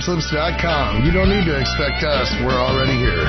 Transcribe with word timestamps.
freedomslips.com. 0.00 1.04
You 1.04 1.12
don't 1.12 1.28
need 1.28 1.44
to 1.44 1.60
expect 1.60 2.02
us. 2.02 2.32
We're 2.40 2.52
already 2.52 2.96
here. 2.96 3.24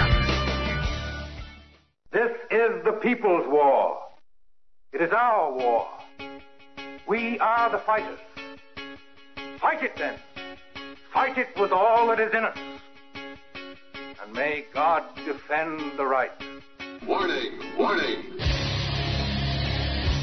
This 2.11 2.31
is 2.49 2.83
the 2.83 2.93
people's 3.01 3.45
war. 3.47 3.99
It 4.93 5.01
is 5.01 5.11
our 5.11 5.53
war. 5.53 5.87
We 7.07 7.37
are 7.39 7.69
the 7.71 7.79
fighters. 7.79 8.19
Fight 9.59 9.83
it 9.83 9.91
then. 9.97 10.17
Fight 11.13 11.37
it 11.37 11.47
with 11.59 11.71
all 11.71 12.07
that 12.07 12.19
is 12.19 12.33
in 12.33 12.43
us. 12.43 12.57
And 14.23 14.33
may 14.33 14.65
God 14.73 15.03
defend 15.25 15.97
the 15.97 16.05
right. 16.05 16.31
Warning! 17.05 17.59
Warning! 17.77 18.23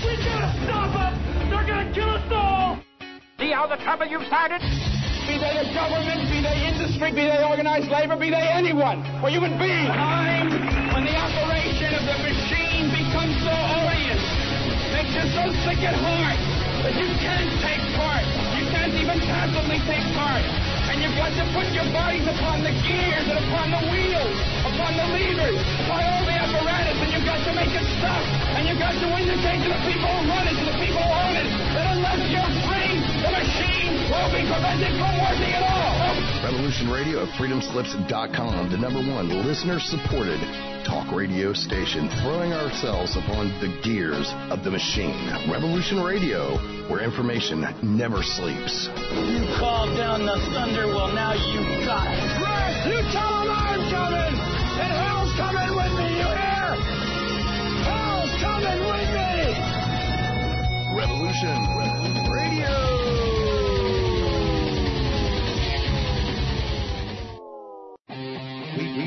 We 0.05 0.17
gotta 0.17 0.65
stop 0.65 0.93
them! 0.93 1.51
They're 1.51 1.67
gonna 1.67 1.93
kill 1.95 2.11
us 2.11 2.33
all! 2.33 2.83
See 3.39 3.53
how 3.53 3.67
the 3.69 3.77
trouble 3.77 4.07
you've 4.07 4.27
started? 4.27 4.61
Be 5.33 5.41
they 5.41 5.65
the 5.65 5.73
government, 5.73 6.29
be 6.29 6.45
they 6.45 6.69
industry, 6.69 7.09
be 7.09 7.25
they 7.25 7.41
organized 7.41 7.89
labor, 7.89 8.21
be 8.21 8.29
they 8.29 8.53
anyone, 8.53 9.01
or 9.25 9.33
human 9.33 9.57
beings. 9.57 9.89
Time 9.89 10.53
when 10.93 11.09
the 11.09 11.17
operation 11.17 11.89
of 11.97 12.05
the 12.05 12.19
machine 12.21 12.93
becomes 12.93 13.33
so 13.41 13.57
odious, 13.81 14.21
makes 14.93 15.17
you 15.17 15.25
so 15.33 15.49
sick 15.65 15.81
at 15.89 15.97
heart 15.97 16.37
that 16.85 16.93
you 17.01 17.09
can't 17.17 17.49
take 17.65 17.81
part. 17.97 18.29
You 18.61 18.69
can't 18.77 18.93
even 18.93 19.25
passively 19.25 19.81
take 19.89 20.05
part. 20.13 20.45
And 20.93 21.01
you've 21.01 21.17
got 21.17 21.33
to 21.33 21.45
put 21.57 21.65
your 21.73 21.89
bodies 21.97 22.29
upon 22.29 22.61
the 22.61 22.77
gears 22.85 23.25
and 23.25 23.41
upon 23.41 23.73
the 23.73 23.83
wheels, 23.89 24.37
upon 24.69 25.01
the 25.01 25.07
levers, 25.17 25.57
upon 25.89 26.13
all 26.13 26.25
the 26.29 26.37
apparatus, 26.37 26.97
and 27.01 27.09
you've 27.09 27.25
got 27.25 27.41
to 27.41 27.53
make 27.57 27.73
it 27.73 27.89
stop. 27.97 28.21
And 28.61 28.69
you've 28.69 28.77
got 28.77 28.93
to 29.01 29.09
indicate 29.17 29.65
to 29.65 29.69
the 29.73 29.81
people 29.89 30.13
who 30.13 30.29
run 30.29 30.45
it, 30.45 30.61
to 30.61 30.65
the 30.69 30.77
people 30.77 31.01
who 31.01 31.09
own 31.25 31.35
it, 31.41 31.49
that 31.73 31.87
unless 31.97 32.21
you're 32.29 32.53
free, 32.69 32.82
machine 33.33 34.13
will 34.13 34.31
be 34.31 34.45
prevented 34.45 34.93
from 35.01 35.13
working 35.17 35.53
at 35.57 35.65
all. 35.65 36.45
Revolution 36.45 36.91
Radio 36.91 37.25
at 37.25 37.31
freedomslips.com, 37.41 38.71
the 38.71 38.79
number 38.79 39.01
one 39.01 39.29
listener 39.47 39.81
supported 39.81 40.41
talk 40.85 41.11
radio 41.15 41.53
station, 41.53 42.09
throwing 42.23 42.53
ourselves 42.53 43.17
upon 43.17 43.49
the 43.63 43.71
gears 43.83 44.27
of 44.51 44.65
the 44.65 44.71
machine. 44.71 45.31
Revolution 45.51 46.03
Radio, 46.03 46.59
where 46.91 47.01
information 47.03 47.63
never 47.83 48.23
sleeps. 48.23 48.91
You 49.15 49.47
called 49.59 49.97
down 49.97 50.27
the 50.27 50.37
thunder, 50.53 50.89
well, 50.89 51.13
now 51.15 51.33
you 51.33 51.63
got 51.87 52.11
it. 52.11 52.43
Right, 52.43 52.75
you 52.91 52.99
tell 53.15 53.31
them 53.31 53.51
I'm 53.51 53.83
coming, 53.95 54.35
and 54.83 54.91
hell's 54.91 55.33
coming 55.39 55.71
with 55.71 55.93
me, 55.97 56.09
you 56.19 56.29
hear? 56.35 56.75
Hell's 57.87 58.35
coming 58.43 58.81
with 58.83 59.09
me! 59.15 59.55
Revolution 60.99 61.92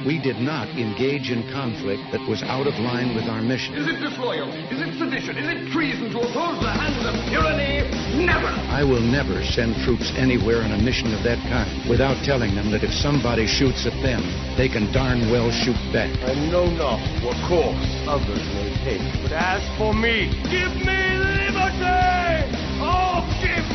We 0.05 0.21
did 0.21 0.37
not 0.37 0.69
engage 0.77 1.31
in 1.31 1.41
conflict 1.49 2.03
that 2.11 2.21
was 2.29 2.43
out 2.43 2.67
of 2.67 2.77
line 2.77 3.15
with 3.15 3.25
our 3.25 3.41
mission. 3.41 3.73
Is 3.73 3.87
it 3.87 3.97
disloyal? 3.99 4.53
Is 4.69 4.77
it 4.77 4.93
sedition? 4.99 5.35
Is 5.35 5.49
it 5.49 5.71
treason 5.73 6.11
to 6.11 6.19
oppose 6.19 6.61
the 6.61 6.69
hands 6.69 7.01
of 7.09 7.17
tyranny? 7.25 7.89
Never! 8.23 8.45
I 8.69 8.83
will 8.83 9.01
never 9.01 9.43
send 9.43 9.75
troops 9.81 10.13
anywhere 10.15 10.61
on 10.61 10.69
a 10.73 10.77
mission 10.77 11.11
of 11.11 11.23
that 11.23 11.41
kind 11.49 11.89
without 11.89 12.23
telling 12.23 12.53
them 12.53 12.69
that 12.69 12.83
if 12.83 12.93
somebody 12.93 13.47
shoots 13.47 13.87
at 13.87 13.97
them, 14.05 14.21
they 14.55 14.69
can 14.69 14.93
darn 14.93 15.25
well 15.31 15.49
shoot 15.49 15.79
back. 15.91 16.13
I 16.21 16.35
know 16.53 16.69
not 16.69 17.01
what 17.25 17.35
course 17.49 17.89
others 18.05 18.45
may 18.53 18.77
take, 18.85 19.01
but 19.23 19.33
as 19.33 19.65
for 19.75 19.91
me, 19.91 20.29
give 20.53 20.85
me 20.85 21.01
liberty! 21.17 22.53
Oh, 22.77 23.25
give 23.41 23.65
me 23.73 23.74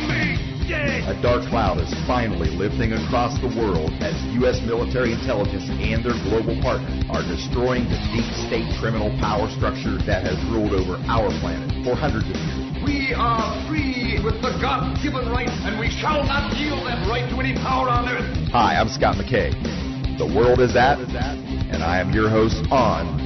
A 1.11 1.21
dark 1.21 1.43
cloud 1.51 1.75
is 1.83 1.91
finally 2.07 2.47
lifting 2.55 2.95
across 2.95 3.35
the 3.43 3.51
world 3.59 3.91
as 3.99 4.15
U.S. 4.39 4.63
military 4.63 5.11
intelligence 5.11 5.67
and 5.67 5.99
their 5.99 6.15
global 6.23 6.55
partners 6.63 7.03
are 7.11 7.19
destroying 7.27 7.83
the 7.91 7.99
deep 8.15 8.31
state 8.47 8.71
criminal 8.79 9.11
power 9.19 9.51
structure 9.51 9.99
that 10.07 10.23
has 10.23 10.39
ruled 10.47 10.71
over 10.71 10.95
our 11.11 11.27
planet 11.43 11.67
for 11.83 11.99
hundreds 11.99 12.31
of 12.31 12.39
years. 12.39 12.79
We 12.79 13.11
are 13.11 13.43
free 13.67 14.23
with 14.23 14.39
the 14.39 14.55
God-given 14.63 15.27
right, 15.27 15.51
and 15.67 15.75
we 15.83 15.91
shall 15.91 16.23
not 16.23 16.55
yield 16.55 16.87
that 16.87 17.03
right 17.11 17.27
to 17.27 17.43
any 17.43 17.59
power 17.59 17.91
on 17.91 18.07
earth. 18.07 18.31
Hi, 18.55 18.79
I'm 18.79 18.87
Scott 18.87 19.19
McKay. 19.19 19.51
The 20.15 20.31
world 20.31 20.63
is 20.63 20.79
at, 20.79 20.95
and 20.95 21.83
I 21.83 21.99
am 21.99 22.15
your 22.15 22.29
host 22.31 22.63
on 22.71 23.19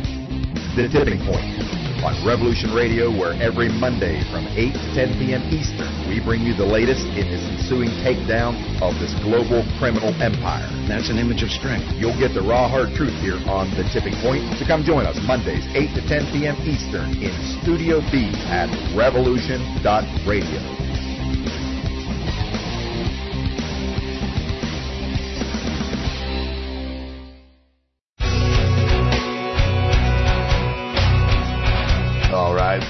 The 0.74 0.90
Tipping 0.90 1.22
Point 1.22 1.75
on 2.06 2.14
Revolution 2.22 2.70
Radio, 2.70 3.10
where 3.10 3.34
every 3.42 3.68
Monday 3.68 4.22
from 4.30 4.46
8 4.54 4.78
to 4.78 4.94
10 4.94 5.18
p.m. 5.18 5.42
Eastern, 5.50 5.90
we 6.06 6.22
bring 6.22 6.46
you 6.46 6.54
the 6.54 6.66
latest 6.66 7.02
in 7.18 7.26
this 7.26 7.42
ensuing 7.50 7.90
takedown 8.06 8.54
of 8.78 8.94
this 9.02 9.10
global 9.26 9.66
criminal 9.82 10.14
empire. 10.22 10.70
That's 10.86 11.10
an 11.10 11.18
image 11.18 11.42
of 11.42 11.50
strength. 11.50 11.90
You'll 11.98 12.18
get 12.22 12.38
the 12.38 12.46
raw, 12.46 12.70
hard 12.70 12.94
truth 12.94 13.18
here 13.26 13.42
on 13.50 13.74
The 13.74 13.90
Tipping 13.90 14.14
Point. 14.22 14.46
So 14.62 14.70
come 14.70 14.86
join 14.86 15.10
us 15.10 15.18
Mondays, 15.26 15.66
8 15.74 15.98
to 15.98 16.02
10 16.06 16.30
p.m. 16.30 16.54
Eastern 16.62 17.10
in 17.18 17.34
Studio 17.66 18.06
B 18.14 18.30
at 18.54 18.70
revolution.radio. 18.94 20.62
All 20.62 20.84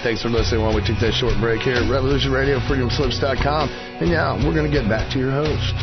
Thanks 0.06 0.22
for 0.22 0.30
listening 0.30 0.62
while 0.62 0.76
we 0.76 0.82
take 0.82 1.00
that 1.00 1.14
short 1.14 1.34
break 1.42 1.62
here 1.62 1.74
at 1.74 1.90
Revolution 1.90 2.32
Radio, 2.32 2.60
freedomslips.com. 2.60 3.70
And 3.70 4.12
yeah, 4.12 4.36
we're 4.38 4.54
going 4.54 4.72
to 4.72 4.72
get 4.72 4.88
back 4.88 5.12
to 5.14 5.18
your 5.18 5.32
host. 5.32 5.74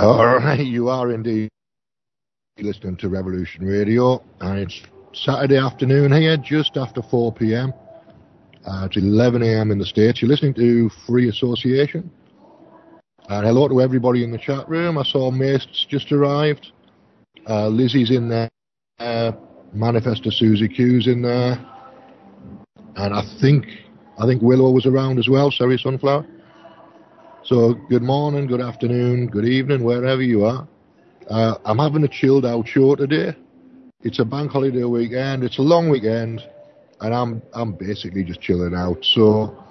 All 0.00 0.26
right, 0.26 0.58
you 0.58 0.88
are 0.88 1.12
indeed 1.12 1.48
listening 2.58 2.96
to 2.96 3.08
Revolution 3.08 3.64
Radio, 3.64 4.24
and 4.40 4.58
it's 4.58 4.82
Saturday 5.12 5.58
afternoon 5.58 6.10
here, 6.10 6.36
just 6.36 6.76
after 6.76 7.00
4 7.00 7.32
p.m. 7.34 7.72
Uh, 8.66 8.86
it's 8.86 8.96
11 8.96 9.40
a.m. 9.44 9.70
in 9.70 9.78
the 9.78 9.86
States. 9.86 10.20
You're 10.20 10.32
listening 10.32 10.54
to 10.54 10.90
Free 11.06 11.28
Association. 11.28 12.10
And 13.28 13.46
hello 13.46 13.68
to 13.68 13.80
everybody 13.80 14.24
in 14.24 14.32
the 14.32 14.38
chat 14.38 14.68
room. 14.68 14.98
I 14.98 15.04
saw 15.04 15.30
Mace 15.30 15.86
just 15.88 16.10
arrived. 16.10 16.72
Uh, 17.48 17.68
Lizzie's 17.68 18.10
in 18.10 18.28
there. 18.28 18.50
Uh, 18.98 19.32
Manifesta 19.74 20.32
Susie 20.32 20.68
Q's 20.68 21.06
in 21.06 21.22
there. 21.22 21.58
And 22.96 23.12
I 23.14 23.22
think 23.40 23.66
I 24.18 24.26
think 24.26 24.40
Willow 24.42 24.70
was 24.70 24.86
around 24.86 25.18
as 25.18 25.28
well. 25.28 25.50
Sorry, 25.50 25.76
Sunflower. 25.76 26.26
So 27.44 27.74
good 27.90 28.02
morning, 28.02 28.46
good 28.46 28.60
afternoon, 28.60 29.26
good 29.26 29.44
evening, 29.44 29.84
wherever 29.84 30.22
you 30.22 30.44
are. 30.44 30.66
Uh, 31.28 31.56
I'm 31.64 31.78
having 31.78 32.04
a 32.04 32.08
chilled 32.08 32.46
out 32.46 32.66
show 32.66 32.94
today. 32.94 33.36
It's 34.02 34.18
a 34.20 34.24
bank 34.24 34.50
holiday 34.52 34.84
weekend. 34.84 35.42
It's 35.44 35.58
a 35.58 35.62
long 35.62 35.90
weekend, 35.90 36.40
and 37.00 37.14
I'm 37.14 37.42
I'm 37.52 37.72
basically 37.72 38.22
just 38.24 38.40
chilling 38.40 38.74
out. 38.74 38.98
So 39.02 39.62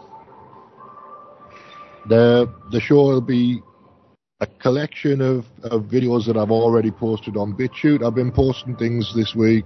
the 2.09 2.53
the 2.71 2.79
show 2.79 3.03
will 3.05 3.21
be 3.21 3.61
a 4.43 4.47
collection 4.59 5.21
of, 5.21 5.45
of 5.63 5.83
videos 5.83 6.25
that 6.27 6.35
I've 6.35 6.51
already 6.51 6.91
posted 6.91 7.37
on 7.37 7.53
BitChute. 7.53 8.05
I've 8.05 8.15
been 8.15 8.31
posting 8.31 8.75
things 8.75 9.13
this 9.15 9.33
week 9.35 9.65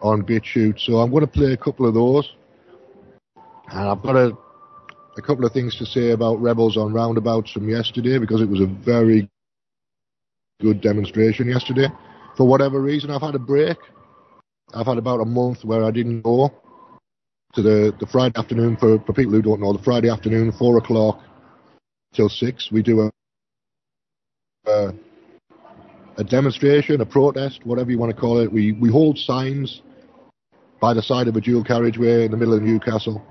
on 0.00 0.22
BitChute, 0.22 0.78
so 0.78 0.98
I'm 0.98 1.10
going 1.10 1.24
to 1.24 1.32
play 1.32 1.52
a 1.52 1.56
couple 1.56 1.86
of 1.86 1.94
those. 1.94 2.30
And 3.70 3.88
I've 3.88 4.02
got 4.02 4.16
a, 4.16 4.36
a 5.16 5.22
couple 5.22 5.46
of 5.46 5.52
things 5.52 5.76
to 5.76 5.86
say 5.86 6.10
about 6.10 6.40
Rebels 6.42 6.76
on 6.76 6.92
Roundabouts 6.92 7.52
from 7.52 7.68
yesterday 7.68 8.18
because 8.18 8.42
it 8.42 8.48
was 8.48 8.60
a 8.60 8.66
very 8.66 9.30
good 10.60 10.82
demonstration 10.82 11.48
yesterday. 11.48 11.88
For 12.36 12.46
whatever 12.46 12.82
reason, 12.82 13.10
I've 13.10 13.22
had 13.22 13.34
a 13.34 13.38
break. 13.38 13.78
I've 14.74 14.86
had 14.86 14.98
about 14.98 15.20
a 15.20 15.24
month 15.24 15.64
where 15.64 15.84
I 15.84 15.90
didn't 15.90 16.20
go 16.20 16.52
to 17.54 17.62
the, 17.62 17.96
the 17.98 18.06
Friday 18.06 18.38
afternoon. 18.38 18.76
For, 18.76 18.98
for 19.00 19.14
people 19.14 19.32
who 19.32 19.42
don't 19.42 19.60
know, 19.60 19.72
the 19.72 19.82
Friday 19.82 20.10
afternoon, 20.10 20.52
4 20.52 20.78
o'clock 20.78 21.20
till 22.12 22.28
6, 22.28 22.68
we 22.72 22.82
do 22.82 23.00
a 23.00 23.10
a 24.66 26.24
demonstration, 26.24 27.00
a 27.00 27.06
protest, 27.06 27.64
whatever 27.64 27.90
you 27.90 27.98
want 27.98 28.14
to 28.14 28.20
call 28.20 28.40
it. 28.40 28.52
We 28.52 28.72
we 28.72 28.90
hold 28.90 29.18
signs 29.18 29.82
by 30.80 30.94
the 30.94 31.02
side 31.02 31.28
of 31.28 31.36
a 31.36 31.40
dual 31.40 31.64
carriageway 31.64 32.24
in 32.24 32.30
the 32.30 32.36
middle 32.36 32.54
of 32.54 32.62
Newcastle, 32.62 33.22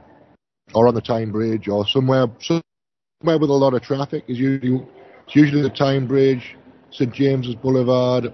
or 0.74 0.88
on 0.88 0.96
the 0.96 1.02
Tyne 1.02 1.32
Bridge, 1.32 1.68
or 1.68 1.86
somewhere 1.88 2.28
somewhere 2.42 3.40
with 3.40 3.50
a 3.50 3.54
lot 3.54 3.74
of 3.74 3.82
traffic. 3.82 4.24
Is 4.28 4.40
usually 4.40 4.88
it's 5.26 5.36
usually 5.36 5.62
the 5.62 5.70
Tyne 5.70 6.08
Bridge, 6.08 6.56
St 6.92 7.14
James's 7.14 7.56
Boulevard, 7.56 8.34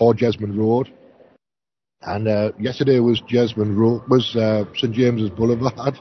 or 0.00 0.14
Jesmond 0.14 0.56
Road. 0.56 0.92
And 2.02 2.28
uh, 2.28 2.52
yesterday 2.58 3.00
was 3.00 3.20
Jesmond 3.22 3.76
Road, 3.76 4.02
was 4.08 4.36
uh, 4.36 4.64
St 4.76 4.92
James's 4.94 5.30
Boulevard, 5.30 5.98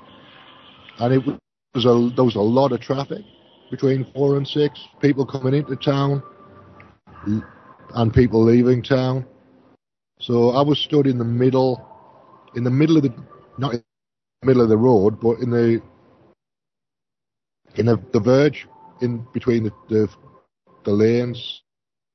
and 1.00 1.14
it 1.14 1.26
was 1.74 1.86
a 1.86 2.16
there 2.16 2.26
was 2.26 2.36
a 2.36 2.42
lot 2.42 2.72
of 2.72 2.80
traffic 2.80 3.26
between 3.70 4.06
four 4.14 4.38
and 4.38 4.48
six, 4.48 4.80
people 5.02 5.26
coming 5.26 5.54
into 5.54 5.76
town 5.76 6.22
and 7.96 8.14
people 8.14 8.44
leaving 8.44 8.84
town. 8.84 9.26
So 10.20 10.52
I 10.52 10.62
was 10.62 10.80
stood 10.80 11.08
in 11.08 11.18
the 11.18 11.26
middle, 11.26 11.86
in 12.56 12.64
the 12.64 12.70
middle 12.70 12.98
of 12.98 13.04
the, 13.04 13.14
not 13.58 13.74
in 13.74 13.84
the 14.42 14.48
middle 14.48 14.62
of 14.62 14.70
the 14.70 14.78
road, 14.78 15.20
but 15.20 15.40
in 15.40 15.50
the 15.50 15.82
in 17.76 17.88
the, 17.88 18.02
the 18.14 18.20
verge 18.20 18.68
in 19.02 19.26
between 19.34 19.64
the, 19.66 19.72
the, 19.90 20.08
the 20.86 20.92
lanes. 20.92 21.62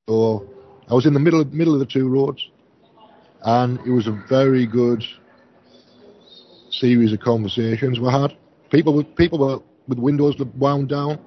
So 0.09 0.49
I 0.89 0.95
was 0.95 1.07
in 1.07 1.13
the 1.13 1.21
middle 1.21 1.45
middle 1.45 1.75
of 1.75 1.81
the 1.81 1.87
two 1.87 2.09
roads, 2.09 2.49
and 3.43 3.79
it 3.87 3.91
was 3.91 4.07
a 4.07 4.25
very 4.29 4.67
good 4.67 5.05
series 6.71 7.13
of 7.13 7.21
conversations 7.21 8.01
we 8.01 8.11
had. 8.11 8.37
People 8.71 8.95
with 8.95 9.15
people 9.17 9.39
were 9.39 9.59
with 9.89 9.99
windows 9.99 10.37
wound 10.57 10.89
down 10.89 11.19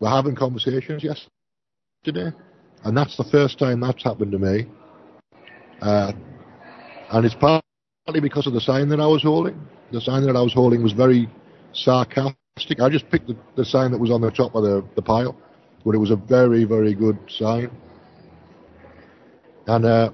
were 0.00 0.08
having 0.08 0.34
conversations 0.34 1.04
yesterday, 1.04 2.36
and 2.84 2.96
that's 2.96 3.16
the 3.16 3.24
first 3.24 3.58
time 3.58 3.80
that's 3.80 4.02
happened 4.02 4.32
to 4.32 4.38
me. 4.38 4.66
Uh, 5.80 6.12
and 7.12 7.26
it's 7.26 7.34
partly 7.34 8.20
because 8.20 8.46
of 8.46 8.52
the 8.52 8.60
sign 8.60 8.88
that 8.88 9.00
I 9.00 9.06
was 9.06 9.22
holding. 9.22 9.60
The 9.92 10.00
sign 10.00 10.26
that 10.26 10.36
I 10.36 10.42
was 10.42 10.52
holding 10.52 10.82
was 10.82 10.92
very 10.92 11.28
sarcastic. 11.72 12.80
I 12.80 12.88
just 12.88 13.08
picked 13.10 13.28
the, 13.28 13.36
the 13.56 13.64
sign 13.64 13.90
that 13.92 13.98
was 13.98 14.10
on 14.10 14.20
the 14.20 14.30
top 14.30 14.54
of 14.54 14.62
the, 14.62 14.84
the 14.96 15.02
pile, 15.02 15.36
but 15.84 15.94
it 15.94 15.98
was 15.98 16.10
a 16.10 16.16
very, 16.16 16.64
very 16.64 16.94
good 16.94 17.18
sign. 17.28 17.70
And 19.66 19.84
uh, 19.84 20.10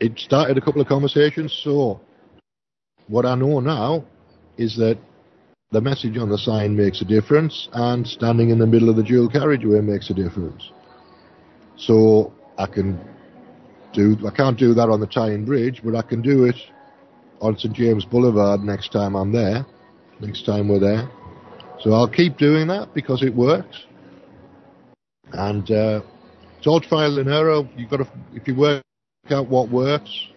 it 0.00 0.18
started 0.18 0.58
a 0.58 0.60
couple 0.60 0.80
of 0.80 0.88
conversations. 0.88 1.58
So, 1.62 2.00
what 3.08 3.26
I 3.26 3.34
know 3.34 3.60
now 3.60 4.04
is 4.56 4.76
that 4.76 4.98
the 5.72 5.80
message 5.80 6.16
on 6.18 6.28
the 6.28 6.38
sign 6.38 6.76
makes 6.76 7.00
a 7.00 7.04
difference, 7.04 7.68
and 7.72 8.06
standing 8.06 8.50
in 8.50 8.58
the 8.58 8.66
middle 8.66 8.90
of 8.90 8.96
the 8.96 9.02
dual 9.02 9.28
carriageway 9.28 9.80
makes 9.80 10.10
a 10.10 10.14
difference. 10.14 10.70
So, 11.76 12.32
I 12.58 12.66
can 12.66 13.00
do. 13.92 14.16
I 14.26 14.30
can't 14.30 14.58
do 14.58 14.74
that 14.74 14.88
on 14.88 15.00
the 15.00 15.06
Tyne 15.06 15.44
Bridge, 15.44 15.80
but 15.84 15.96
I 15.96 16.02
can 16.02 16.22
do 16.22 16.44
it 16.44 16.56
on 17.40 17.58
St 17.58 17.74
James 17.74 18.04
Boulevard 18.04 18.60
next 18.60 18.92
time 18.92 19.16
I'm 19.16 19.32
there. 19.32 19.66
Next 20.20 20.46
time 20.46 20.68
we're 20.68 20.78
there. 20.78 21.10
So 21.80 21.92
I'll 21.92 22.08
keep 22.08 22.38
doing 22.38 22.68
that 22.68 22.94
because 22.94 23.22
it 23.22 23.34
works. 23.34 23.84
And 25.32 25.68
uh, 25.70 26.02
it's 26.58 26.66
all 26.66 26.80
trial 26.80 27.18
and 27.18 27.28
error. 27.28 27.62
You've 27.76 27.90
got 27.90 27.96
to, 27.96 28.08
if 28.34 28.46
you 28.46 28.54
work 28.54 28.82
out 29.30 29.48
what 29.48 29.70
works, 29.70 30.28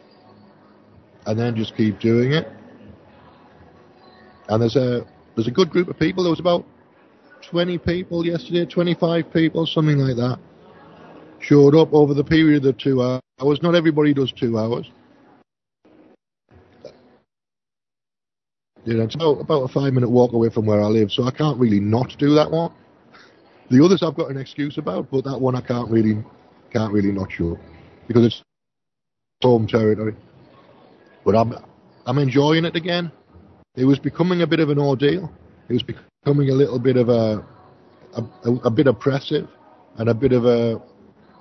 and 1.25 1.37
then 1.37 1.55
just 1.55 1.75
keep 1.75 1.99
doing 1.99 2.31
it. 2.31 2.47
And 4.47 4.61
there's 4.61 4.75
a 4.75 5.05
there's 5.35 5.47
a 5.47 5.51
good 5.51 5.69
group 5.69 5.87
of 5.87 5.99
people. 5.99 6.23
There 6.23 6.31
was 6.31 6.39
about 6.39 6.65
20 7.49 7.77
people 7.79 8.25
yesterday, 8.25 8.65
25 8.65 9.31
people, 9.31 9.65
something 9.65 9.97
like 9.97 10.15
that, 10.15 10.39
showed 11.39 11.75
up 11.75 11.93
over 11.93 12.13
the 12.13 12.23
period 12.23 12.65
of 12.65 12.77
two 12.77 13.01
hours. 13.01 13.61
Not 13.61 13.75
everybody 13.75 14.13
does 14.13 14.31
two 14.31 14.57
hours. 14.57 14.89
You 18.85 18.93
know, 18.93 19.03
it's 19.03 19.15
about, 19.15 19.41
about 19.41 19.63
a 19.63 19.67
five 19.67 19.93
minute 19.93 20.09
walk 20.09 20.33
away 20.33 20.49
from 20.49 20.67
where 20.67 20.79
I 20.79 20.85
live, 20.85 21.11
so 21.11 21.23
I 21.23 21.31
can't 21.31 21.59
really 21.59 21.79
not 21.79 22.15
do 22.19 22.35
that 22.35 22.49
one. 22.49 22.71
The 23.71 23.83
others 23.83 24.03
I've 24.03 24.15
got 24.15 24.29
an 24.29 24.37
excuse 24.37 24.77
about, 24.77 25.09
but 25.09 25.23
that 25.23 25.39
one 25.39 25.55
I 25.55 25.61
can't 25.61 25.89
really 25.89 26.23
can't 26.71 26.93
really 26.93 27.11
not 27.11 27.31
show 27.31 27.57
because 28.07 28.25
it's 28.25 28.43
home 29.41 29.65
territory. 29.65 30.15
But 31.25 31.35
I'm 31.35 31.55
I'm 32.05 32.19
enjoying 32.19 32.65
it 32.65 32.75
again. 32.75 33.11
It 33.75 33.85
was 33.85 33.99
becoming 33.99 34.41
a 34.41 34.47
bit 34.47 34.59
of 34.59 34.69
an 34.69 34.79
ordeal. 34.79 35.31
It 35.69 35.73
was 35.73 35.83
becoming 35.83 36.49
a 36.49 36.53
little 36.53 36.79
bit 36.79 36.97
of 36.97 37.09
a 37.09 37.45
a, 38.15 38.51
a 38.63 38.71
bit 38.71 38.87
oppressive 38.87 39.49
and 39.97 40.09
a 40.09 40.13
bit 40.13 40.31
of 40.31 40.45
a 40.45 40.81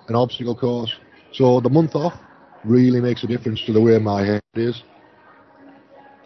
an 0.08 0.14
obstacle 0.14 0.56
course. 0.56 0.92
So 1.32 1.60
the 1.60 1.70
month 1.70 1.94
off 1.94 2.14
really 2.64 3.00
makes 3.00 3.22
a 3.24 3.26
difference 3.26 3.62
to 3.66 3.72
the 3.72 3.80
way 3.80 3.98
my 3.98 4.24
head 4.24 4.42
is. 4.54 4.82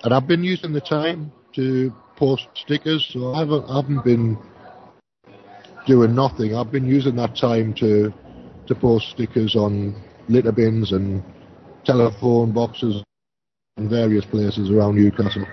And 0.03 0.15
I've 0.15 0.27
been 0.27 0.45
using 0.45 0.73
the 0.73 0.81
time 0.81 1.33
to 1.55 1.93
post 2.17 2.47
stickers, 2.55 3.09
so 3.13 3.35
I 3.35 3.41
haven't, 3.41 3.65
I 3.69 3.77
haven't 3.77 4.05
been 4.05 4.39
doing 5.87 6.15
nothing. 6.15 6.55
I've 6.55 6.71
been 6.71 6.87
using 6.87 7.17
that 7.17 7.37
time 7.37 7.75
to 7.75 8.13
to 8.67 8.75
post 8.75 9.11
stickers 9.11 9.57
on 9.57 9.95
litter 10.29 10.53
bins 10.53 10.93
and 10.93 11.23
telephone 11.85 12.53
boxes 12.53 13.03
in 13.79 13.89
various 13.89 14.25
places 14.27 14.71
around 14.71 14.97
Newcastle. 14.97 15.47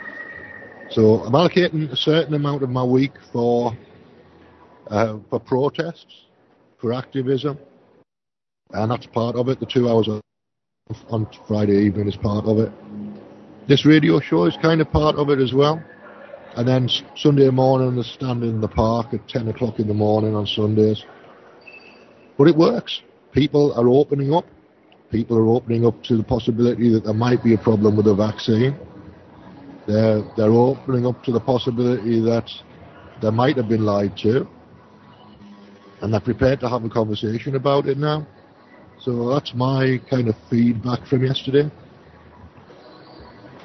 So 0.92 1.22
I'm 1.24 1.34
allocating 1.34 1.92
a 1.92 1.96
certain 1.96 2.34
amount 2.36 2.64
of 2.64 2.70
my 2.70 2.84
week 2.84 3.12
for 3.34 3.76
uh, 4.88 5.18
for 5.30 5.40
protests, 5.40 6.26
for 6.80 6.94
activism, 6.94 7.58
and 8.72 8.92
that's 8.92 9.08
part 9.08 9.36
of 9.36 9.50
it. 9.50 9.60
The 9.60 9.66
two 9.66 9.90
hours 9.90 10.08
on 11.10 11.28
Friday 11.48 11.86
evening 11.86 12.08
is 12.08 12.16
part 12.16 12.46
of 12.46 12.60
it. 12.60 12.72
This 13.68 13.86
radio 13.86 14.20
show 14.20 14.46
is 14.46 14.56
kind 14.62 14.80
of 14.80 14.92
part 14.92 15.16
of 15.16 15.30
it 15.30 15.40
as 15.40 15.54
well. 15.54 15.84
And 16.56 16.68
then 16.68 16.88
Sunday 17.16 17.50
morning, 17.50 17.96
the 17.96 18.04
stand 18.04 18.44
in 18.44 18.62
the 18.62 18.68
park 18.68 19.14
at 19.14 19.28
10 19.28 19.50
o'clock 19.50 19.80
in 19.80 19.88
the 19.88 19.94
morning 19.94 20.36
on 20.36 20.46
Sundays. 20.46 21.04
But 22.38 22.48
it 22.48 22.56
works. 22.56 23.02
People 23.34 23.74
are 23.74 23.90
opening 23.90 24.34
up. 24.34 24.46
People 25.12 25.38
are 25.38 25.48
opening 25.48 25.86
up 25.86 26.02
to 26.04 26.16
the 26.16 26.24
possibility 26.24 26.94
that 26.94 27.04
there 27.04 27.14
might 27.14 27.44
be 27.44 27.56
a 27.56 27.58
problem 27.58 27.98
with 27.98 28.06
the 28.06 28.16
vaccine. 28.16 28.78
They're, 29.88 30.24
they're 30.36 30.52
opening 30.52 31.06
up 31.06 31.24
to 31.24 31.32
the 31.32 31.40
possibility 31.40 32.20
that 32.22 32.50
they 33.22 33.30
might 33.30 33.58
have 33.58 33.70
been 33.70 33.86
lied 33.86 34.18
to. 34.18 34.48
And 36.02 36.14
they're 36.14 36.20
prepared 36.20 36.60
to 36.62 36.70
have 36.70 36.84
a 36.84 36.90
conversation 36.90 37.56
about 37.56 37.88
it 37.88 37.98
now. 37.98 38.28
So 39.00 39.30
that's 39.34 39.54
my 39.54 40.00
kind 40.10 40.28
of 40.28 40.36
feedback 40.50 41.06
from 41.08 41.24
yesterday. 41.24 41.70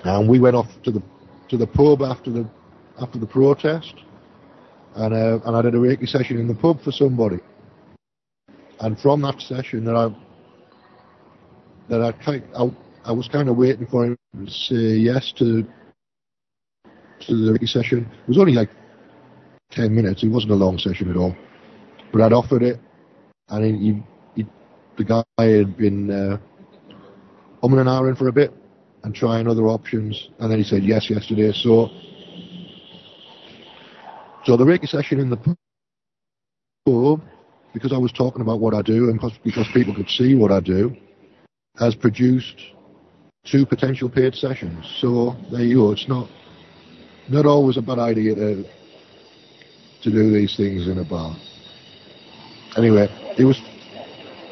And 0.04 0.28
we 0.28 0.38
went 0.38 0.56
off 0.56 0.68
to 0.84 0.90
the 0.90 1.02
to 1.48 1.56
the 1.56 1.66
pub 1.66 2.02
after 2.02 2.30
the 2.30 2.48
after 3.00 3.18
the 3.18 3.26
protest, 3.26 3.94
and 4.94 5.12
uh, 5.14 5.40
and 5.44 5.56
I 5.56 5.62
did 5.62 5.74
a 5.74 5.78
Reiki 5.78 6.06
session 6.08 6.38
in 6.38 6.48
the 6.48 6.54
pub 6.54 6.82
for 6.82 6.92
somebody. 6.92 7.38
And 8.80 8.98
from 8.98 9.22
that 9.22 9.40
session, 9.40 9.84
that 9.84 9.96
I 9.96 10.08
that 11.88 12.00
I 12.02 12.12
I, 12.56 12.70
I 13.04 13.12
was 13.12 13.28
kind 13.28 13.48
of 13.48 13.56
waiting 13.56 13.86
for 13.86 14.06
him 14.06 14.16
to 14.38 14.50
say 14.50 14.96
yes 14.96 15.32
to 15.38 15.66
to 17.26 17.34
the 17.34 17.52
Reiki 17.58 17.68
session. 17.68 18.08
It 18.22 18.28
was 18.28 18.38
only 18.38 18.52
like 18.52 18.70
ten 19.70 19.94
minutes. 19.94 20.22
It 20.22 20.28
wasn't 20.28 20.52
a 20.52 20.56
long 20.56 20.78
session 20.78 21.10
at 21.10 21.16
all, 21.16 21.34
but 22.12 22.22
I'd 22.22 22.32
offered 22.32 22.62
it, 22.62 22.80
and 23.48 23.64
he, 23.64 24.02
he 24.34 24.46
the 24.96 25.04
guy 25.04 25.24
had 25.38 25.76
been 25.76 26.10
uh, 26.10 26.38
umming 27.62 27.80
and 27.80 27.88
ahhing 27.88 28.16
for 28.18 28.28
a 28.28 28.32
bit, 28.32 28.52
and 29.04 29.14
trying 29.14 29.46
other 29.48 29.66
options. 29.68 30.28
And 30.38 30.50
then 30.50 30.58
he 30.58 30.64
said 30.64 30.82
yes 30.82 31.10
yesterday. 31.10 31.52
So, 31.52 31.88
so 34.44 34.56
the 34.56 34.64
Reiki 34.64 34.88
session 34.88 35.20
in 35.20 35.30
the 35.30 35.36
pub, 36.86 37.22
because 37.72 37.92
I 37.92 37.98
was 37.98 38.12
talking 38.12 38.42
about 38.42 38.60
what 38.60 38.74
I 38.74 38.82
do 38.82 39.10
and 39.10 39.20
because 39.44 39.68
people 39.72 39.94
could 39.94 40.08
see 40.08 40.34
what 40.34 40.50
I 40.50 40.60
do, 40.60 40.94
has 41.78 41.94
produced 41.94 42.60
two 43.44 43.64
potential 43.64 44.08
paid 44.10 44.34
sessions. 44.34 44.84
So 45.00 45.36
there 45.50 45.62
you 45.62 45.76
go. 45.76 45.92
It's 45.92 46.08
not 46.08 46.28
not 47.30 47.46
always 47.46 47.76
a 47.76 47.82
bad 47.82 47.98
idea 47.98 48.34
to 48.34 48.64
to 50.02 50.10
do 50.10 50.32
these 50.32 50.56
things 50.56 50.88
in 50.88 50.98
a 50.98 51.04
bar. 51.04 51.36
Anyway, 52.76 53.06
it 53.38 53.44
was 53.44 53.60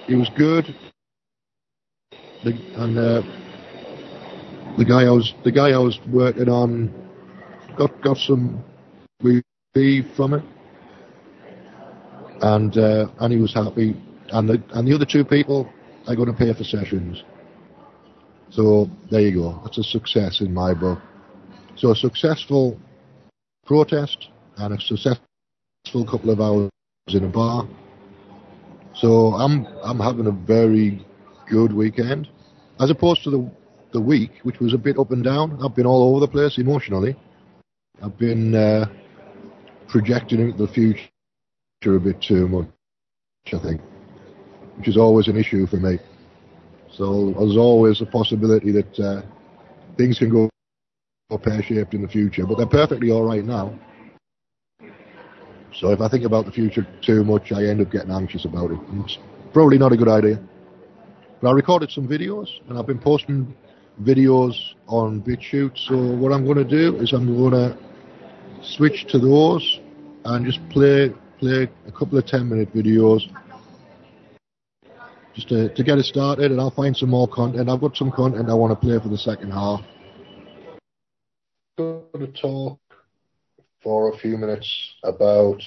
it 0.09 0.15
was 0.15 0.31
good. 0.37 0.65
The, 2.45 2.53
and 2.77 2.97
uh, 2.99 3.23
the 4.77 4.85
guy 4.85 5.03
I 5.05 5.11
was 5.11 5.35
the 5.45 5.53
guy 5.53 5.71
I 5.71 5.79
was 5.79 5.99
working 6.11 6.49
on 6.49 6.93
got 7.77 8.01
got 8.03 8.17
some 8.19 8.63
relief 9.23 10.07
from 10.17 10.35
it, 10.35 10.45
and 12.43 12.77
uh, 12.77 13.09
and 13.21 13.33
he 13.33 13.41
was 13.41 13.53
happy. 13.55 13.97
And 14.31 14.49
the 14.49 14.63
and 14.75 14.87
the 14.87 14.95
other 14.95 15.07
two 15.07 15.25
people 15.25 15.69
are 16.07 16.15
going 16.15 16.31
to 16.31 16.39
pay 16.39 16.53
for 16.53 16.65
sessions. 16.65 17.23
So 18.51 18.89
there 19.11 19.21
you 19.21 19.35
go. 19.35 19.61
That's 19.65 19.79
a 19.79 19.83
success 19.83 20.41
in 20.41 20.53
my 20.55 20.75
book. 20.75 20.99
So 21.79 21.93
a 21.93 21.97
successful 21.97 22.77
protest 23.65 24.31
and 24.57 24.75
a 24.75 24.81
successful 24.81 26.05
couple 26.11 26.31
of 26.31 26.41
hours 26.41 26.71
in 27.07 27.23
a 27.23 27.29
bar. 27.29 27.69
So 28.97 29.35
I'm 29.35 29.65
I'm 29.85 30.01
having 30.01 30.27
a 30.27 30.33
very 30.33 31.07
good 31.49 31.73
weekend, 31.73 32.29
as 32.81 32.91
opposed 32.91 33.23
to 33.25 33.31
the 33.31 33.51
the 33.93 34.01
week, 34.01 34.33
which 34.43 34.59
was 34.59 34.75
a 34.75 34.79
bit 34.79 34.99
up 34.99 35.13
and 35.13 35.23
down. 35.23 35.57
I've 35.63 35.77
been 35.77 35.87
all 35.87 36.11
over 36.11 36.19
the 36.19 36.33
place 36.33 36.59
emotionally. 36.59 37.17
I've 38.03 38.19
been 38.19 38.57
uh, 38.57 38.87
projecting 39.87 40.41
into 40.41 40.67
the 40.67 40.73
future 40.73 41.97
a 41.97 42.01
bit 42.01 42.21
too 42.21 42.49
much, 42.49 42.69
I 43.53 43.59
think, 43.61 43.81
which 44.79 44.89
is 44.89 44.97
always 44.97 45.29
an 45.29 45.37
issue 45.37 45.65
for 45.69 45.77
me. 45.77 46.01
So 46.91 47.33
there's 47.39 47.57
always 47.57 48.01
a 48.01 48.07
possibility 48.07 48.73
that 48.73 48.99
uh, 48.99 49.23
things 49.97 50.19
can 50.19 50.29
go 50.29 50.51
pear-shaped 51.37 51.93
in 51.93 52.01
the 52.01 52.09
future, 52.09 52.47
but 52.47 52.57
they're 52.57 52.67
perfectly 52.67 53.11
all 53.11 53.23
right 53.23 53.45
now. 53.45 53.79
So 55.75 55.91
if 55.91 56.01
I 56.01 56.09
think 56.09 56.25
about 56.25 56.47
the 56.47 56.53
future 56.53 56.87
too 57.03 57.23
much, 57.23 57.53
I 57.53 57.67
end 57.67 57.83
up 57.83 57.91
getting 57.91 58.11
anxious 58.11 58.47
about 58.47 58.71
it. 58.71 58.79
It's 59.05 59.19
probably 59.53 59.77
not 59.77 59.93
a 59.93 59.97
good 59.99 60.09
idea. 60.09 60.41
But 61.43 61.51
I 61.51 61.53
recorded 61.53 61.91
some 61.91 62.09
videos, 62.09 62.49
and 62.69 62.79
I've 62.79 62.87
been 62.87 62.99
posting 62.99 63.55
videos 64.03 64.55
on 64.87 65.21
BitChute. 65.21 65.77
So 65.87 65.99
what 66.17 66.33
I'm 66.33 66.47
going 66.47 66.57
to 66.57 66.65
do 66.65 66.97
is 66.97 67.13
I'm 67.13 67.27
going 67.37 67.53
to 67.53 67.77
switch 68.63 69.05
to 69.11 69.19
those 69.19 69.81
and 70.25 70.47
just 70.47 70.67
play 70.71 71.13
play 71.39 71.69
a 71.87 71.93
couple 71.93 72.19
of 72.19 72.27
10 72.27 72.49
minute 72.49 72.75
videos 72.75 73.21
just 75.35 75.49
to, 75.49 75.73
to 75.73 75.85
get 75.85 75.97
it 75.99 76.05
started 76.05 76.51
and 76.51 76.61
I'll 76.61 76.73
find 76.73 76.97
some 76.97 77.11
more 77.11 77.29
content. 77.29 77.69
I've 77.69 77.81
got 77.81 77.97
some 77.97 78.11
content 78.11 78.49
I 78.51 78.55
want 78.55 78.73
to 78.73 78.87
play 78.87 78.99
for 78.99 79.09
the 79.09 79.19
second 79.19 79.53
half. 79.53 79.81
Going 81.79 82.03
to 82.15 82.27
talk 82.33 82.81
for 83.85 84.13
a 84.13 84.19
few 84.19 84.37
minutes 84.37 84.97
about 85.05 85.63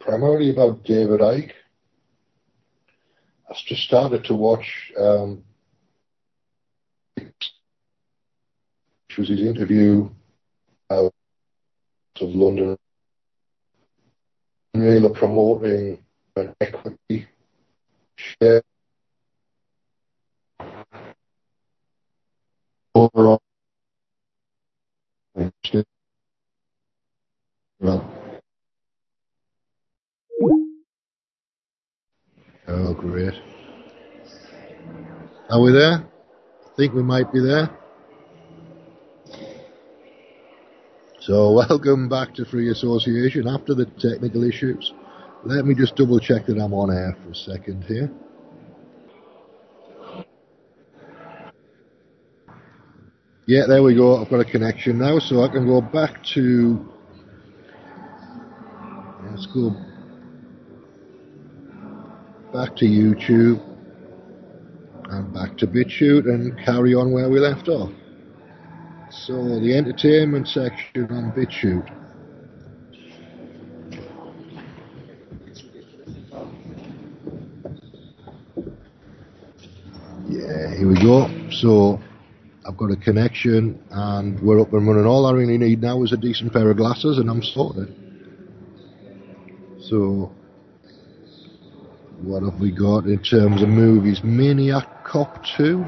primarily 0.00 0.50
about 0.50 0.82
David 0.82 1.20
Icke. 1.20 1.52
I've 3.48 3.56
just 3.64 3.82
started 3.82 4.24
to 4.24 4.34
watch 4.34 4.90
um, 4.98 5.44
which 7.14 7.52
was 9.16 9.28
his 9.28 9.40
interview 9.40 10.10
out 10.90 11.14
of 12.20 12.28
London 12.30 12.76
really 14.74 15.14
promoting 15.14 16.04
an 16.34 16.52
equity 16.60 17.28
share 18.16 18.62
overall. 22.96 23.40
Well, 27.80 28.02
oh, 32.66 32.94
great. 32.94 33.34
Are 35.48 35.60
we 35.60 35.70
there? 35.70 36.04
I 36.04 36.76
think 36.76 36.92
we 36.92 37.04
might 37.04 37.32
be 37.32 37.40
there. 37.40 37.70
So 41.20 41.52
welcome 41.68 42.08
back 42.08 42.34
to 42.34 42.44
Free 42.44 42.70
Association 42.70 43.46
after 43.46 43.74
the 43.74 43.84
technical 43.84 44.42
issues. 44.42 44.92
Let 45.44 45.64
me 45.64 45.74
just 45.76 45.94
double 45.94 46.18
check 46.18 46.46
that 46.46 46.58
I'm 46.58 46.74
on 46.74 46.90
air 46.90 47.16
for 47.22 47.30
a 47.30 47.34
second 47.34 47.84
here. 47.84 48.10
Yeah, 53.48 53.62
there 53.66 53.82
we 53.82 53.94
go. 53.94 54.20
I've 54.20 54.28
got 54.28 54.40
a 54.40 54.44
connection 54.44 54.98
now, 54.98 55.18
so 55.18 55.42
I 55.42 55.48
can 55.48 55.66
go 55.66 55.80
back 55.80 56.22
to. 56.34 56.86
Let's 59.24 59.46
go 59.46 59.70
back 62.52 62.76
to 62.76 62.84
YouTube 62.84 63.58
and 65.08 65.32
back 65.32 65.56
to 65.56 65.66
BitChute 65.66 66.26
and 66.26 66.58
carry 66.62 66.94
on 66.94 67.10
where 67.10 67.30
we 67.30 67.40
left 67.40 67.68
off. 67.68 67.90
So 69.10 69.32
the 69.32 69.74
entertainment 69.74 70.46
section 70.46 71.10
on 71.10 71.32
BitChute. 71.32 71.88
Yeah, 80.28 80.76
here 80.76 80.86
we 80.86 81.00
go. 81.02 81.30
So 81.50 81.98
I've 82.68 82.76
got 82.76 82.90
a 82.90 82.96
connection 82.96 83.82
and 83.90 84.38
we're 84.40 84.60
up 84.60 84.74
and 84.74 84.86
running. 84.86 85.06
All 85.06 85.24
I 85.24 85.32
really 85.32 85.56
need 85.56 85.80
now 85.80 86.02
is 86.02 86.12
a 86.12 86.18
decent 86.18 86.52
pair 86.52 86.70
of 86.70 86.76
glasses 86.76 87.16
and 87.16 87.30
I'm 87.30 87.42
sorted. 87.42 87.94
So 89.80 90.30
what 92.20 92.42
have 92.42 92.60
we 92.60 92.70
got 92.70 93.06
in 93.06 93.22
terms 93.22 93.62
of 93.62 93.70
movies? 93.70 94.20
Maniac 94.22 95.02
Cop 95.02 95.42
2. 95.56 95.82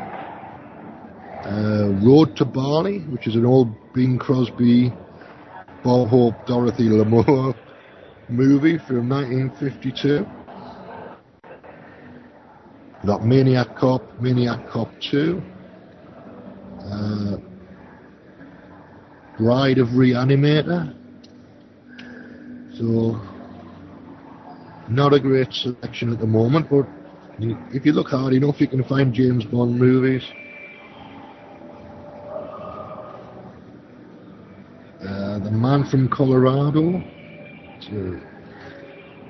Uh, 1.44 1.88
Road 2.02 2.34
to 2.36 2.46
Bali, 2.46 3.00
which 3.00 3.26
is 3.26 3.34
an 3.34 3.44
old 3.44 3.68
Bing 3.92 4.18
Crosby, 4.18 4.90
Bob 5.84 6.08
Hope, 6.08 6.46
Dorothy 6.46 6.88
Lamour 6.88 7.54
movie 8.30 8.78
from 8.78 9.06
1952. 9.06 10.26
Got 13.06 13.26
Maniac 13.26 13.76
Cop, 13.76 14.02
Maniac 14.18 14.66
Cop 14.70 14.88
2. 15.10 15.42
Uh, 16.90 17.36
Bride 19.38 19.78
of 19.78 19.88
Reanimator. 19.88 20.94
So, 22.76 23.20
not 24.88 25.14
a 25.14 25.20
great 25.20 25.52
selection 25.52 26.12
at 26.12 26.18
the 26.18 26.26
moment, 26.26 26.68
but 26.68 26.86
if 27.72 27.86
you 27.86 27.92
look 27.92 28.08
hard 28.08 28.34
enough, 28.34 28.60
you 28.60 28.66
can 28.68 28.82
find 28.84 29.14
James 29.14 29.44
Bond 29.44 29.78
movies. 29.78 30.22
Uh, 35.00 35.38
the 35.38 35.50
Man 35.50 35.84
from 35.90 36.08
Colorado, 36.08 37.02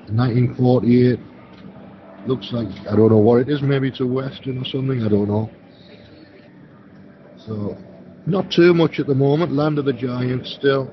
1948. 0.09 1.19
Looks 2.27 2.51
like, 2.51 2.67
I 2.89 2.95
don't 2.95 3.09
know 3.09 3.17
what 3.17 3.41
it 3.41 3.49
is, 3.49 3.61
maybe 3.61 3.87
it's 3.87 3.99
a 3.99 4.05
western 4.05 4.57
or 4.57 4.65
something, 4.65 5.03
I 5.03 5.09
don't 5.09 5.27
know. 5.27 5.49
So, 7.45 7.77
not 8.25 8.51
too 8.51 8.73
much 8.73 8.99
at 8.99 9.07
the 9.07 9.15
moment. 9.15 9.51
Land 9.51 9.79
of 9.79 9.85
the 9.85 9.93
Giants 9.93 10.55
still. 10.57 10.91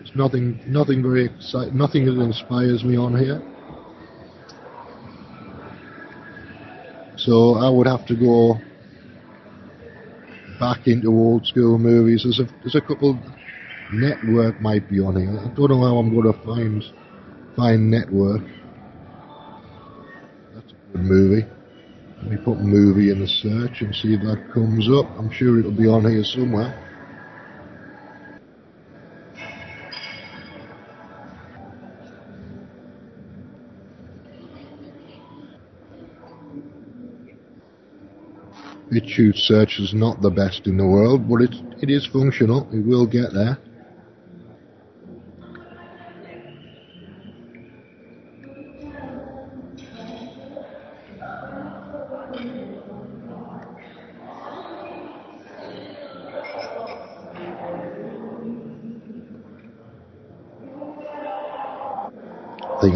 It's 0.00 0.14
nothing, 0.14 0.60
nothing 0.66 1.02
very 1.02 1.26
exciting, 1.26 1.76
nothing 1.76 2.06
that 2.06 2.20
inspires 2.20 2.84
me 2.84 2.96
on 2.96 3.16
here. 3.16 3.42
So 7.16 7.54
I 7.54 7.70
would 7.70 7.86
have 7.86 8.06
to 8.06 8.14
go 8.14 8.58
back 10.58 10.86
into 10.86 11.08
old 11.08 11.46
school 11.46 11.78
movies. 11.78 12.22
There's 12.24 12.40
a, 12.40 12.52
there's 12.60 12.74
a 12.74 12.80
couple. 12.80 13.18
Network 13.92 14.60
might 14.60 14.88
be 14.90 14.98
on 15.00 15.16
here. 15.16 15.38
I 15.38 15.54
don't 15.54 15.70
know 15.70 15.80
how 15.80 15.98
I'm 15.98 16.12
going 16.12 16.32
to 16.32 16.44
find 16.44 16.82
find 17.54 17.90
Network. 17.90 18.42
That's 20.54 20.72
a 20.72 20.92
good 20.92 21.04
movie. 21.04 21.53
Let 22.18 22.30
me 22.30 22.36
put 22.38 22.58
movie 22.60 23.10
in 23.10 23.20
the 23.20 23.28
search 23.28 23.82
and 23.82 23.94
see 23.94 24.14
if 24.14 24.20
that 24.22 24.50
comes 24.52 24.88
up. 24.90 25.06
I'm 25.18 25.30
sure 25.30 25.58
it'll 25.58 25.72
be 25.72 25.86
on 25.86 26.10
here 26.10 26.24
somewhere. 26.24 26.72
BitChute 38.90 39.36
search 39.36 39.80
is 39.80 39.92
not 39.92 40.22
the 40.22 40.30
best 40.30 40.66
in 40.66 40.76
the 40.76 40.86
world, 40.86 41.28
but 41.28 41.42
it, 41.42 41.54
it 41.82 41.90
is 41.90 42.06
functional. 42.06 42.68
It 42.72 42.86
will 42.86 43.06
get 43.06 43.32
there. 43.32 43.58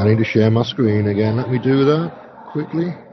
I 0.08 0.12
need 0.12 0.18
to 0.20 0.24
share 0.24 0.50
my 0.50 0.62
screen 0.62 1.06
again. 1.06 1.36
Let 1.36 1.50
me 1.50 1.58
do 1.58 1.84
that 1.84 2.10
quickly. 2.46 3.07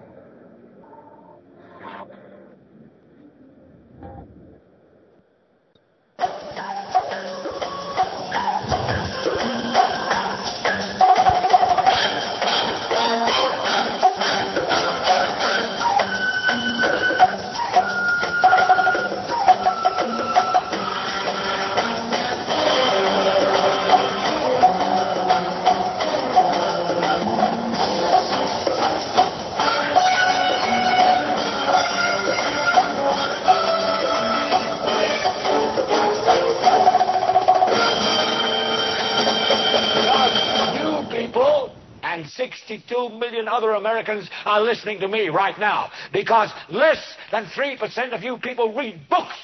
Americans 44.06 44.30
are 44.46 44.62
listening 44.62 45.00
to 45.00 45.08
me 45.08 45.30
right 45.30 45.58
now 45.60 45.90
because 46.14 46.52
less 46.70 47.16
than 47.32 47.46
3% 47.46 48.14
of 48.14 48.24
you 48.24 48.38
people 48.38 48.74
read 48.74 49.00
books. 49.10 49.36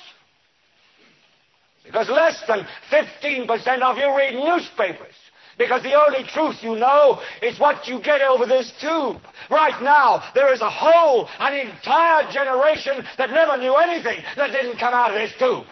Because 1.83 2.09
less 2.09 2.41
than 2.47 2.65
15% 2.91 3.81
of 3.81 3.97
you 3.97 4.15
read 4.15 4.35
newspapers. 4.35 5.15
Because 5.57 5.83
the 5.83 5.93
only 5.93 6.23
truth 6.29 6.57
you 6.61 6.75
know 6.75 7.19
is 7.41 7.59
what 7.59 7.87
you 7.87 8.01
get 8.01 8.21
over 8.21 8.45
this 8.45 8.71
tube. 8.79 9.17
Right 9.49 9.81
now, 9.81 10.23
there 10.33 10.53
is 10.53 10.61
a 10.61 10.69
whole, 10.69 11.27
an 11.39 11.53
entire 11.53 12.31
generation 12.31 13.05
that 13.17 13.31
never 13.31 13.57
knew 13.57 13.75
anything 13.75 14.23
that 14.37 14.51
didn't 14.51 14.79
come 14.79 14.93
out 14.93 15.11
of 15.11 15.15
this 15.15 15.33
tube. 15.37 15.65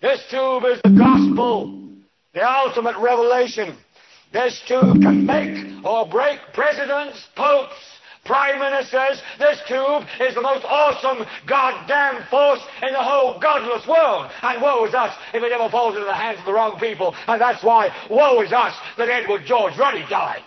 This 0.00 0.22
tube 0.30 0.64
is 0.64 0.80
the 0.82 0.96
gospel, 0.96 1.88
the 2.32 2.48
ultimate 2.48 2.96
revelation. 2.98 3.76
This 4.32 4.62
tube 4.68 5.02
can 5.02 5.26
make 5.26 5.84
or 5.84 6.06
break 6.06 6.38
presidents, 6.54 7.26
popes, 7.34 7.74
prime 8.24 8.60
ministers. 8.60 9.20
This 9.38 9.60
tube 9.66 10.04
is 10.20 10.34
the 10.34 10.40
most 10.40 10.64
awesome 10.64 11.26
goddamn 11.48 12.22
force 12.30 12.60
in 12.82 12.92
the 12.92 13.02
whole 13.02 13.40
godless 13.40 13.86
world. 13.88 14.30
And 14.42 14.62
woe 14.62 14.84
is 14.84 14.94
us 14.94 15.16
if 15.34 15.42
it 15.42 15.52
ever 15.52 15.68
falls 15.68 15.94
into 15.94 16.06
the 16.06 16.14
hands 16.14 16.38
of 16.38 16.44
the 16.44 16.52
wrong 16.52 16.78
people. 16.78 17.14
And 17.26 17.40
that's 17.40 17.64
why 17.64 17.90
woe 18.08 18.40
is 18.42 18.52
us 18.52 18.74
that 18.98 19.08
Edward 19.08 19.42
George 19.46 19.76
Ruddy 19.76 20.04
died. 20.08 20.44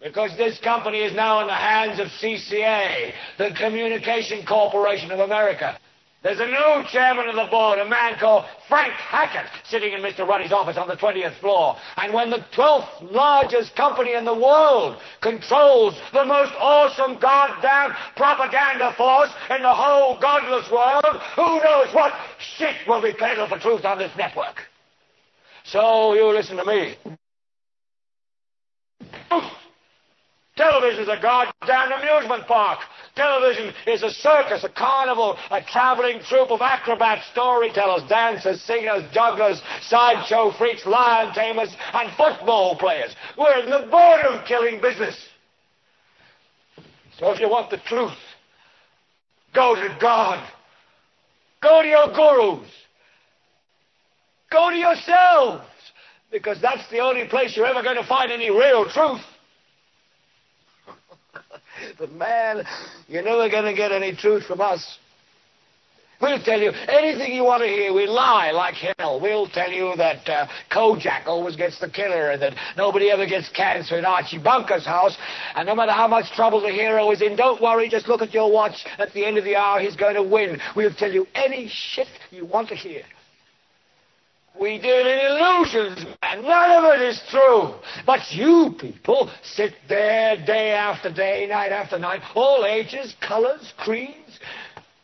Because 0.00 0.36
this 0.36 0.58
company 0.60 0.98
is 0.98 1.14
now 1.14 1.40
in 1.40 1.46
the 1.46 1.54
hands 1.54 1.98
of 1.98 2.06
CCA, 2.22 3.12
the 3.38 3.50
Communication 3.58 4.46
Corporation 4.46 5.10
of 5.10 5.20
America. 5.20 5.78
There's 6.22 6.40
a 6.40 6.46
new 6.46 6.84
chairman 6.90 7.28
of 7.28 7.36
the 7.36 7.46
board, 7.50 7.78
a 7.78 7.88
man 7.88 8.18
called 8.18 8.46
Frank 8.68 8.92
Hackett, 8.94 9.50
sitting 9.64 9.92
in 9.92 10.00
Mr. 10.00 10.26
Ruddy's 10.26 10.50
office 10.50 10.76
on 10.76 10.88
the 10.88 10.96
20th 10.96 11.38
floor. 11.40 11.76
And 11.96 12.12
when 12.12 12.30
the 12.30 12.44
12th 12.52 13.12
largest 13.12 13.76
company 13.76 14.14
in 14.14 14.24
the 14.24 14.34
world 14.34 14.98
controls 15.20 15.94
the 16.12 16.24
most 16.24 16.52
awesome 16.58 17.20
goddamn 17.20 17.94
propaganda 18.16 18.92
force 18.96 19.30
in 19.50 19.62
the 19.62 19.72
whole 19.72 20.18
godless 20.20 20.68
world, 20.70 21.22
who 21.36 21.60
knows 21.62 21.94
what 21.94 22.12
shit 22.56 22.74
will 22.88 23.02
be 23.02 23.12
peddled 23.12 23.50
for 23.50 23.58
truth 23.58 23.84
on 23.84 23.98
this 23.98 24.12
network? 24.16 24.62
So 25.64 26.14
you 26.14 26.26
listen 26.32 26.56
to 26.56 26.64
me. 26.64 26.96
Television's 30.56 31.08
a 31.08 31.20
goddamn 31.20 31.92
amusement 31.92 32.46
park. 32.46 32.80
Television 33.16 33.72
is 33.86 34.02
a 34.02 34.10
circus, 34.10 34.62
a 34.62 34.68
carnival, 34.68 35.38
a 35.50 35.62
traveling 35.62 36.20
troupe 36.20 36.50
of 36.50 36.60
acrobats, 36.60 37.26
storytellers, 37.32 38.06
dancers, 38.10 38.60
singers, 38.60 39.04
jugglers, 39.10 39.60
sideshow 39.80 40.52
freaks, 40.58 40.84
lion 40.84 41.32
tamers, 41.32 41.74
and 41.94 42.10
football 42.14 42.76
players. 42.76 43.16
We're 43.38 43.64
in 43.64 43.70
the 43.70 43.88
boredom 43.90 44.44
killing 44.46 44.82
business. 44.82 45.16
So 47.18 47.32
if 47.32 47.40
you 47.40 47.48
want 47.48 47.70
the 47.70 47.78
truth, 47.78 48.12
go 49.54 49.74
to 49.74 49.96
God. 49.98 50.46
Go 51.62 51.80
to 51.80 51.88
your 51.88 52.08
gurus. 52.08 52.70
Go 54.52 54.68
to 54.68 54.76
yourselves. 54.76 55.64
Because 56.30 56.60
that's 56.60 56.86
the 56.90 56.98
only 56.98 57.26
place 57.28 57.56
you're 57.56 57.66
ever 57.66 57.82
going 57.82 57.96
to 57.96 58.06
find 58.06 58.30
any 58.30 58.50
real 58.50 58.90
truth. 58.90 59.22
But 61.98 62.12
man, 62.12 62.64
you're 63.08 63.22
never 63.22 63.48
going 63.48 63.64
to 63.64 63.74
get 63.74 63.92
any 63.92 64.14
truth 64.14 64.44
from 64.44 64.60
us. 64.60 64.98
We'll 66.20 66.42
tell 66.42 66.58
you 66.58 66.70
anything 66.88 67.34
you 67.34 67.44
want 67.44 67.62
to 67.62 67.68
hear. 67.68 67.92
We 67.92 68.06
lie 68.06 68.50
like 68.50 68.74
hell. 68.74 69.20
We'll 69.20 69.48
tell 69.48 69.70
you 69.70 69.94
that 69.96 70.26
uh, 70.26 70.46
Kojak 70.72 71.26
always 71.26 71.56
gets 71.56 71.78
the 71.78 71.90
killer 71.90 72.30
and 72.30 72.40
that 72.40 72.54
nobody 72.76 73.10
ever 73.10 73.26
gets 73.26 73.50
cancer 73.50 73.98
in 73.98 74.06
Archie 74.06 74.38
Bunker's 74.38 74.86
house. 74.86 75.16
And 75.54 75.66
no 75.66 75.74
matter 75.74 75.92
how 75.92 76.08
much 76.08 76.32
trouble 76.34 76.62
the 76.62 76.70
hero 76.70 77.10
is 77.10 77.20
in, 77.20 77.36
don't 77.36 77.60
worry. 77.60 77.90
Just 77.90 78.08
look 78.08 78.22
at 78.22 78.32
your 78.32 78.50
watch. 78.50 78.86
At 78.96 79.12
the 79.12 79.26
end 79.26 79.36
of 79.36 79.44
the 79.44 79.56
hour, 79.56 79.78
he's 79.78 79.96
going 79.96 80.14
to 80.14 80.22
win. 80.22 80.58
We'll 80.74 80.94
tell 80.94 81.12
you 81.12 81.26
any 81.34 81.68
shit 81.70 82.08
you 82.30 82.46
want 82.46 82.68
to 82.68 82.74
hear. 82.76 83.02
We 84.60 84.78
deal 84.78 85.06
in 85.06 85.18
illusions, 85.26 86.06
man. 86.22 86.42
None 86.42 86.84
of 86.84 86.94
it 86.94 87.02
is 87.02 87.20
true. 87.30 87.74
But 88.06 88.20
you 88.32 88.74
people 88.78 89.30
sit 89.42 89.74
there 89.88 90.36
day 90.46 90.70
after 90.70 91.12
day, 91.12 91.46
night 91.46 91.72
after 91.72 91.98
night, 91.98 92.22
all 92.34 92.64
ages, 92.64 93.14
colors, 93.20 93.74
creeds. 93.76 94.40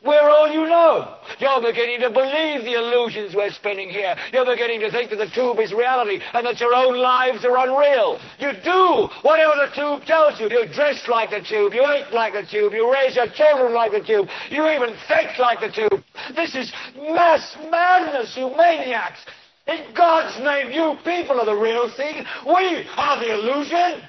We're 0.05 0.31
all 0.31 0.49
you 0.51 0.67
know. 0.67 1.17
You're 1.39 1.63
beginning 1.63 2.01
to 2.01 2.11
believe 2.11 2.65
the 2.65 2.75
illusions 2.75 3.37
we're 3.37 3.53
spinning 3.53 3.89
here. 3.89 4.17
You're 4.33 4.47
beginning 4.47 4.81
to 4.81 4.91
think 4.91 5.11
that 5.11 5.17
the 5.17 5.31
tube 5.33 5.61
is 5.61 5.73
reality 5.73 6.19
and 6.33 6.45
that 6.45 6.59
your 6.59 6.75
own 6.75 6.99
lives 6.99 7.45
are 7.45 7.57
unreal. 7.57 8.19
You 8.41 8.51
do 8.65 9.09
whatever 9.23 9.53
the 9.55 9.71
tube 9.77 10.05
tells 10.05 10.41
you. 10.41 10.51
You 10.51 10.67
dress 10.75 11.07
like 11.09 11.31
the 11.31 11.41
tube. 11.41 11.73
You 11.73 11.87
eat 11.95 12.13
like 12.13 12.33
the 12.33 12.43
tube. 12.43 12.73
You 12.73 12.93
raise 12.93 13.15
your 13.15 13.29
children 13.29 13.75
like 13.75 13.93
the 13.93 14.03
tube. 14.03 14.27
You 14.51 14.69
even 14.71 14.97
think 15.07 15.39
like 15.39 15.61
the 15.61 15.71
tube. 15.71 16.03
This 16.35 16.57
is 16.57 16.73
mass 16.97 17.57
madness, 17.71 18.35
you 18.37 18.51
maniacs. 18.57 19.21
In 19.67 19.95
God's 19.95 20.43
name, 20.43 20.73
you 20.73 20.97
people 21.05 21.41
are 21.41 21.47
the 21.47 21.55
real 21.55 21.89
thing. 21.97 22.25
We 22.47 22.85
are 22.97 23.21
the 23.21 23.33
illusion. 23.33 24.03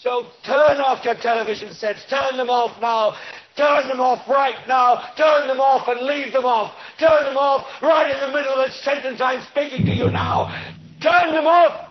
So 0.00 0.26
turn 0.44 0.80
off 0.80 1.04
your 1.04 1.16
television 1.16 1.72
sets. 1.72 2.04
Turn 2.08 2.36
them 2.36 2.50
off 2.50 2.80
now. 2.80 3.16
Turn 3.56 3.88
them 3.88 4.00
off 4.00 4.28
right 4.28 4.56
now. 4.68 5.14
Turn 5.16 5.48
them 5.48 5.60
off 5.60 5.88
and 5.88 6.06
leave 6.06 6.32
them 6.32 6.44
off. 6.44 6.74
Turn 6.98 7.24
them 7.24 7.36
off 7.36 7.66
right 7.82 8.10
in 8.10 8.20
the 8.20 8.36
middle 8.36 8.54
of 8.54 8.68
the 8.68 8.72
sentence 8.82 9.20
I'm 9.20 9.42
speaking 9.50 9.84
to 9.86 9.92
you 9.92 10.10
now. 10.10 10.48
Turn 11.00 11.32
them 11.32 11.46
off. 11.46 11.90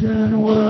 Eastern 0.00 0.42
world, 0.42 0.69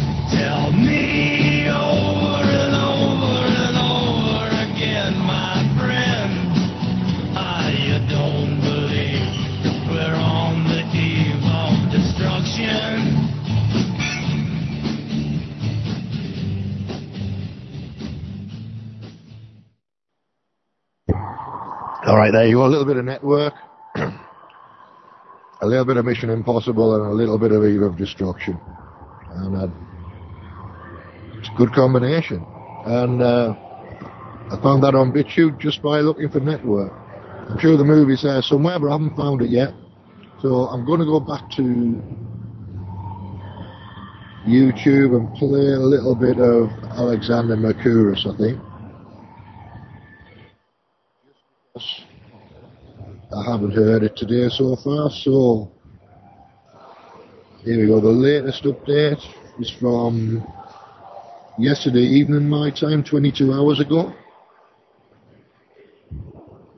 right, 22.21 22.31
there 22.31 22.45
you 22.45 22.55
go. 22.55 22.65
A 22.65 22.67
little 22.67 22.85
bit 22.85 22.97
of 22.97 23.05
network, 23.05 23.53
a 23.95 25.65
little 25.65 25.85
bit 25.85 25.97
of 25.97 26.05
Mission 26.05 26.29
Impossible, 26.29 26.95
and 26.95 27.11
a 27.11 27.15
little 27.15 27.39
bit 27.39 27.51
of 27.51 27.65
Eve 27.65 27.81
of 27.81 27.97
Destruction. 27.97 28.59
And 29.31 29.55
uh, 29.55 29.67
it's 31.39 31.49
a 31.49 31.57
good 31.57 31.73
combination. 31.73 32.45
And 32.85 33.21
uh, 33.21 33.55
I 34.51 34.59
found 34.61 34.83
that 34.83 34.93
on 34.93 35.11
BitChute 35.11 35.59
just 35.59 35.81
by 35.81 36.01
looking 36.01 36.29
for 36.29 36.39
network. 36.39 36.93
I'm 37.49 37.59
sure 37.59 37.75
the 37.75 37.83
movie's 37.83 38.23
there 38.23 38.41
somewhere, 38.41 38.79
but 38.79 38.89
I 38.89 38.91
haven't 38.91 39.15
found 39.15 39.41
it 39.41 39.49
yet. 39.49 39.73
So 40.41 40.67
I'm 40.67 40.85
going 40.85 40.99
to 40.99 41.05
go 41.05 41.19
back 41.19 41.49
to 41.57 41.61
YouTube 44.47 45.15
and 45.15 45.33
play 45.35 45.73
a 45.73 45.79
little 45.79 46.15
bit 46.15 46.39
of 46.39 46.69
Alexander 46.97 47.55
Mercouris, 47.55 48.25
I 48.27 48.37
think. 48.37 48.59
I 53.33 53.49
haven't 53.49 53.71
heard 53.71 54.03
it 54.03 54.17
today 54.17 54.49
so 54.49 54.75
far, 54.75 55.09
so 55.09 55.71
here 57.63 57.79
we 57.79 57.87
go. 57.87 58.01
The 58.01 58.09
latest 58.09 58.65
update 58.65 59.23
is 59.57 59.71
from 59.79 60.45
yesterday 61.57 62.01
evening 62.01 62.49
my 62.49 62.71
time, 62.71 63.05
22 63.05 63.53
hours 63.53 63.79
ago. 63.79 64.13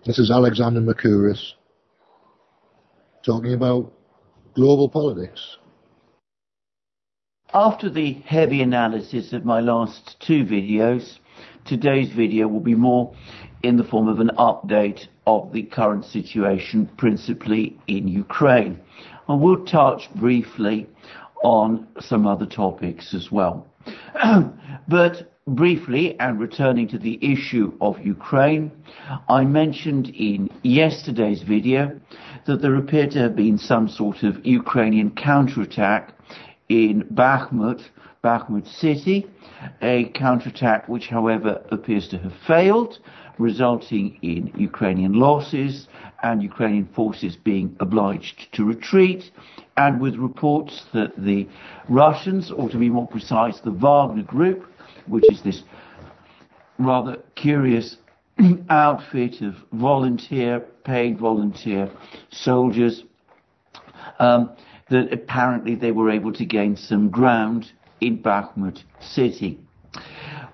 This 0.06 0.20
is 0.20 0.30
Alexander 0.30 0.80
Mercouris 0.80 1.54
talking 3.26 3.54
about 3.54 3.92
global 4.54 4.90
politics. 4.90 5.58
After 7.52 7.90
the 7.90 8.14
heavy 8.14 8.62
analysis 8.62 9.34
of 9.34 9.44
my 9.44 9.60
last 9.60 10.18
two 10.20 10.44
videos, 10.46 11.18
today's 11.66 12.12
video 12.12 12.48
will 12.48 12.60
be 12.60 12.76
more 12.76 13.16
in 13.64 13.78
the 13.78 13.84
form 13.84 14.08
of 14.08 14.20
an 14.20 14.30
update 14.38 15.08
of 15.26 15.52
the 15.54 15.64
current 15.64 16.06
situation, 16.06 16.90
principally 16.98 17.78
in 17.88 18.08
Ukraine. 18.08 18.80
I 19.28 19.36
will 19.36 19.66
touch 19.66 20.14
briefly 20.16 20.88
on 21.44 21.88
some 22.00 22.26
other 22.28 22.46
topics 22.46 23.14
as 23.14 23.32
well. 23.32 23.68
but 24.88 25.34
briefly, 25.46 26.18
and 26.20 26.40
returning 26.40 26.88
to 26.88 26.98
the 26.98 27.20
issue 27.22 27.74
of 27.82 28.00
Ukraine, 28.00 28.72
I 29.28 29.44
mentioned 29.44 30.10
in 30.10 30.50
yesterday's 30.64 31.42
video 31.42 32.00
that 32.46 32.62
there 32.62 32.76
appeared 32.76 33.12
to 33.12 33.20
have 33.20 33.36
been 33.36 33.58
some 33.58 33.90
sort 33.90 34.24
of 34.24 34.46
Ukrainian 34.46 35.12
counterattack 35.12 36.14
in 36.70 37.04
Bakhmut, 37.14 37.82
Bakhmut 38.24 38.68
city, 38.68 39.28
a 39.82 40.06
counterattack 40.10 40.88
which, 40.88 41.08
however, 41.08 41.62
appears 41.72 42.08
to 42.10 42.18
have 42.18 42.34
failed, 42.48 43.00
resulting 43.38 44.18
in 44.22 44.52
Ukrainian 44.56 45.14
losses 45.14 45.88
and 46.22 46.42
Ukrainian 46.42 46.88
forces 46.96 47.36
being 47.36 47.76
obliged 47.80 48.52
to 48.54 48.64
retreat, 48.64 49.32
and 49.76 50.00
with 50.00 50.16
reports 50.16 50.86
that 50.94 51.12
the 51.18 51.48
Russians, 51.90 52.52
or 52.52 52.70
to 52.70 52.78
be 52.78 52.90
more 52.90 53.08
precise, 53.08 53.60
the 53.60 53.72
Wagner 53.72 54.24
Group, 54.24 54.66
which 55.08 55.26
is 55.32 55.42
this 55.42 55.64
rather 56.80 57.18
curious 57.36 57.98
outfit 58.70 59.42
of 59.42 59.56
volunteer, 59.74 60.60
paid 60.84 61.20
volunteer 61.20 61.90
soldiers, 62.32 63.04
um, 64.20 64.52
that 64.94 65.12
apparently 65.12 65.76
they 65.76 65.92
were 65.92 66.10
able 66.10 66.34
to 66.34 66.46
gain 66.46 66.76
some 66.76 67.10
ground 67.10 67.72
in 68.00 68.14
Bakhmut 68.22 68.84
city. 69.00 69.60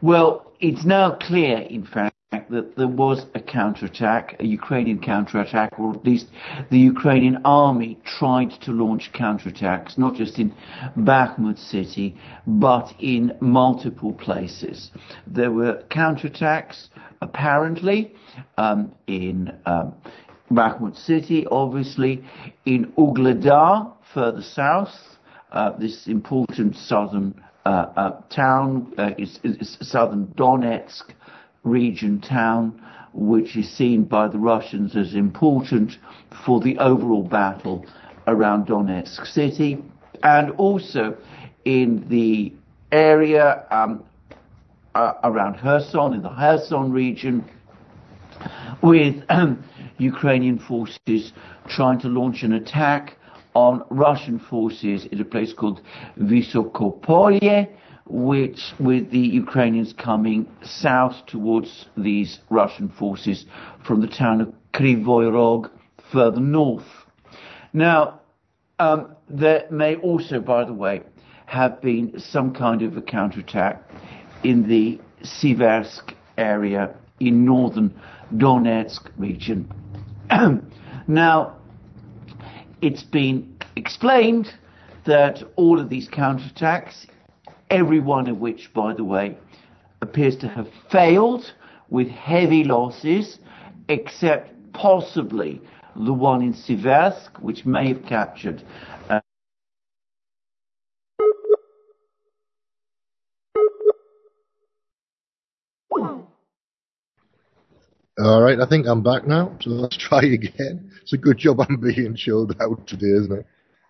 Well, 0.01 0.29
it's 0.59 0.85
now 0.85 1.07
clear, 1.11 1.57
in 1.57 1.85
fact, 1.85 2.15
that 2.49 2.77
there 2.77 2.87
was 2.87 3.25
a 3.35 3.41
counterattack, 3.41 4.35
a 4.39 4.45
Ukrainian 4.45 4.99
counterattack, 4.99 5.77
or 5.79 5.93
at 5.95 6.05
least 6.05 6.27
the 6.71 6.79
Ukrainian 6.93 7.37
army 7.43 7.99
tried 8.05 8.51
to 8.61 8.71
launch 8.71 9.11
counterattacks, 9.13 9.97
not 9.97 10.15
just 10.15 10.39
in 10.39 10.53
Bakhmut 10.97 11.57
city, 11.57 12.15
but 12.47 12.93
in 12.99 13.35
multiple 13.41 14.13
places. 14.13 14.91
There 15.27 15.51
were 15.51 15.83
counterattacks, 15.89 16.87
apparently, 17.21 18.13
um, 18.57 18.93
in 19.07 19.35
um, 19.65 19.93
Bakhmut 20.51 20.97
city, 20.97 21.45
obviously, 21.47 22.23
in 22.65 22.91
Ugledar, 22.97 23.91
further 24.13 24.41
south, 24.41 24.93
uh, 25.51 25.71
this 25.77 26.07
important 26.07 26.75
southern 26.75 27.41
uh, 27.65 27.69
uh, 27.95 28.21
town 28.29 28.93
is, 29.17 29.39
is 29.43 29.77
southern 29.81 30.27
Donetsk 30.27 31.13
region 31.63 32.21
town, 32.21 32.81
which 33.13 33.55
is 33.55 33.69
seen 33.69 34.03
by 34.03 34.27
the 34.27 34.37
Russians 34.37 34.95
as 34.95 35.13
important 35.13 35.97
for 36.45 36.59
the 36.59 36.77
overall 36.77 37.23
battle 37.23 37.85
around 38.27 38.67
Donetsk 38.67 39.25
city, 39.25 39.83
and 40.23 40.51
also 40.51 41.17
in 41.65 42.07
the 42.09 42.53
area 42.91 43.65
um, 43.71 44.03
uh, 44.95 45.13
around 45.23 45.59
Kherson, 45.59 46.13
in 46.13 46.21
the 46.21 46.29
Kherson 46.29 46.91
region, 46.91 47.43
with 48.81 49.23
um, 49.29 49.63
Ukrainian 49.97 50.59
forces 50.59 51.33
trying 51.67 51.99
to 51.99 52.07
launch 52.07 52.43
an 52.43 52.53
attack 52.53 53.17
on 53.53 53.83
Russian 53.89 54.39
forces 54.39 55.05
in 55.05 55.19
a 55.19 55.25
place 55.25 55.53
called 55.53 55.81
Visokopolye, 56.17 57.69
which 58.05 58.73
with 58.79 59.11
the 59.11 59.19
Ukrainians 59.19 59.93
coming 59.93 60.47
south 60.63 61.25
towards 61.27 61.85
these 61.95 62.39
Russian 62.49 62.89
forces 62.89 63.45
from 63.85 64.01
the 64.01 64.07
town 64.07 64.41
of 64.41 64.53
Krivoy 64.73 65.31
Rog 65.31 65.69
further 66.11 66.39
north. 66.39 66.85
Now, 67.73 68.21
um, 68.79 69.15
there 69.29 69.67
may 69.69 69.95
also, 69.95 70.39
by 70.39 70.63
the 70.65 70.73
way, 70.73 71.03
have 71.45 71.81
been 71.81 72.19
some 72.19 72.53
kind 72.53 72.81
of 72.81 72.97
a 72.97 73.01
counterattack 73.01 73.83
in 74.43 74.67
the 74.67 74.99
Siversk 75.23 76.13
area 76.37 76.95
in 77.19 77.45
northern 77.45 77.99
Donetsk 78.33 79.09
region. 79.17 79.71
now, 81.07 81.58
it's 82.81 83.03
been 83.03 83.55
explained 83.75 84.53
that 85.05 85.43
all 85.55 85.79
of 85.79 85.89
these 85.89 86.07
counterattacks 86.07 87.05
every 87.69 87.99
one 87.99 88.27
of 88.27 88.37
which, 88.37 88.73
by 88.73 88.93
the 88.93 89.03
way, 89.03 89.37
appears 90.01 90.35
to 90.37 90.47
have 90.47 90.67
failed 90.91 91.53
with 91.89 92.07
heavy 92.07 92.63
losses, 92.63 93.39
except 93.87 94.51
possibly 94.73 95.61
the 95.95 96.13
one 96.13 96.41
in 96.41 96.53
Siversk, 96.53 97.39
which 97.41 97.65
may 97.65 97.89
have 97.89 98.05
captured. 98.05 98.63
Uh, 99.09 99.19
All 108.21 108.41
right, 108.41 108.59
I 108.59 108.67
think 108.67 108.85
I'm 108.85 109.01
back 109.01 109.25
now, 109.25 109.55
so 109.61 109.69
let's 109.69 109.97
try 110.09 110.19
again. 110.19 110.91
It's 111.01 111.13
a 111.13 111.17
good 111.17 111.37
job 111.37 111.61
I'm 111.61 111.79
being 111.79 112.15
chilled 112.15 112.55
out 112.61 112.85
today, 112.85 113.07
isn't 113.07 113.39
it? 113.39 113.45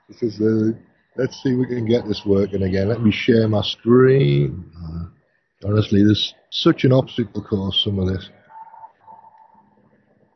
This 0.07 0.23
is 0.23 0.37
the 0.37 0.77
Let's 1.19 1.41
see 1.43 1.49
if 1.49 1.59
we 1.59 1.65
can 1.65 1.85
get 1.85 2.07
this 2.07 2.21
working 2.25 2.63
again. 2.63 2.87
Let 2.87 3.01
me 3.01 3.11
share 3.11 3.45
my 3.49 3.61
screen. 3.61 4.63
Uh, 4.73 5.67
honestly, 5.67 6.01
there's 6.01 6.33
such 6.49 6.85
an 6.85 6.93
obstacle 6.93 7.43
course, 7.43 7.81
some 7.83 7.99
of 7.99 8.07
this. 8.07 8.29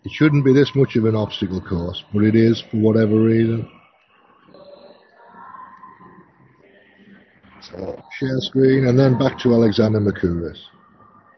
It 0.04 0.12
shouldn't 0.12 0.44
be 0.44 0.54
this 0.54 0.72
much 0.76 0.98
of 0.98 1.06
an 1.06 1.16
obstacle 1.16 1.62
course, 1.62 2.04
but 2.14 2.24
it 2.24 2.36
is 2.36 2.62
for 2.70 2.78
whatever 2.78 3.16
reason. 3.16 3.70
So, 7.62 8.04
share 8.20 8.40
screen 8.40 8.88
and 8.88 9.00
then 9.00 9.18
back 9.18 9.40
to 9.40 9.54
Alexander 9.54 10.02
Mercouris. 10.02 10.60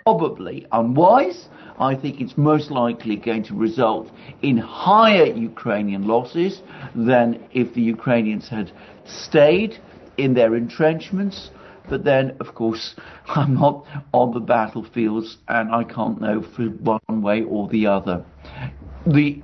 Probably 0.05 0.65
unwise. 0.71 1.49
I 1.79 1.95
think 1.95 2.21
it's 2.21 2.37
most 2.37 2.71
likely 2.71 3.15
going 3.17 3.43
to 3.43 3.53
result 3.53 4.09
in 4.41 4.57
higher 4.57 5.25
Ukrainian 5.25 6.07
losses 6.07 6.61
than 6.95 7.43
if 7.51 7.73
the 7.73 7.81
Ukrainians 7.81 8.47
had 8.47 8.71
stayed 9.05 9.77
in 10.17 10.33
their 10.33 10.55
entrenchments. 10.55 11.49
But 11.89 12.03
then, 12.03 12.37
of 12.39 12.55
course, 12.55 12.95
I'm 13.27 13.55
not 13.55 13.85
on 14.13 14.33
the 14.33 14.39
battlefields 14.39 15.37
and 15.47 15.73
I 15.73 15.83
can't 15.83 16.19
know 16.21 16.41
for 16.55 16.63
one 16.65 17.21
way 17.21 17.43
or 17.43 17.67
the 17.67 17.87
other. 17.87 18.25
The 19.05 19.41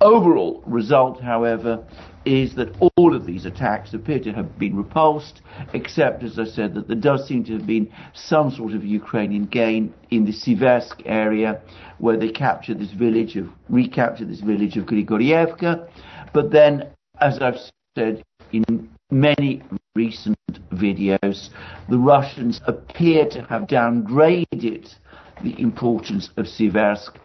overall 0.00 0.62
result, 0.66 1.20
however, 1.20 1.84
is 2.24 2.54
that 2.56 2.74
all 2.96 3.14
of 3.14 3.26
these 3.26 3.46
attacks 3.46 3.94
appear 3.94 4.18
to 4.20 4.32
have 4.32 4.58
been 4.58 4.76
repulsed, 4.76 5.40
except, 5.72 6.22
as 6.22 6.38
I 6.38 6.44
said, 6.44 6.74
that 6.74 6.86
there 6.86 6.96
does 6.96 7.26
seem 7.26 7.44
to 7.44 7.52
have 7.54 7.66
been 7.66 7.90
some 8.12 8.50
sort 8.50 8.74
of 8.74 8.84
Ukrainian 8.84 9.46
gain 9.46 9.94
in 10.10 10.24
the 10.24 10.32
Siversk 10.32 11.02
area, 11.06 11.60
where 11.98 12.16
they 12.16 12.28
captured 12.30 12.78
this 12.78 12.92
village 12.92 13.36
of, 13.36 13.48
recaptured 13.68 14.28
this 14.28 14.40
village 14.40 14.76
of 14.76 14.84
Grigorievka. 14.84 15.88
But 16.32 16.50
then, 16.50 16.88
as 17.20 17.40
I've 17.40 17.58
said, 17.96 18.22
in 18.52 18.90
many 19.10 19.62
recent 19.94 20.36
videos, 20.72 21.48
the 21.88 21.98
Russians 21.98 22.60
appear 22.66 23.28
to 23.30 23.42
have 23.44 23.62
downgraded 23.62 24.94
the 25.42 25.60
importance 25.60 26.30
of 26.36 26.46
Siversk 26.46 27.16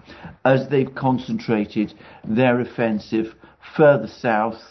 as 0.45 0.67
they've 0.69 0.93
concentrated 0.93 1.93
their 2.23 2.59
offensive 2.59 3.35
further 3.75 4.07
south 4.07 4.61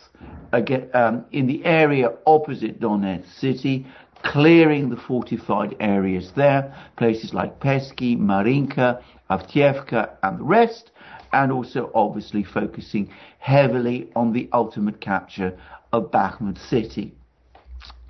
again, 0.52 0.88
um, 0.94 1.24
in 1.32 1.46
the 1.46 1.64
area 1.64 2.12
opposite 2.26 2.80
Donetsk 2.80 3.38
city, 3.38 3.86
clearing 4.22 4.90
the 4.90 4.96
fortified 4.96 5.74
areas 5.80 6.32
there, 6.36 6.74
places 6.96 7.34
like 7.34 7.60
Pesky, 7.60 8.16
Marinka, 8.16 9.02
Avdiivka, 9.30 10.10
and 10.22 10.38
the 10.38 10.44
rest, 10.44 10.90
and 11.32 11.50
also 11.50 11.90
obviously 11.94 12.44
focusing 12.44 13.10
heavily 13.38 14.10
on 14.14 14.32
the 14.32 14.48
ultimate 14.52 15.00
capture 15.00 15.58
of 15.92 16.10
Bakhmut 16.10 16.58
city. 16.68 17.14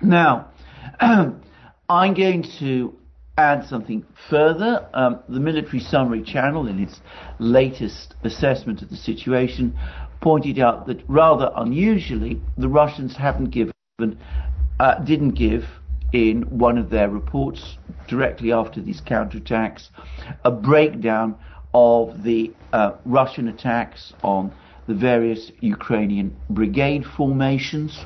Now, 0.01 0.49
I'm 0.99 2.13
going 2.13 2.43
to 2.59 2.93
add 3.37 3.65
something 3.65 4.05
further. 4.29 4.87
Um, 4.93 5.19
the 5.27 5.39
Military 5.39 5.79
Summary 5.79 6.23
Channel, 6.23 6.67
in 6.67 6.79
its 6.79 7.01
latest 7.39 8.15
assessment 8.23 8.81
of 8.81 8.89
the 8.89 8.95
situation, 8.95 9.77
pointed 10.21 10.59
out 10.59 10.87
that 10.87 11.01
rather 11.07 11.51
unusually, 11.55 12.39
the 12.57 12.69
Russians 12.69 13.15
haven't 13.17 13.49
given, 13.49 13.73
uh, 14.79 14.99
didn't 15.03 15.31
give 15.31 15.63
in 16.13 16.43
one 16.43 16.77
of 16.77 16.89
their 16.91 17.09
reports 17.09 17.77
directly 18.07 18.51
after 18.51 18.79
these 18.81 19.01
counterattacks 19.01 19.89
a 20.45 20.51
breakdown 20.51 21.35
of 21.73 22.23
the 22.23 22.53
uh, 22.71 22.91
Russian 23.03 23.47
attacks 23.47 24.13
on 24.21 24.53
the 24.87 24.93
various 24.93 25.51
Ukrainian 25.59 26.35
brigade 26.49 27.03
formations. 27.17 28.05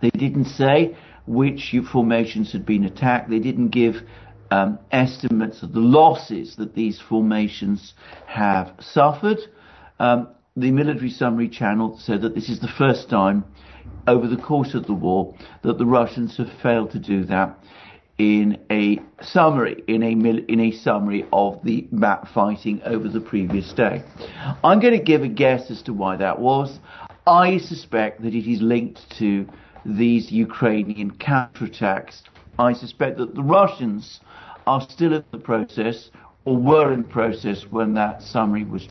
They 0.00 0.10
didn't 0.10 0.46
say 0.46 0.96
which 1.26 1.74
formations 1.90 2.52
had 2.52 2.66
been 2.66 2.84
attacked. 2.84 3.30
They 3.30 3.38
didn't 3.38 3.68
give 3.68 3.96
um, 4.50 4.78
estimates 4.90 5.62
of 5.62 5.72
the 5.72 5.80
losses 5.80 6.56
that 6.56 6.74
these 6.74 7.00
formations 7.00 7.94
have 8.26 8.74
suffered. 8.80 9.38
Um, 9.98 10.28
the 10.56 10.70
military 10.70 11.10
summary 11.10 11.48
channel 11.48 11.98
said 11.98 12.22
that 12.22 12.34
this 12.34 12.48
is 12.50 12.60
the 12.60 12.68
first 12.68 13.08
time 13.08 13.44
over 14.06 14.26
the 14.26 14.36
course 14.36 14.74
of 14.74 14.86
the 14.86 14.92
war 14.92 15.34
that 15.62 15.78
the 15.78 15.86
Russians 15.86 16.36
have 16.36 16.50
failed 16.62 16.90
to 16.90 16.98
do 16.98 17.24
that 17.24 17.58
in 18.18 18.58
a 18.70 19.00
summary, 19.22 19.82
in 19.88 20.02
a 20.02 20.14
mil- 20.14 20.44
in 20.46 20.60
a 20.60 20.72
summary 20.72 21.26
of 21.32 21.64
the 21.64 21.88
map 21.90 22.28
fighting 22.28 22.82
over 22.84 23.08
the 23.08 23.20
previous 23.20 23.72
day. 23.72 24.04
I'm 24.62 24.80
going 24.80 24.96
to 24.96 25.02
give 25.02 25.22
a 25.22 25.28
guess 25.28 25.70
as 25.70 25.82
to 25.82 25.94
why 25.94 26.16
that 26.16 26.38
was. 26.38 26.78
I 27.26 27.58
suspect 27.58 28.22
that 28.22 28.34
it 28.34 28.50
is 28.50 28.60
linked 28.60 29.00
to 29.18 29.46
these 29.84 30.30
Ukrainian 30.30 31.10
counterattacks. 31.12 32.22
I 32.58 32.72
suspect 32.72 33.18
that 33.18 33.34
the 33.34 33.42
Russians 33.42 34.20
are 34.66 34.80
still 34.80 35.14
in 35.14 35.24
the 35.32 35.38
process, 35.38 36.10
or 36.44 36.56
were 36.56 36.92
in 36.92 37.02
the 37.02 37.08
process 37.08 37.66
when 37.70 37.94
that 37.94 38.22
summary 38.22 38.64
was 38.64 38.88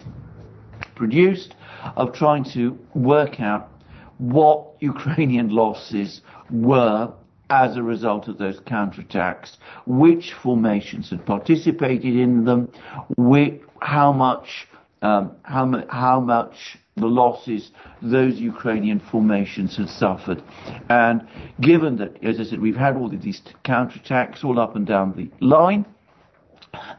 produced, 0.96 1.56
of 1.96 2.14
trying 2.14 2.44
to 2.44 2.78
work 2.94 3.40
out 3.40 3.70
what 4.18 4.68
Ukrainian 4.80 5.50
losses 5.50 6.22
were 6.52 7.12
as 7.50 7.76
a 7.76 7.84
result 7.84 8.28
of 8.28 8.38
those 8.38 8.60
counterattacks, 8.62 9.58
which 9.86 10.34
formations 10.34 11.10
had 11.10 11.26
participated 11.26 12.16
in 12.16 12.46
them, 12.46 12.72
which, 13.18 13.62
how 13.82 14.12
much, 14.12 14.68
um, 15.02 15.32
how, 15.44 15.84
how 15.90 16.20
much 16.20 16.78
the 16.98 17.08
losses 17.08 17.72
those 18.02 18.40
Ukrainian 18.40 19.00
formations 19.00 19.78
had 19.78 19.90
suffered. 19.90 20.44
And 20.90 21.28
given 21.60 21.98
that, 21.98 22.24
as 22.24 22.40
I 22.40 22.44
said, 22.44 22.60
we've 22.60 22.76
had 22.76 22.98
all 22.98 23.10
these 23.10 23.42
counterattacks 23.64 24.44
all 24.44 24.60
up 24.60 24.76
and 24.76 24.86
down 24.86 25.14
the 25.16 25.30
line, 25.46 25.86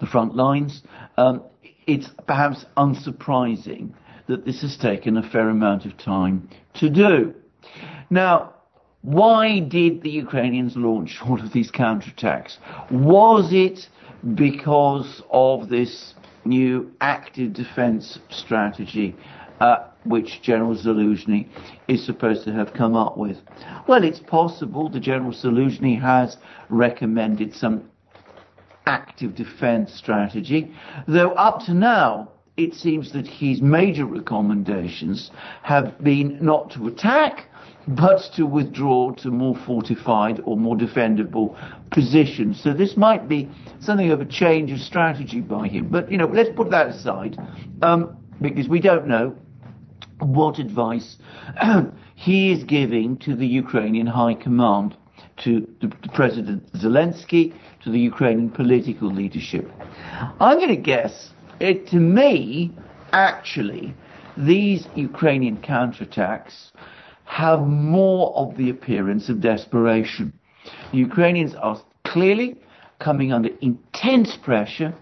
the 0.00 0.06
front 0.06 0.34
lines, 0.34 0.82
um, 1.16 1.42
it's 1.86 2.08
perhaps 2.26 2.64
unsurprising 2.76 3.92
that 4.28 4.44
this 4.44 4.62
has 4.62 4.76
taken 4.76 5.16
a 5.16 5.28
fair 5.30 5.48
amount 5.48 5.84
of 5.84 5.96
time 5.98 6.48
to 6.74 6.88
do. 6.88 7.34
Now, 8.08 8.54
why 9.02 9.58
did 9.58 10.02
the 10.02 10.10
Ukrainians 10.10 10.76
launch 10.76 11.18
all 11.22 11.40
of 11.40 11.52
these 11.52 11.70
counterattacks? 11.70 12.58
Was 12.90 13.52
it 13.52 13.88
because 14.34 15.22
of 15.30 15.68
this 15.68 16.14
new 16.44 16.92
active 17.00 17.52
defense 17.52 18.18
strategy 18.30 19.16
uh, 19.62 19.88
which 20.04 20.42
General 20.42 20.74
Zaluzhny 20.74 21.46
is 21.86 22.04
supposed 22.04 22.42
to 22.44 22.52
have 22.52 22.74
come 22.74 22.96
up 22.96 23.16
with? 23.16 23.36
Well, 23.86 24.02
it's 24.02 24.18
possible 24.18 24.88
the 24.88 24.98
General 24.98 25.30
Zaluzhny 25.30 26.00
has 26.00 26.36
recommended 26.68 27.54
some 27.54 27.88
active 28.86 29.36
defense 29.36 29.94
strategy, 29.94 30.74
though 31.06 31.30
up 31.32 31.60
to 31.66 31.74
now 31.74 32.32
it 32.56 32.74
seems 32.74 33.12
that 33.12 33.26
his 33.26 33.62
major 33.62 34.04
recommendations 34.04 35.30
have 35.62 35.96
been 36.02 36.44
not 36.44 36.70
to 36.72 36.88
attack, 36.88 37.46
but 37.86 38.20
to 38.34 38.44
withdraw 38.44 39.12
to 39.12 39.30
more 39.30 39.56
fortified 39.64 40.40
or 40.44 40.56
more 40.56 40.76
defendable 40.76 41.56
positions. 41.92 42.60
So 42.60 42.72
this 42.72 42.96
might 42.96 43.28
be 43.28 43.48
something 43.78 44.10
of 44.10 44.20
a 44.20 44.24
change 44.26 44.72
of 44.72 44.80
strategy 44.80 45.40
by 45.40 45.68
him. 45.68 45.88
But, 45.88 46.10
you 46.10 46.18
know, 46.18 46.26
let's 46.26 46.50
put 46.54 46.70
that 46.70 46.88
aside, 46.88 47.38
um, 47.80 48.16
because 48.40 48.68
we 48.68 48.80
don't 48.80 49.06
know 49.06 49.36
what 50.22 50.58
advice 50.58 51.16
he 52.14 52.52
is 52.52 52.64
giving 52.64 53.16
to 53.18 53.34
the 53.34 53.46
Ukrainian 53.46 54.06
High 54.06 54.34
Command, 54.34 54.96
to 55.44 55.66
the, 55.80 55.88
President 56.14 56.72
Zelensky, 56.72 57.52
to 57.82 57.90
the 57.90 57.98
Ukrainian 57.98 58.50
political 58.50 59.12
leadership. 59.12 59.70
I'm 60.40 60.58
going 60.58 60.68
to 60.68 60.76
guess, 60.76 61.30
it, 61.60 61.88
to 61.88 61.96
me, 61.96 62.72
actually, 63.12 63.94
these 64.36 64.86
Ukrainian 64.94 65.56
counterattacks 65.58 66.70
have 67.24 67.60
more 67.60 68.34
of 68.36 68.56
the 68.56 68.70
appearance 68.70 69.28
of 69.28 69.40
desperation. 69.40 70.32
The 70.92 70.98
Ukrainians 70.98 71.54
are 71.54 71.80
clearly 72.04 72.56
coming 72.98 73.32
under 73.32 73.50
intense 73.60 74.36
pressure. 74.36 74.94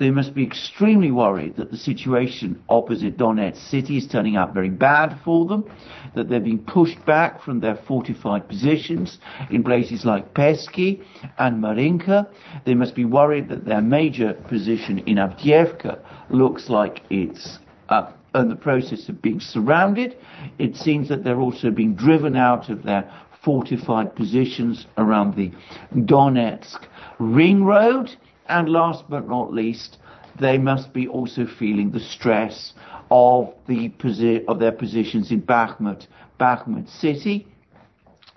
They 0.00 0.10
must 0.10 0.34
be 0.34 0.42
extremely 0.42 1.10
worried 1.10 1.56
that 1.56 1.70
the 1.70 1.76
situation 1.76 2.62
opposite 2.70 3.18
Donetsk 3.18 3.58
city 3.68 3.98
is 3.98 4.08
turning 4.08 4.34
out 4.34 4.54
very 4.54 4.70
bad 4.70 5.20
for 5.22 5.44
them, 5.44 5.70
that 6.14 6.30
they're 6.30 6.40
being 6.40 6.64
pushed 6.64 7.04
back 7.04 7.42
from 7.42 7.60
their 7.60 7.76
fortified 7.86 8.48
positions 8.48 9.18
in 9.50 9.62
places 9.62 10.06
like 10.06 10.32
Peski 10.32 11.04
and 11.38 11.60
Marinka. 11.60 12.26
They 12.64 12.74
must 12.74 12.94
be 12.94 13.04
worried 13.04 13.50
that 13.50 13.66
their 13.66 13.82
major 13.82 14.32
position 14.48 15.00
in 15.00 15.18
Avdiivka 15.18 15.98
looks 16.30 16.70
like 16.70 17.02
it's 17.10 17.58
uh, 17.90 18.10
in 18.34 18.48
the 18.48 18.56
process 18.56 19.06
of 19.10 19.20
being 19.20 19.38
surrounded. 19.38 20.16
It 20.58 20.76
seems 20.76 21.10
that 21.10 21.24
they're 21.24 21.40
also 21.40 21.70
being 21.70 21.94
driven 21.94 22.36
out 22.36 22.70
of 22.70 22.84
their 22.84 23.12
fortified 23.44 24.16
positions 24.16 24.86
around 24.96 25.36
the 25.36 25.52
Donetsk 25.94 26.86
ring 27.18 27.64
road. 27.64 28.16
And 28.50 28.68
last 28.68 29.04
but 29.08 29.28
not 29.28 29.52
least, 29.52 29.98
they 30.40 30.58
must 30.58 30.92
be 30.92 31.06
also 31.06 31.46
feeling 31.46 31.92
the 31.92 32.00
stress 32.00 32.72
of 33.10 33.54
the 33.68 33.90
posi- 33.90 34.44
of 34.46 34.58
their 34.58 34.72
positions 34.72 35.30
in 35.30 35.42
Bakhmut, 35.42 36.06
Bakhmut 36.38 36.88
city, 36.88 37.46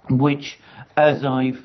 which, 0.10 0.60
as 0.98 1.26
I've 1.26 1.62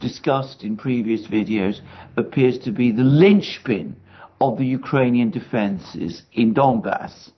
discussed 0.00 0.64
in 0.64 0.76
previous 0.76 1.26
videos, 1.26 1.80
appears 2.16 2.58
to 2.60 2.72
be 2.72 2.90
the 2.90 3.04
linchpin 3.04 3.96
of 4.40 4.56
the 4.56 4.64
Ukrainian 4.64 5.30
defenses 5.30 6.22
in 6.32 6.54
Donbass. 6.54 7.30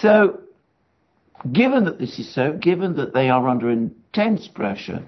So, 0.00 0.40
given 1.52 1.84
that 1.84 1.98
this 1.98 2.18
is 2.18 2.32
so, 2.32 2.54
given 2.54 2.96
that 2.96 3.12
they 3.12 3.28
are 3.28 3.46
under 3.46 3.68
intense 3.70 4.48
pressure, 4.48 5.02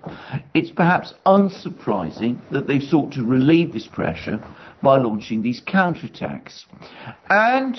it's 0.53 0.71
perhaps 0.71 1.15
unsurprising 1.25 2.39
that 2.51 2.67
they've 2.67 2.83
sought 2.83 3.13
to 3.13 3.25
relieve 3.25 3.73
this 3.73 3.87
pressure 3.87 4.43
by 4.85 4.99
launching 4.99 5.43
these 5.43 5.61
counterattacks. 5.61 6.67
And 7.29 7.77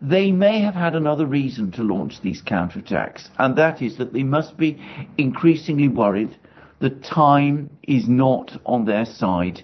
they 0.00 0.32
may 0.32 0.60
have 0.60 0.74
had 0.74 0.96
another 0.96 1.26
reason 1.26 1.70
to 1.72 1.82
launch 1.84 2.20
these 2.22 2.42
counterattacks, 2.42 3.28
and 3.38 3.56
that 3.56 3.80
is 3.80 3.98
that 3.98 4.12
they 4.12 4.24
must 4.24 4.56
be 4.56 4.82
increasingly 5.16 5.88
worried 5.88 6.36
that 6.80 7.04
time 7.04 7.70
is 7.84 8.08
not 8.08 8.52
on 8.66 8.84
their 8.84 9.04
side 9.06 9.62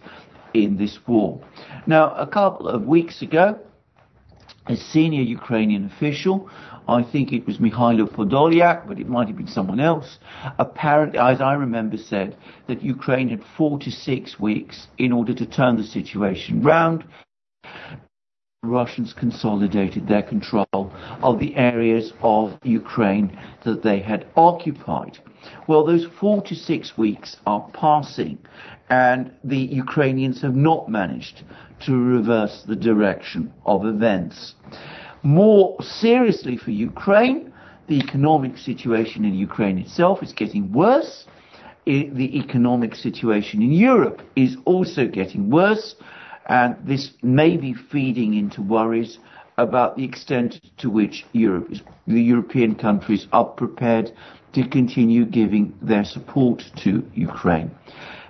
in 0.54 0.76
this 0.76 0.98
war. 1.06 1.40
Now, 1.86 2.14
a 2.14 2.26
couple 2.26 2.68
of 2.68 2.86
weeks 2.86 3.20
ago, 3.20 3.58
a 4.66 4.76
senior 4.76 5.22
Ukrainian 5.22 5.84
official, 5.86 6.48
I 6.88 7.02
think 7.02 7.32
it 7.32 7.46
was 7.46 7.58
Mikhailo 7.58 8.08
Podolyak, 8.08 8.86
but 8.86 8.98
it 8.98 9.08
might 9.08 9.28
have 9.28 9.36
been 9.36 9.46
someone 9.46 9.80
else, 9.80 10.18
apparently, 10.58 11.18
as 11.18 11.40
I 11.40 11.54
remember, 11.54 11.96
said 11.96 12.36
that 12.66 12.82
Ukraine 12.82 13.28
had 13.28 13.42
four 13.56 13.78
to 13.80 13.90
six 13.90 14.38
weeks 14.38 14.88
in 14.98 15.12
order 15.12 15.34
to 15.34 15.46
turn 15.46 15.76
the 15.76 15.84
situation 15.84 16.62
round. 16.62 17.04
Russians 18.64 19.12
consolidated 19.12 20.06
their 20.06 20.22
control 20.22 20.66
of 20.72 21.40
the 21.40 21.56
areas 21.56 22.12
of 22.22 22.56
Ukraine 22.62 23.36
that 23.64 23.82
they 23.82 23.98
had 23.98 24.26
occupied. 24.36 25.18
Well, 25.66 25.84
those 25.84 26.06
four 26.20 26.42
to 26.42 26.54
six 26.54 26.96
weeks 26.96 27.36
are 27.44 27.68
passing, 27.72 28.38
and 28.92 29.32
the 29.42 29.64
Ukrainians 29.84 30.42
have 30.42 30.54
not 30.54 30.86
managed 30.86 31.44
to 31.86 31.96
reverse 31.96 32.64
the 32.68 32.76
direction 32.76 33.50
of 33.64 33.86
events. 33.86 34.54
More 35.22 35.80
seriously 35.80 36.58
for 36.58 36.72
Ukraine, 36.72 37.54
the 37.88 37.98
economic 37.98 38.58
situation 38.58 39.24
in 39.24 39.32
Ukraine 39.34 39.78
itself 39.78 40.22
is 40.22 40.34
getting 40.34 40.64
worse. 40.72 41.24
the 41.86 42.30
economic 42.44 42.92
situation 42.94 43.56
in 43.66 43.72
Europe 43.92 44.20
is 44.44 44.52
also 44.72 45.02
getting 45.20 45.42
worse 45.60 45.86
and 46.58 46.70
this 46.92 47.04
may 47.40 47.52
be 47.56 47.72
feeding 47.92 48.30
into 48.42 48.60
worries 48.76 49.12
about 49.66 49.90
the 49.96 50.04
extent 50.10 50.50
to 50.82 50.86
which 50.98 51.16
Europe 51.32 51.68
is, 51.74 51.80
the 52.06 52.26
European 52.34 52.72
countries 52.86 53.22
are 53.38 53.48
prepared 53.62 54.06
to 54.56 54.62
continue 54.78 55.24
giving 55.40 55.64
their 55.90 56.04
support 56.14 56.58
to 56.84 56.90
Ukraine. 57.14 57.70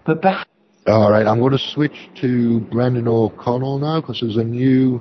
But 0.05 0.21
perhaps 0.23 0.52
all 0.87 1.13
right, 1.13 1.27
I'm 1.27 1.39
going 1.39 1.53
to 1.53 1.59
switch 1.59 2.11
to 2.21 2.61
Brendan 2.61 3.07
O'Connell 3.07 3.79
now 3.79 4.01
because 4.01 4.19
there's 4.21 4.37
a 4.37 4.43
new 4.45 5.01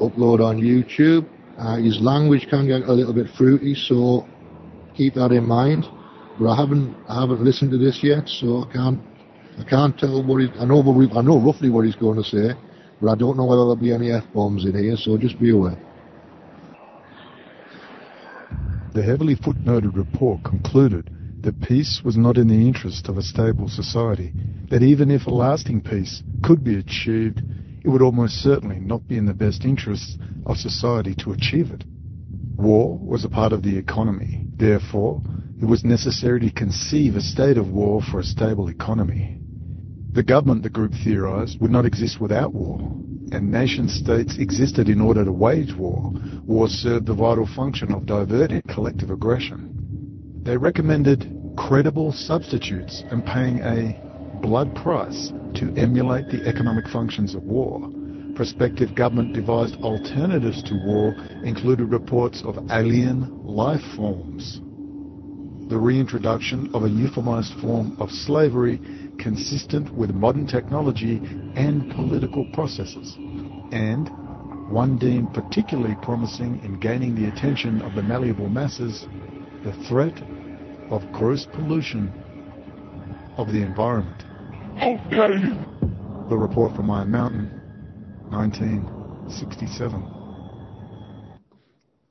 upload 0.00 0.40
on 0.40 0.58
YouTube. 0.58 1.28
Uh, 1.58 1.76
his 1.76 2.00
language 2.00 2.46
can 2.48 2.66
get 2.66 2.88
a 2.88 2.92
little 2.92 3.12
bit 3.12 3.26
fruity, 3.36 3.74
so 3.74 4.26
keep 4.96 5.14
that 5.14 5.30
in 5.30 5.46
mind. 5.46 5.84
But 6.40 6.48
I 6.48 6.56
haven't 6.56 6.96
I 7.06 7.20
haven't 7.20 7.44
listened 7.44 7.70
to 7.72 7.78
this 7.78 8.00
yet, 8.02 8.26
so 8.26 8.64
I 8.64 8.72
can't 8.72 9.00
I 9.60 9.64
can't 9.64 9.98
tell 9.98 10.24
what 10.24 10.40
he, 10.40 10.48
I 10.58 10.64
know, 10.64 10.80
what 10.80 10.96
we, 10.96 11.10
I 11.10 11.20
know 11.20 11.38
roughly 11.38 11.68
what 11.68 11.84
he's 11.84 11.96
going 11.96 12.16
to 12.16 12.24
say, 12.24 12.58
but 12.98 13.10
I 13.10 13.14
don't 13.14 13.36
know 13.36 13.44
whether 13.44 13.60
there'll 13.60 13.76
be 13.76 13.92
any 13.92 14.10
F-bombs 14.10 14.64
in 14.64 14.74
here, 14.74 14.96
so 14.96 15.18
just 15.18 15.38
be 15.38 15.50
aware. 15.50 15.76
The 18.94 19.02
heavily 19.02 19.36
footnoted 19.36 19.94
report 19.94 20.42
concluded 20.44 21.10
that 21.42 21.60
peace 21.60 22.02
was 22.04 22.16
not 22.16 22.38
in 22.38 22.48
the 22.48 22.66
interest 22.66 23.08
of 23.08 23.18
a 23.18 23.22
stable 23.22 23.68
society, 23.68 24.32
that 24.70 24.82
even 24.82 25.10
if 25.10 25.26
a 25.26 25.30
lasting 25.30 25.80
peace 25.80 26.22
could 26.42 26.62
be 26.64 26.76
achieved, 26.76 27.42
it 27.84 27.88
would 27.88 28.02
almost 28.02 28.42
certainly 28.42 28.78
not 28.78 29.06
be 29.08 29.16
in 29.16 29.26
the 29.26 29.34
best 29.34 29.64
interests 29.64 30.16
of 30.46 30.56
society 30.56 31.14
to 31.16 31.32
achieve 31.32 31.70
it. 31.70 31.84
War 32.56 32.98
was 32.98 33.24
a 33.24 33.28
part 33.28 33.52
of 33.52 33.62
the 33.62 33.76
economy. 33.76 34.46
Therefore, 34.56 35.20
it 35.60 35.64
was 35.64 35.84
necessary 35.84 36.40
to 36.40 36.50
conceive 36.50 37.16
a 37.16 37.20
state 37.20 37.58
of 37.58 37.70
war 37.70 38.00
for 38.02 38.20
a 38.20 38.24
stable 38.24 38.68
economy. 38.68 39.38
The 40.12 40.22
government, 40.22 40.62
the 40.62 40.70
group 40.70 40.92
theorized, 41.02 41.60
would 41.60 41.70
not 41.70 41.86
exist 41.86 42.20
without 42.20 42.52
war, 42.52 42.78
and 43.32 43.50
nation 43.50 43.88
states 43.88 44.36
existed 44.38 44.88
in 44.88 45.00
order 45.00 45.24
to 45.24 45.32
wage 45.32 45.74
war. 45.74 46.12
War 46.44 46.68
served 46.68 47.06
the 47.06 47.14
vital 47.14 47.48
function 47.56 47.92
of 47.92 48.06
diverting 48.06 48.62
collective 48.68 49.10
aggression. 49.10 49.71
They 50.44 50.56
recommended 50.56 51.54
credible 51.56 52.10
substitutes 52.10 53.04
and 53.12 53.24
paying 53.24 53.60
a 53.60 53.96
blood 54.40 54.74
price 54.74 55.32
to 55.54 55.72
emulate 55.76 56.30
the 56.30 56.44
economic 56.48 56.88
functions 56.88 57.36
of 57.36 57.44
war. 57.44 57.88
Prospective 58.34 58.92
government 58.96 59.34
devised 59.34 59.76
alternatives 59.84 60.60
to 60.64 60.74
war 60.84 61.14
included 61.44 61.92
reports 61.92 62.42
of 62.42 62.58
alien 62.72 63.30
life 63.44 63.84
forms, 63.94 64.60
the 65.68 65.78
reintroduction 65.78 66.68
of 66.74 66.82
a 66.82 66.88
euphemized 66.88 67.60
form 67.60 67.96
of 68.00 68.10
slavery 68.10 68.80
consistent 69.20 69.94
with 69.94 70.10
modern 70.10 70.48
technology 70.48 71.22
and 71.54 71.88
political 71.90 72.46
processes, 72.46 73.16
and 73.70 74.10
one 74.68 74.98
deemed 74.98 75.32
particularly 75.34 75.94
promising 75.94 76.58
in 76.64 76.80
gaining 76.80 77.14
the 77.14 77.26
attention 77.26 77.80
of 77.82 77.94
the 77.94 78.02
malleable 78.02 78.48
masses, 78.48 79.06
the 79.64 79.72
threat 79.88 80.20
of 80.90 81.02
gross 81.12 81.46
pollution 81.52 82.12
of 83.36 83.46
the 83.52 83.62
environment. 83.62 84.24
Okay. 84.76 85.38
The 86.28 86.36
report 86.36 86.74
from 86.74 86.90
Iron 86.90 87.12
Mountain, 87.12 87.48
1967. 88.30 90.04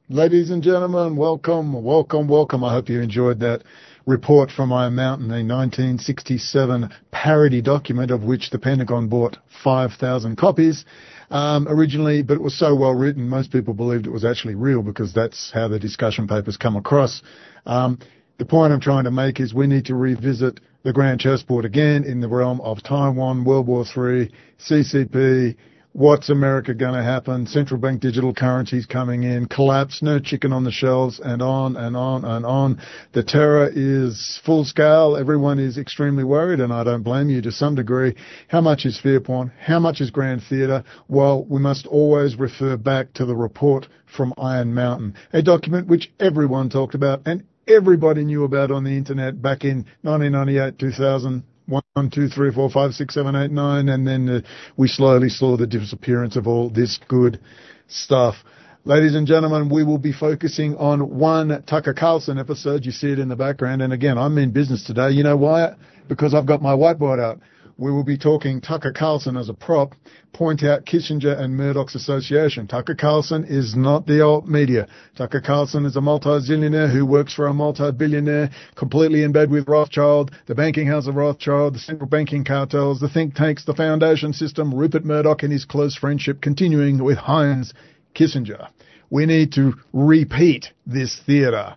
Ladies 0.08 0.50
and 0.50 0.64
gentlemen, 0.64 1.16
welcome, 1.18 1.84
welcome, 1.84 2.28
welcome. 2.28 2.64
I 2.64 2.74
hope 2.74 2.88
you 2.90 3.02
enjoyed 3.02 3.40
that 3.42 3.64
report 4.06 4.50
from 4.52 4.72
Iron 4.72 4.96
Mountain, 4.96 5.28
a 5.32 5.44
1967 5.44 6.90
parody 7.12 7.62
document 7.62 8.12
of 8.12 8.24
which 8.24 8.50
the 8.50 8.60
Pentagon 8.60 9.10
bought 9.10 9.38
5,000 9.64 10.38
copies 10.38 10.86
um, 11.32 11.68
originally, 11.70 12.22
but 12.22 12.36
it 12.36 12.42
was 12.42 12.58
so 12.58 12.76
well 12.76 12.94
written, 12.94 13.28
most 13.28 13.52
people 13.52 13.74
believed 13.74 14.06
it 14.06 14.12
was 14.12 14.26
actually 14.26 14.56
real 14.56 14.84
because 14.84 15.14
that's 15.14 15.50
how 15.54 15.68
the 15.70 15.80
discussion 15.80 16.28
papers 16.28 16.58
come 16.58 16.76
across. 16.76 17.22
Um, 17.66 18.00
the 18.38 18.46
point 18.46 18.74
I'm 18.74 18.82
trying 18.82 19.06
to 19.06 19.12
make 19.12 19.40
is 19.40 19.54
we 19.54 19.66
need 19.66 19.86
to 19.86 19.96
revisit 19.96 20.60
the 20.84 20.92
grand 20.92 21.22
chessboard 21.22 21.64
again 21.64 22.04
in 22.04 22.20
the 22.20 22.28
realm 22.28 22.60
of 22.62 22.84
Taiwan, 22.84 23.46
World 23.46 23.68
War 23.68 23.86
III, 23.86 24.32
CCP, 24.60 25.56
What's 25.94 26.30
America 26.30 26.74
going 26.74 26.94
to 26.94 27.04
happen? 27.04 27.46
Central 27.46 27.78
bank 27.78 28.00
digital 28.00 28.34
currencies 28.34 28.86
coming 28.86 29.24
in, 29.24 29.48
collapse, 29.48 30.02
no 30.02 30.20
chicken 30.20 30.54
on 30.54 30.64
the 30.64 30.72
shelves, 30.72 31.20
and 31.22 31.42
on 31.42 31.76
and 31.76 31.98
on 31.98 32.24
and 32.24 32.46
on. 32.46 32.82
The 33.12 33.24
terror 33.24 33.70
is 33.70 34.40
full 34.46 34.64
scale. 34.64 35.18
Everyone 35.20 35.60
is 35.60 35.78
extremely 35.78 36.24
worried, 36.24 36.62
and 36.62 36.72
I 36.72 36.86
don't 36.86 37.04
blame 37.04 37.30
you 37.30 37.42
to 37.42 37.52
some 37.52 37.76
degree. 37.76 38.16
How 38.48 38.62
much 38.62 38.86
is 38.86 39.02
fear 39.02 39.20
porn? 39.20 39.52
How 39.60 39.80
much 39.80 40.00
is 40.00 40.12
grand 40.12 40.44
theatre? 40.50 40.86
Well, 41.10 41.44
we 41.44 41.60
must 41.60 41.86
always 41.88 42.38
refer 42.38 42.78
back 42.78 43.12
to 43.16 43.26
the 43.26 43.36
report 43.36 43.90
from 44.06 44.34
Iron 44.38 44.74
Mountain, 44.74 45.16
a 45.34 45.42
document 45.42 45.88
which 45.88 46.10
everyone 46.22 46.70
talked 46.70 46.96
about 46.96 47.24
and 47.26 47.44
everybody 47.68 48.24
knew 48.24 48.46
about 48.46 48.72
on 48.72 48.86
the 48.86 48.92
internet 48.92 49.42
back 49.42 49.66
in 49.66 49.86
1998, 50.04 50.80
2000, 50.80 51.44
one, 51.72 52.10
two, 52.12 52.28
three, 52.28 52.52
four, 52.52 52.70
five, 52.70 52.94
six, 52.94 53.14
seven, 53.14 53.36
eight, 53.36 53.52
nine, 53.52 53.90
and 53.90 54.06
then 54.06 54.30
uh, 54.30 54.42
we 54.78 54.88
slowly 54.88 55.30
saw 55.30 55.58
the 55.58 55.66
disappearance 55.66 56.36
of 56.36 56.46
all 56.48 56.70
this 56.70 57.00
good 57.08 57.40
stuff. 57.88 58.36
Ladies 58.84 59.16
and 59.16 59.28
gentlemen, 59.28 59.70
we 59.70 59.84
will 59.84 59.98
be 59.98 60.12
focusing 60.12 60.76
on 60.76 61.18
one 61.18 61.64
Tucker 61.64 61.94
Carlson 61.94 62.38
episode. 62.38 62.84
You 62.84 62.92
see 62.92 63.12
it 63.12 63.20
in 63.20 63.30
the 63.30 63.36
background. 63.36 63.82
And 63.82 63.94
again, 63.94 64.18
I'm 64.18 64.38
in 64.38 64.52
business 64.52 64.84
today. 64.84 65.12
You 65.12 65.24
know 65.24 65.38
why? 65.38 65.76
Because 66.10 66.34
I've 66.34 66.48
got 66.48 66.62
my 66.62 66.74
whiteboard 66.74 67.24
out 67.24 67.40
we 67.78 67.92
will 67.92 68.04
be 68.04 68.18
talking 68.18 68.62
Tucker 68.62 68.92
Carlson 68.92 69.38
as 69.38 69.50
a 69.50 69.54
prop, 69.54 69.96
point 70.34 70.64
out 70.64 70.86
Kissinger 70.86 71.40
and 71.40 71.56
Murdoch's 71.56 71.96
association. 71.96 72.68
Tucker 72.68 72.96
Carlson 72.96 73.44
is 73.44 73.76
not 73.76 74.06
the 74.06 74.22
alt 74.22 74.48
media. 74.48 74.88
Tucker 75.16 75.42
Carlson 75.42 75.86
is 75.86 75.96
a 75.96 76.02
multi-zillionaire 76.02 76.92
who 76.92 77.06
works 77.06 77.34
for 77.34 77.48
a 77.48 77.54
multi-billionaire, 77.54 78.50
completely 78.76 79.24
in 79.24 79.32
bed 79.32 79.50
with 79.50 79.68
Rothschild, 79.68 80.32
the 80.48 80.56
banking 80.56 80.88
house 80.88 81.08
of 81.08 81.16
Rothschild, 81.16 81.76
the 81.76 81.80
central 81.80 82.10
banking 82.10 82.44
cartels, 82.44 83.00
the 83.00 83.10
think 83.10 83.36
tanks, 83.36 83.66
the 83.66 83.74
foundation 83.74 84.34
system, 84.34 84.74
Rupert 84.74 85.06
Murdoch 85.06 85.44
and 85.44 85.52
his 85.52 85.66
close 85.66 85.96
friendship 85.96 86.42
continuing 86.42 87.04
with 87.04 87.18
Heinz 87.18 87.74
Kissinger. 88.16 88.70
We 89.10 89.26
need 89.26 89.52
to 89.54 89.74
repeat 89.92 90.68
this 90.86 91.20
theater. 91.26 91.76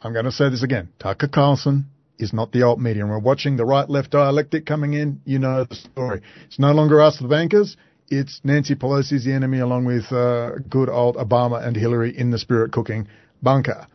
I'm 0.00 0.12
going 0.12 0.24
to 0.24 0.32
say 0.32 0.48
this 0.50 0.62
again. 0.62 0.90
Tucker 1.00 1.28
Carlson 1.28 1.86
is 2.18 2.32
not 2.32 2.52
the 2.52 2.62
alt 2.62 2.78
media. 2.78 3.02
And 3.02 3.10
we're 3.10 3.18
watching 3.18 3.56
the 3.56 3.64
right-left 3.64 4.10
dialectic 4.10 4.66
coming 4.66 4.94
in. 4.94 5.20
You 5.24 5.38
know 5.38 5.64
the 5.64 5.74
story. 5.74 6.22
It's 6.46 6.58
no 6.58 6.72
longer 6.72 7.00
us, 7.00 7.18
the 7.18 7.28
bankers. 7.28 7.76
It's 8.08 8.40
Nancy 8.44 8.74
Pelosi's 8.74 9.24
the 9.24 9.32
enemy, 9.32 9.58
along 9.58 9.84
with 9.84 10.12
uh, 10.12 10.58
good 10.70 10.88
old 10.88 11.16
Obama 11.16 11.66
and 11.66 11.76
Hillary 11.76 12.16
in 12.16 12.30
the 12.30 12.38
spirit 12.38 12.72
cooking 12.72 13.08
bunker. 13.42 13.86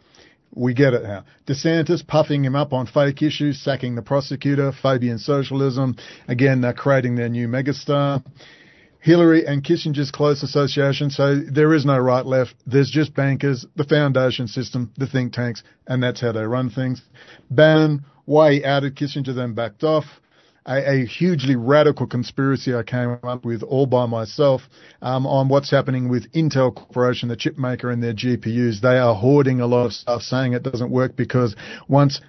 We 0.54 0.74
get 0.74 0.94
it 0.94 1.04
now. 1.04 1.24
DeSantis 1.48 2.06
puffing 2.06 2.44
him 2.44 2.58
up 2.58 2.74
on 2.74 2.86
fake 2.86 3.22
issues, 3.22 3.62
sacking 3.62 3.96
the 3.96 4.02
prosecutor, 4.02 4.74
Fabian 4.74 5.18
socialism. 5.18 5.96
Again, 6.28 6.60
they're 6.60 6.74
creating 6.74 7.16
their 7.16 7.30
new 7.30 7.48
megastar. 7.48 8.22
Hillary 9.02 9.46
and 9.46 9.64
Kissinger's 9.64 10.12
close 10.12 10.44
association. 10.44 11.10
So 11.10 11.40
there 11.40 11.74
is 11.74 11.86
no 11.86 11.98
right 11.98 12.26
left. 12.26 12.54
There's 12.68 12.90
just 12.90 13.16
bankers, 13.16 13.66
the 13.76 13.84
foundation 13.84 14.48
system, 14.48 14.92
the 14.96 15.08
think 15.08 15.34
tanks, 15.34 15.64
and 15.88 16.02
that's 16.02 16.22
how 16.22 16.32
they 16.32 16.44
run 16.44 16.70
things. 16.70 17.02
Bannon, 17.50 18.06
why 18.26 18.54
he 18.54 18.64
outed 18.64 18.96
Kissinger, 18.96 19.36
then 19.36 19.54
backed 19.54 19.84
off. 19.84 20.06
A, 20.68 21.02
a, 21.02 21.06
hugely 21.08 21.56
radical 21.56 22.06
conspiracy 22.06 22.76
I 22.76 22.84
came 22.84 23.18
up 23.24 23.44
with 23.44 23.64
all 23.64 23.88
by 23.88 24.06
myself 24.06 24.62
um, 25.02 25.26
on 25.26 25.50
what's 25.50 25.72
happening 25.72 26.08
with 26.08 26.32
Intel 26.34 26.74
Corporation, 26.74 27.30
the 27.30 27.36
chip 27.36 27.58
maker, 27.58 27.90
and 27.90 28.04
their 28.04 28.14
GPUs. 28.14 28.80
They 28.80 29.00
are 29.00 29.16
hoarding 29.16 29.60
a 29.60 29.66
lot 29.66 29.88
of 29.88 29.94
stuff, 29.94 30.22
saying 30.22 30.54
it 30.54 30.62
doesn't 30.62 30.92
work 30.92 31.16
because 31.16 31.56
once 31.88 32.22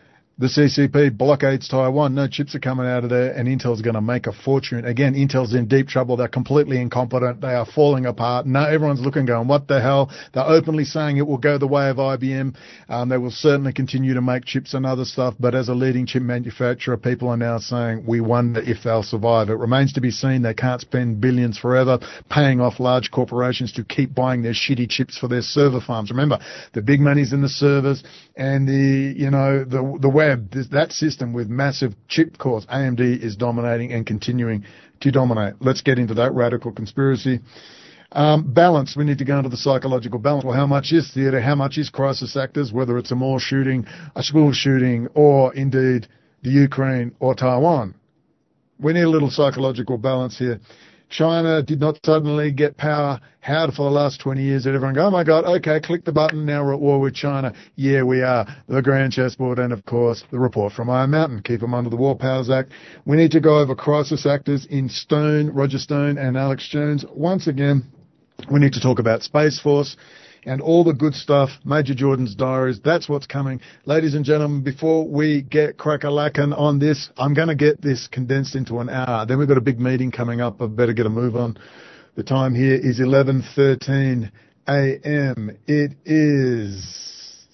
the 0.42 0.48
CCP 0.48 1.16
blockades 1.16 1.68
Taiwan. 1.68 2.16
No 2.16 2.26
chips 2.26 2.56
are 2.56 2.58
coming 2.58 2.84
out 2.84 3.04
of 3.04 3.10
there, 3.10 3.30
and 3.30 3.46
Intel's 3.46 3.80
going 3.80 3.94
to 3.94 4.00
make 4.00 4.26
a 4.26 4.32
fortune. 4.32 4.84
Again, 4.84 5.14
Intel's 5.14 5.54
in 5.54 5.68
deep 5.68 5.86
trouble. 5.86 6.16
They're 6.16 6.26
completely 6.26 6.80
incompetent. 6.80 7.40
They 7.40 7.54
are 7.54 7.64
falling 7.64 8.06
apart. 8.06 8.44
Now 8.44 8.66
everyone's 8.66 9.00
looking, 9.00 9.24
going, 9.24 9.46
"What 9.46 9.68
the 9.68 9.80
hell?" 9.80 10.10
They're 10.34 10.42
openly 10.42 10.84
saying 10.84 11.18
it 11.18 11.28
will 11.28 11.38
go 11.38 11.58
the 11.58 11.68
way 11.68 11.90
of 11.90 11.98
IBM. 11.98 12.56
Um, 12.88 13.08
they 13.08 13.18
will 13.18 13.30
certainly 13.30 13.72
continue 13.72 14.14
to 14.14 14.20
make 14.20 14.44
chips 14.44 14.74
and 14.74 14.84
other 14.84 15.04
stuff, 15.04 15.34
but 15.38 15.54
as 15.54 15.68
a 15.68 15.74
leading 15.74 16.06
chip 16.06 16.24
manufacturer, 16.24 16.96
people 16.96 17.28
are 17.28 17.36
now 17.36 17.58
saying, 17.58 18.02
"We 18.04 18.20
wonder 18.20 18.60
if 18.62 18.82
they'll 18.82 19.04
survive." 19.04 19.48
It 19.48 19.58
remains 19.58 19.92
to 19.92 20.00
be 20.00 20.10
seen. 20.10 20.42
They 20.42 20.54
can't 20.54 20.80
spend 20.80 21.20
billions 21.20 21.56
forever 21.56 22.00
paying 22.30 22.60
off 22.60 22.80
large 22.80 23.12
corporations 23.12 23.70
to 23.74 23.84
keep 23.84 24.12
buying 24.12 24.42
their 24.42 24.54
shitty 24.54 24.90
chips 24.90 25.16
for 25.16 25.28
their 25.28 25.42
server 25.42 25.80
farms. 25.80 26.10
Remember, 26.10 26.40
the 26.72 26.82
big 26.82 27.00
money's 27.00 27.32
in 27.32 27.42
the 27.42 27.48
servers 27.48 28.02
and 28.36 28.66
the 28.66 29.14
you 29.16 29.30
know 29.30 29.62
the 29.62 29.98
the 30.00 30.08
web, 30.32 30.50
this, 30.50 30.68
that 30.68 30.92
system 30.92 31.32
with 31.32 31.48
massive 31.48 31.94
chip 32.08 32.38
cores, 32.38 32.66
AMD 32.66 33.00
is 33.22 33.36
dominating 33.36 33.92
and 33.92 34.06
continuing 34.06 34.64
to 35.00 35.10
dominate. 35.10 35.54
Let's 35.60 35.82
get 35.82 35.98
into 35.98 36.14
that 36.14 36.32
radical 36.32 36.72
conspiracy. 36.72 37.40
Um, 38.12 38.52
balance. 38.52 38.94
We 38.94 39.04
need 39.04 39.18
to 39.18 39.24
go 39.24 39.38
into 39.38 39.48
the 39.48 39.56
psychological 39.56 40.18
balance. 40.18 40.44
Well, 40.44 40.54
how 40.54 40.66
much 40.66 40.92
is 40.92 41.10
theatre? 41.12 41.40
How 41.40 41.54
much 41.54 41.78
is 41.78 41.88
crisis 41.88 42.36
actors? 42.36 42.70
Whether 42.70 42.98
it's 42.98 43.10
a 43.10 43.14
mall 43.14 43.38
shooting, 43.38 43.86
a 44.14 44.22
school 44.22 44.52
shooting, 44.52 45.08
or 45.14 45.54
indeed 45.54 46.08
the 46.42 46.50
Ukraine 46.50 47.14
or 47.20 47.34
Taiwan. 47.34 47.94
We 48.78 48.92
need 48.92 49.02
a 49.02 49.08
little 49.08 49.30
psychological 49.30 49.96
balance 49.96 50.38
here. 50.38 50.60
China 51.12 51.62
did 51.62 51.78
not 51.78 52.00
suddenly 52.04 52.50
get 52.50 52.76
power. 52.76 53.20
How 53.40 53.70
for 53.70 53.84
the 53.84 53.90
last 53.90 54.20
20 54.20 54.42
years 54.42 54.64
did 54.64 54.74
everyone 54.74 54.94
go, 54.94 55.06
oh 55.06 55.10
my 55.10 55.24
God, 55.24 55.44
okay, 55.44 55.78
click 55.78 56.04
the 56.04 56.12
button, 56.12 56.46
now 56.46 56.64
we're 56.64 56.74
at 56.74 56.80
war 56.80 57.00
with 57.00 57.14
China. 57.14 57.52
Yeah, 57.76 58.02
we 58.02 58.22
are. 58.22 58.46
The 58.66 58.80
Grand 58.80 59.12
Chessboard 59.12 59.58
and, 59.58 59.72
of 59.72 59.84
course, 59.84 60.24
the 60.30 60.38
report 60.38 60.72
from 60.72 60.88
Iron 60.88 61.10
Mountain. 61.10 61.42
Keep 61.42 61.60
them 61.60 61.74
under 61.74 61.90
the 61.90 61.96
War 61.96 62.16
Powers 62.16 62.48
Act. 62.48 62.72
We 63.04 63.16
need 63.16 63.32
to 63.32 63.40
go 63.40 63.58
over 63.58 63.74
crisis 63.74 64.24
actors 64.24 64.66
in 64.70 64.88
Stone, 64.88 65.50
Roger 65.50 65.78
Stone 65.78 66.16
and 66.16 66.36
Alex 66.36 66.66
Jones. 66.68 67.04
Once 67.14 67.46
again, 67.46 67.84
we 68.50 68.58
need 68.58 68.72
to 68.72 68.80
talk 68.80 68.98
about 68.98 69.22
Space 69.22 69.60
Force 69.60 69.96
and 70.44 70.60
all 70.60 70.84
the 70.84 70.92
good 70.92 71.14
stuff, 71.14 71.50
Major 71.64 71.94
Jordan's 71.94 72.34
diaries. 72.34 72.80
That's 72.82 73.08
what's 73.08 73.26
coming. 73.26 73.60
Ladies 73.84 74.14
and 74.14 74.24
gentlemen, 74.24 74.62
before 74.62 75.06
we 75.06 75.42
get 75.42 75.78
crack-a-lackin' 75.78 76.52
on 76.52 76.78
this, 76.78 77.10
I'm 77.16 77.34
going 77.34 77.48
to 77.48 77.54
get 77.54 77.80
this 77.80 78.08
condensed 78.08 78.56
into 78.56 78.78
an 78.80 78.88
hour. 78.88 79.24
Then 79.26 79.38
we've 79.38 79.48
got 79.48 79.58
a 79.58 79.62
big 79.62 79.80
meeting 79.80 80.10
coming 80.10 80.40
up. 80.40 80.60
I 80.60 80.66
better 80.66 80.92
get 80.92 81.06
a 81.06 81.10
move 81.10 81.36
on. 81.36 81.58
The 82.16 82.22
time 82.24 82.54
here 82.54 82.74
is 82.74 83.00
11.13 83.00 84.30
a.m. 84.68 85.58
It 85.66 85.92
is 86.04 87.46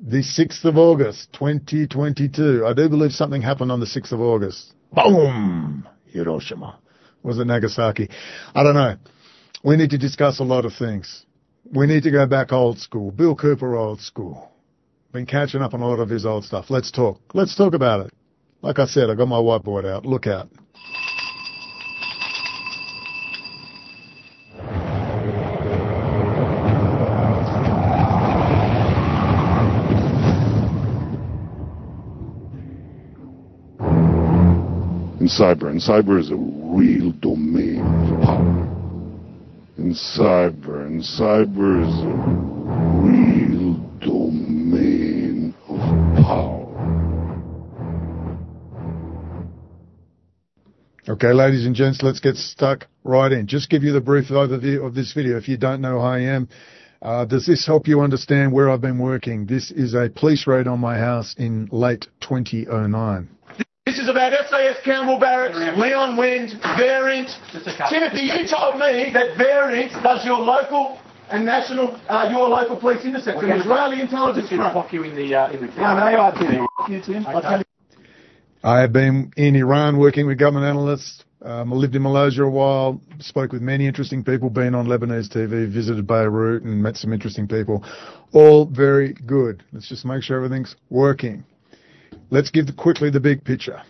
the 0.00 0.22
6th 0.22 0.64
of 0.64 0.76
August, 0.76 1.32
2022. 1.34 2.66
I 2.66 2.72
do 2.72 2.88
believe 2.88 3.12
something 3.12 3.40
happened 3.40 3.70
on 3.70 3.80
the 3.80 3.86
6th 3.86 4.12
of 4.12 4.20
August. 4.20 4.74
Boom! 4.92 5.88
Hiroshima. 6.06 6.78
Was 7.22 7.38
it 7.38 7.46
Nagasaki? 7.46 8.10
I 8.54 8.64
don't 8.64 8.74
know. 8.74 8.96
We 9.62 9.76
need 9.76 9.90
to 9.90 9.98
discuss 9.98 10.40
a 10.40 10.44
lot 10.44 10.64
of 10.64 10.72
things 10.74 11.24
we 11.70 11.86
need 11.86 12.02
to 12.02 12.10
go 12.10 12.26
back 12.26 12.52
old 12.52 12.78
school. 12.78 13.10
Bill 13.10 13.34
Cooper 13.34 13.76
old 13.76 14.00
school. 14.00 14.50
Been 15.12 15.26
catching 15.26 15.62
up 15.62 15.74
on 15.74 15.80
a 15.80 15.88
lot 15.88 16.00
of 16.00 16.08
his 16.08 16.26
old 16.26 16.44
stuff. 16.44 16.70
Let's 16.70 16.90
talk. 16.90 17.20
Let's 17.34 17.54
talk 17.54 17.74
about 17.74 18.06
it. 18.06 18.12
Like 18.62 18.78
I 18.78 18.86
said, 18.86 19.10
I 19.10 19.14
got 19.14 19.28
my 19.28 19.36
whiteboard 19.36 19.84
out. 19.84 20.06
Look 20.06 20.26
out. 20.26 20.48
in 35.22 35.28
cyber, 35.28 35.70
and 35.70 35.80
cyber 35.80 36.18
is 36.18 36.32
a 36.32 36.36
real 36.36 37.12
domain 37.12 37.80
of 37.80 38.22
power. 38.22 38.81
In 39.78 39.94
cyber, 39.94 40.84
and 40.84 41.00
cyber 41.00 41.80
is 41.80 41.94
a 42.04 42.12
real 43.00 43.74
domain 44.00 45.54
of 45.66 45.78
power. 46.22 46.62
Okay, 51.08 51.32
ladies 51.32 51.64
and 51.64 51.74
gents, 51.74 52.02
let's 52.02 52.20
get 52.20 52.36
stuck 52.36 52.86
right 53.02 53.32
in. 53.32 53.46
Just 53.46 53.70
give 53.70 53.82
you 53.82 53.92
the 53.92 54.00
brief 54.02 54.28
overview 54.28 54.86
of 54.86 54.94
this 54.94 55.14
video. 55.14 55.38
If 55.38 55.48
you 55.48 55.56
don't 55.56 55.80
know 55.80 56.00
who 56.00 56.04
I 56.04 56.20
am, 56.20 56.50
uh, 57.00 57.24
does 57.24 57.46
this 57.46 57.66
help 57.66 57.88
you 57.88 58.02
understand 58.02 58.52
where 58.52 58.68
I've 58.68 58.82
been 58.82 58.98
working? 58.98 59.46
This 59.46 59.70
is 59.70 59.94
a 59.94 60.10
police 60.14 60.46
raid 60.46 60.66
on 60.66 60.80
my 60.80 60.98
house 60.98 61.34
in 61.38 61.70
late 61.72 62.08
2009. 62.20 63.28
This 64.62 64.76
is 64.76 64.76
about 64.76 64.84
SAS 64.84 64.84
Campbell 64.84 65.18
Barracks, 65.18 65.78
Leon 65.78 66.16
Wind, 66.16 66.52
Variant. 66.78 67.30
Timothy, 67.90 68.22
you 68.22 68.46
told 68.48 68.78
me 68.78 69.10
that 69.12 69.36
Variant 69.36 69.92
does 70.02 70.24
your 70.24 70.38
local 70.38 71.00
and 71.30 71.44
national, 71.44 71.98
uh, 72.08 72.28
your 72.30 72.48
local 72.48 72.76
police 72.76 73.04
intercept. 73.04 73.38
Okay. 73.38 73.58
Israeli 73.58 74.00
intelligence. 74.00 74.48
Fuck 74.50 74.92
you 74.92 75.02
in 75.02 75.16
the, 75.16 75.34
uh, 75.34 75.50
in 75.50 75.60
the. 75.60 75.66
No, 75.66 75.96
they 75.96 76.14
are 76.14 76.32
Tim. 76.32 76.66
Fuck 76.78 76.88
you, 76.90 77.00
Tim. 77.00 77.26
Okay. 77.26 77.62
I 78.62 78.80
have 78.80 78.92
been 78.92 79.32
in 79.36 79.56
Iran 79.56 79.98
working 79.98 80.26
with 80.26 80.38
government 80.38 80.66
analysts. 80.66 81.24
Um, 81.44 81.72
I 81.72 81.76
lived 81.76 81.96
in 81.96 82.02
Malaysia 82.02 82.44
a 82.44 82.50
while, 82.50 83.00
spoke 83.18 83.50
with 83.50 83.62
many 83.62 83.88
interesting 83.88 84.22
people, 84.22 84.48
been 84.48 84.76
on 84.76 84.86
Lebanese 84.86 85.28
TV, 85.28 85.68
visited 85.68 86.06
Beirut 86.06 86.62
and 86.62 86.80
met 86.80 86.96
some 86.96 87.12
interesting 87.12 87.48
people. 87.48 87.84
All 88.32 88.66
very 88.66 89.14
good. 89.26 89.64
Let's 89.72 89.88
just 89.88 90.04
make 90.04 90.22
sure 90.22 90.36
everything's 90.36 90.76
working. 90.88 91.42
Let's 92.30 92.50
give 92.50 92.66
the, 92.66 92.72
quickly 92.72 93.10
the 93.10 93.18
big 93.18 93.44
picture. 93.44 93.82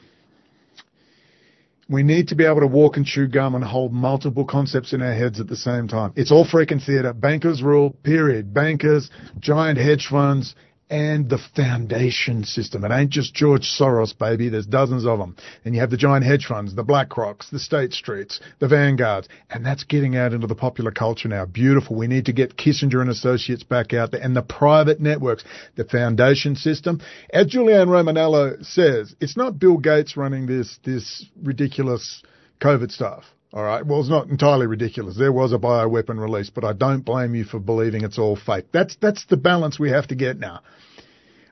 We 1.88 2.02
need 2.02 2.28
to 2.28 2.34
be 2.34 2.44
able 2.44 2.60
to 2.60 2.66
walk 2.66 2.96
and 2.96 3.04
chew 3.04 3.26
gum 3.26 3.54
and 3.54 3.64
hold 3.64 3.92
multiple 3.92 4.44
concepts 4.44 4.92
in 4.92 5.02
our 5.02 5.12
heads 5.12 5.40
at 5.40 5.48
the 5.48 5.56
same 5.56 5.88
time. 5.88 6.12
It's 6.16 6.30
all 6.30 6.46
freaking 6.46 6.84
theatre. 6.84 7.12
Bankers 7.12 7.62
rule, 7.62 7.90
period. 8.02 8.54
Bankers, 8.54 9.10
giant 9.40 9.78
hedge 9.78 10.06
funds, 10.10 10.54
and 10.92 11.30
the 11.30 11.38
foundation 11.56 12.44
system. 12.44 12.84
It 12.84 12.92
ain't 12.92 13.08
just 13.08 13.32
George 13.32 13.62
Soros, 13.62 14.16
baby. 14.16 14.50
There's 14.50 14.66
dozens 14.66 15.06
of 15.06 15.18
them. 15.18 15.36
And 15.64 15.74
you 15.74 15.80
have 15.80 15.88
the 15.88 15.96
giant 15.96 16.26
hedge 16.26 16.44
funds, 16.44 16.74
the 16.74 16.82
Black 16.82 17.16
Rocks, 17.16 17.48
the 17.48 17.58
State 17.58 17.94
Streets, 17.94 18.40
the 18.58 18.68
Vanguards, 18.68 19.26
and 19.48 19.64
that's 19.64 19.84
getting 19.84 20.16
out 20.16 20.34
into 20.34 20.46
the 20.46 20.54
popular 20.54 20.90
culture 20.90 21.28
now. 21.28 21.46
Beautiful. 21.46 21.96
We 21.96 22.08
need 22.08 22.26
to 22.26 22.34
get 22.34 22.58
Kissinger 22.58 23.00
and 23.00 23.08
Associates 23.08 23.62
back 23.62 23.94
out 23.94 24.10
there 24.10 24.20
and 24.20 24.36
the 24.36 24.42
private 24.42 25.00
networks, 25.00 25.44
the 25.76 25.84
foundation 25.84 26.56
system. 26.56 27.00
As 27.32 27.46
Julianne 27.46 27.88
Romanello 27.88 28.62
says, 28.62 29.14
it's 29.18 29.36
not 29.36 29.58
Bill 29.58 29.78
Gates 29.78 30.14
running 30.14 30.46
this, 30.46 30.78
this 30.84 31.24
ridiculous 31.42 32.22
COVID 32.60 32.90
stuff. 32.90 33.24
All 33.52 33.62
right. 33.62 33.84
Well, 33.84 34.00
it's 34.00 34.08
not 34.08 34.28
entirely 34.28 34.66
ridiculous. 34.66 35.16
There 35.16 35.32
was 35.32 35.52
a 35.52 35.58
bioweapon 35.58 36.18
release, 36.18 36.48
but 36.48 36.64
I 36.64 36.72
don't 36.72 37.04
blame 37.04 37.34
you 37.34 37.44
for 37.44 37.60
believing 37.60 38.02
it's 38.02 38.18
all 38.18 38.34
fake. 38.34 38.66
That's 38.72 38.96
that's 38.96 39.26
the 39.26 39.36
balance 39.36 39.78
we 39.78 39.90
have 39.90 40.06
to 40.08 40.14
get 40.14 40.38
now. 40.38 40.60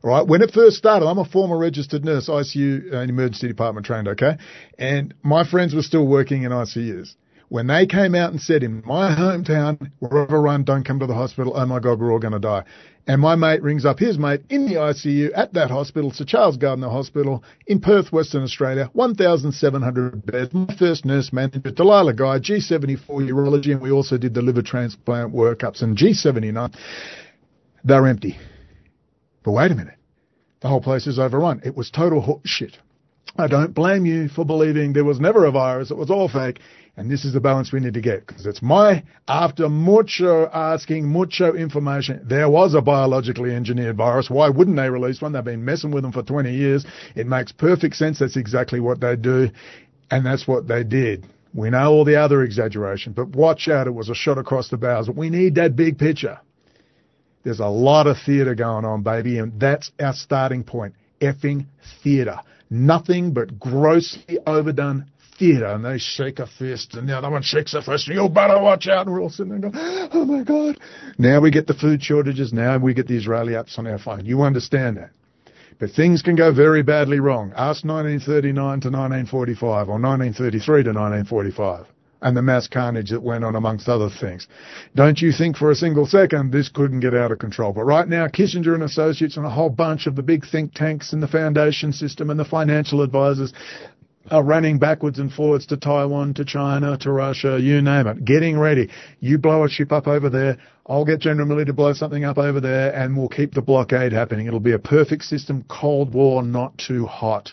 All 0.03 0.11
right. 0.11 0.26
When 0.26 0.40
it 0.40 0.51
first 0.53 0.76
started, 0.76 1.07
I'm 1.07 1.18
a 1.18 1.26
former 1.26 1.59
registered 1.59 2.05
nurse, 2.05 2.28
ICU 2.28 2.86
and 2.86 2.94
uh, 2.94 3.12
emergency 3.12 3.48
department 3.48 3.84
trained. 3.84 4.09
Okay, 4.09 4.38
and 4.78 5.12
my 5.22 5.44
friends 5.48 5.74
were 5.74 5.82
still 5.82 6.07
working 6.07 6.44
in 6.44 6.53
ICUs. 6.53 7.14
When 7.51 7.66
they 7.66 7.84
came 7.86 8.14
out 8.14 8.30
and 8.30 8.40
said, 8.40 8.62
in 8.62 8.80
my 8.86 9.11
hometown, 9.11 9.90
we're 9.98 10.22
overrun, 10.22 10.62
don't 10.62 10.84
come 10.84 11.01
to 11.01 11.07
the 11.07 11.14
hospital. 11.14 11.53
Oh 11.57 11.66
my 11.66 11.80
God, 11.80 11.98
we're 11.98 12.12
all 12.12 12.20
going 12.20 12.32
to 12.32 12.38
die. 12.38 12.62
And 13.07 13.20
my 13.20 13.34
mate 13.34 13.62
rings 13.62 13.84
up 13.84 13.98
his 13.98 14.18
mate 14.18 14.42
in 14.51 14.66
the 14.66 14.74
ICU 14.74 15.30
at 15.34 15.55
that 15.55 15.70
hospital, 15.70 16.12
Sir 16.12 16.24
Charles 16.24 16.57
Gairdner 16.57 16.90
Hospital 16.90 17.42
in 17.66 17.80
Perth, 17.80 18.12
Western 18.12 18.42
Australia, 18.42 18.90
1,700 18.92 20.26
beds. 20.26 20.53
My 20.53 20.74
first 20.78 21.05
nurse 21.05 21.32
manager, 21.32 21.70
Delilah 21.70 22.14
Guy, 22.14 22.38
G74 22.38 23.09
urology, 23.09 23.72
and 23.72 23.80
we 23.80 23.90
also 23.90 24.16
did 24.16 24.34
the 24.34 24.42
liver 24.42 24.62
transplant 24.62 25.34
workups 25.34 25.82
and 25.82 25.96
G79. 25.96 26.74
They're 27.82 28.07
empty. 28.07 28.38
But 29.42 29.53
wait 29.53 29.72
a 29.72 29.74
minute. 29.74 29.96
The 30.61 30.68
whole 30.68 30.82
place 30.82 31.07
is 31.07 31.18
overrun. 31.18 31.62
It 31.64 31.74
was 31.74 31.90
total 31.90 32.42
shit. 32.44 32.76
I 33.36 33.46
don't 33.46 33.74
blame 33.74 34.05
you 34.05 34.28
for 34.28 34.44
believing 34.44 34.92
there 34.92 35.05
was 35.05 35.20
never 35.20 35.46
a 35.46 35.51
virus. 35.51 35.90
It 35.90 35.96
was 35.96 36.11
all 36.11 36.28
fake. 36.28 36.61
And 36.97 37.11
this 37.11 37.24
is 37.24 37.32
the 37.32 37.41
balance 37.41 37.72
we 37.72 37.80
need 37.80 37.95
to 37.95 38.01
get 38.01 38.26
because 38.26 38.47
it's 38.47 38.61
my, 38.61 39.05
after 39.26 39.68
mucho 39.68 40.51
asking, 40.53 41.09
mucho 41.09 41.55
information, 41.55 42.20
there 42.28 42.51
was 42.51 42.74
a 42.74 42.82
biologically 42.82 43.55
engineered 43.55 43.97
virus. 43.97 44.28
Why 44.28 44.49
wouldn't 44.49 44.76
they 44.76 44.91
release 44.91 45.22
one? 45.22 45.32
They've 45.32 45.45
been 45.45 45.64
messing 45.64 45.93
with 45.93 46.03
them 46.03 46.12
for 46.12 46.22
20 46.22 46.53
years. 46.53 46.84
It 47.14 47.26
makes 47.26 47.53
perfect 47.53 47.97
sense. 47.97 48.18
That's 48.18 48.36
exactly 48.36 48.80
what 48.80 49.01
they 49.01 49.16
do. 49.16 49.51
And 50.11 50.26
that's 50.26 50.47
what 50.47 50.68
they 50.68 50.84
did. 50.84 51.26
We 51.55 51.70
know 51.70 51.91
all 51.91 52.05
the 52.05 52.16
other 52.16 52.43
exaggeration, 52.43 53.12
but 53.12 53.30
watch 53.30 53.68
out. 53.68 53.86
It 53.86 53.95
was 53.95 54.09
a 54.09 54.14
shot 54.14 54.38
across 54.38 54.68
the 54.68 54.76
bows. 54.76 55.09
We 55.09 55.30
need 55.30 55.57
that 55.57 55.76
big 55.76 55.99
picture. 55.99 56.38
There's 57.43 57.61
a 57.61 57.66
lot 57.66 58.07
of 58.07 58.16
theatre 58.24 58.55
going 58.55 58.84
on, 58.84 59.03
baby, 59.03 59.38
and 59.38 59.59
that's 59.59 59.91
our 59.99 60.12
starting 60.12 60.62
point. 60.62 60.95
Effing 61.20 61.66
theatre. 62.03 62.41
Nothing 62.68 63.32
but 63.32 63.59
grossly 63.59 64.38
overdone 64.47 65.07
theatre 65.41 65.66
and 65.66 65.84
they 65.84 65.99
shake 65.99 66.38
a 66.38 66.47
fist 66.47 66.95
and 66.95 67.09
the 67.09 67.16
other 67.16 67.30
one 67.30 67.43
shakes 67.43 67.74
a 67.74 67.82
fist 67.82 68.07
and 68.07 68.16
you 68.16 68.28
better 68.28 68.61
watch 68.61 68.86
out 68.86 69.07
and 69.07 69.14
we're 69.14 69.22
all 69.22 69.30
sitting 69.30 69.59
there 69.59 69.70
going, 69.70 70.09
oh 70.12 70.24
my 70.24 70.45
God. 70.45 70.78
Now 71.18 71.41
we 71.41 71.51
get 71.51 71.66
the 71.66 71.74
food 71.74 72.03
shortages. 72.03 72.53
Now 72.53 72.78
we 72.78 72.95
get 72.95 73.09
the 73.09 73.16
Israeli 73.16 73.55
apps 73.55 73.78
on 73.78 73.86
our 73.86 73.99
phone. 73.99 74.24
You 74.26 74.43
understand 74.43 74.99
that. 74.99 75.11
But 75.80 75.93
things 75.93 76.20
can 76.20 76.36
go 76.36 76.53
very 76.53 76.82
badly 76.82 77.20
wrong. 77.20 77.53
Ask 77.57 77.84
1939 77.84 78.55
to 78.55 78.91
1945 78.91 79.88
or 79.88 79.99
1933 79.99 80.82
to 80.84 80.91
1945 80.91 81.86
and 82.22 82.36
the 82.36 82.43
mass 82.43 82.68
carnage 82.68 83.11
that 83.11 83.22
went 83.22 83.45
on 83.45 83.57
amongst 83.57 83.88
other 83.88 84.11
things. 84.20 84.47
Don't 84.95 85.22
you 85.22 85.32
think 85.32 85.57
for 85.57 85.70
a 85.70 85.74
single 85.74 86.05
second 86.07 86.53
this 86.53 86.68
couldn't 86.68 87.01
get 87.01 87.14
out 87.14 87.32
of 87.32 87.38
control. 87.38 87.72
But 87.72 87.84
right 87.84 88.07
now, 88.07 88.26
Kissinger 88.26 88.74
and 88.74 88.82
Associates 88.82 89.38
and 89.38 89.47
a 89.47 89.51
whole 89.51 89.70
bunch 89.70 90.07
of 90.07 90.16
the 90.16 90.22
big 90.22 90.45
think 90.47 90.74
tanks 90.74 91.14
and 91.14 91.22
the 91.22 91.28
foundation 91.28 91.95
system 91.95 92.28
and 92.28 92.38
the 92.38 92.45
financial 92.45 93.01
advisors 93.01 93.55
are 94.30 94.42
running 94.42 94.78
backwards 94.78 95.18
and 95.18 95.32
forwards 95.32 95.66
to 95.66 95.76
Taiwan, 95.76 96.34
to 96.34 96.44
China, 96.44 96.96
to 96.98 97.10
Russia, 97.10 97.58
you 97.60 97.80
name 97.80 98.06
it, 98.06 98.24
getting 98.24 98.58
ready. 98.58 98.90
You 99.20 99.38
blow 99.38 99.64
a 99.64 99.68
ship 99.68 99.92
up 99.92 100.06
over 100.06 100.28
there, 100.28 100.58
I'll 100.86 101.04
get 101.04 101.20
General 101.20 101.46
Milley 101.46 101.66
to 101.66 101.72
blow 101.72 101.92
something 101.92 102.24
up 102.24 102.36
over 102.36 102.60
there, 102.60 102.92
and 102.92 103.16
we'll 103.16 103.28
keep 103.28 103.54
the 103.54 103.62
blockade 103.62 104.12
happening. 104.12 104.46
It'll 104.46 104.60
be 104.60 104.72
a 104.72 104.78
perfect 104.78 105.22
system, 105.22 105.64
Cold 105.68 106.12
War, 106.12 106.42
not 106.42 106.76
too 106.78 107.06
hot. 107.06 107.52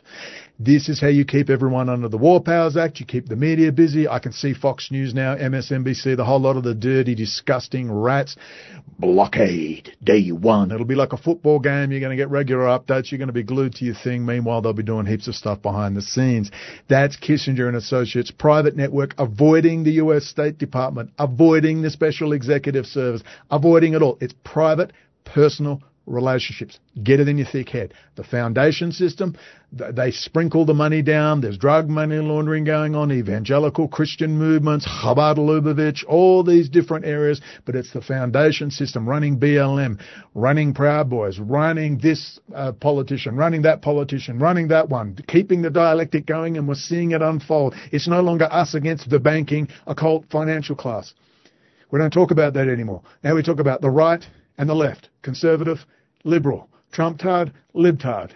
This 0.59 0.89
is 0.89 0.99
how 0.99 1.07
you 1.07 1.23
keep 1.23 1.51
everyone 1.51 1.87
under 1.87 2.09
the 2.09 2.17
War 2.17 2.41
Powers 2.41 2.75
Act. 2.75 2.99
You 2.99 3.05
keep 3.05 3.27
the 3.27 3.35
media 3.35 3.71
busy. 3.71 4.07
I 4.07 4.17
can 4.17 4.31
see 4.31 4.55
Fox 4.55 4.89
News 4.89 5.13
now, 5.13 5.35
MSNBC, 5.35 6.17
the 6.17 6.25
whole 6.25 6.39
lot 6.39 6.57
of 6.57 6.63
the 6.63 6.73
dirty, 6.73 7.13
disgusting 7.13 7.91
rats. 7.91 8.35
Blockade, 8.97 9.95
day 10.03 10.29
one. 10.29 10.71
It'll 10.71 10.87
be 10.87 10.95
like 10.95 11.13
a 11.13 11.17
football 11.17 11.59
game. 11.59 11.91
You're 11.91 11.99
going 11.99 12.17
to 12.17 12.19
get 12.19 12.31
regular 12.31 12.63
updates. 12.63 13.11
You're 13.11 13.19
going 13.19 13.27
to 13.27 13.33
be 13.33 13.43
glued 13.43 13.75
to 13.75 13.85
your 13.85 13.93
thing. 13.93 14.25
Meanwhile, 14.25 14.63
they'll 14.63 14.73
be 14.73 14.81
doing 14.81 15.05
heaps 15.05 15.27
of 15.27 15.35
stuff 15.35 15.61
behind 15.61 15.95
the 15.95 16.01
scenes. 16.01 16.49
That's 16.89 17.15
Kissinger 17.17 17.67
and 17.67 17.77
Associates 17.77 18.31
private 18.31 18.75
network, 18.75 19.13
avoiding 19.19 19.83
the 19.83 19.91
U.S. 19.91 20.25
State 20.25 20.57
Department, 20.57 21.11
avoiding 21.19 21.83
the 21.83 21.91
Special 21.91 22.33
Executive 22.33 22.87
Service, 22.87 23.21
avoiding 23.51 23.93
it 23.93 24.01
all. 24.01 24.17
It's 24.21 24.33
private, 24.43 24.91
personal 25.23 25.83
relationships. 26.07 26.79
Get 27.03 27.19
it 27.19 27.27
in 27.27 27.37
your 27.37 27.47
thick 27.47 27.69
head. 27.69 27.93
The 28.15 28.23
foundation 28.23 28.91
system, 28.91 29.37
they 29.71 30.11
sprinkle 30.11 30.65
the 30.65 30.73
money 30.73 31.01
down. 31.01 31.41
There's 31.41 31.57
drug 31.57 31.89
money 31.89 32.15
laundering 32.15 32.63
going 32.63 32.95
on, 32.95 33.11
evangelical 33.11 33.87
Christian 33.87 34.37
movements, 34.37 34.87
Chabad 34.87 35.37
Lubavitch, 35.37 36.05
all 36.07 36.43
these 36.43 36.69
different 36.69 37.05
areas. 37.05 37.41
But 37.65 37.75
it's 37.75 37.91
the 37.91 38.01
foundation 38.01 38.71
system 38.71 39.07
running 39.07 39.39
BLM, 39.39 39.99
running 40.33 40.73
Proud 40.73 41.09
Boys, 41.09 41.37
running 41.37 41.99
this 41.99 42.39
uh, 42.55 42.71
politician, 42.71 43.35
running 43.35 43.63
that 43.63 43.81
politician, 43.81 44.39
running 44.39 44.69
that 44.69 44.89
one, 44.89 45.17
keeping 45.27 45.61
the 45.61 45.69
dialectic 45.69 46.25
going, 46.25 46.57
and 46.57 46.67
we're 46.67 46.75
seeing 46.75 47.11
it 47.11 47.21
unfold. 47.21 47.75
It's 47.91 48.07
no 48.07 48.21
longer 48.21 48.47
us 48.51 48.73
against 48.73 49.09
the 49.09 49.19
banking, 49.19 49.67
occult, 49.85 50.25
financial 50.31 50.75
class. 50.75 51.13
We 51.91 51.99
don't 51.99 52.11
talk 52.11 52.31
about 52.31 52.53
that 52.53 52.67
anymore. 52.67 53.01
Now 53.23 53.35
we 53.35 53.43
talk 53.43 53.59
about 53.59 53.81
the 53.81 53.89
right 53.89 54.25
and 54.57 54.67
the 54.67 54.73
left, 54.73 55.09
conservative, 55.21 55.85
liberal, 56.27 56.69
Trump-tard, 56.91 57.53
libtard. 57.73 58.31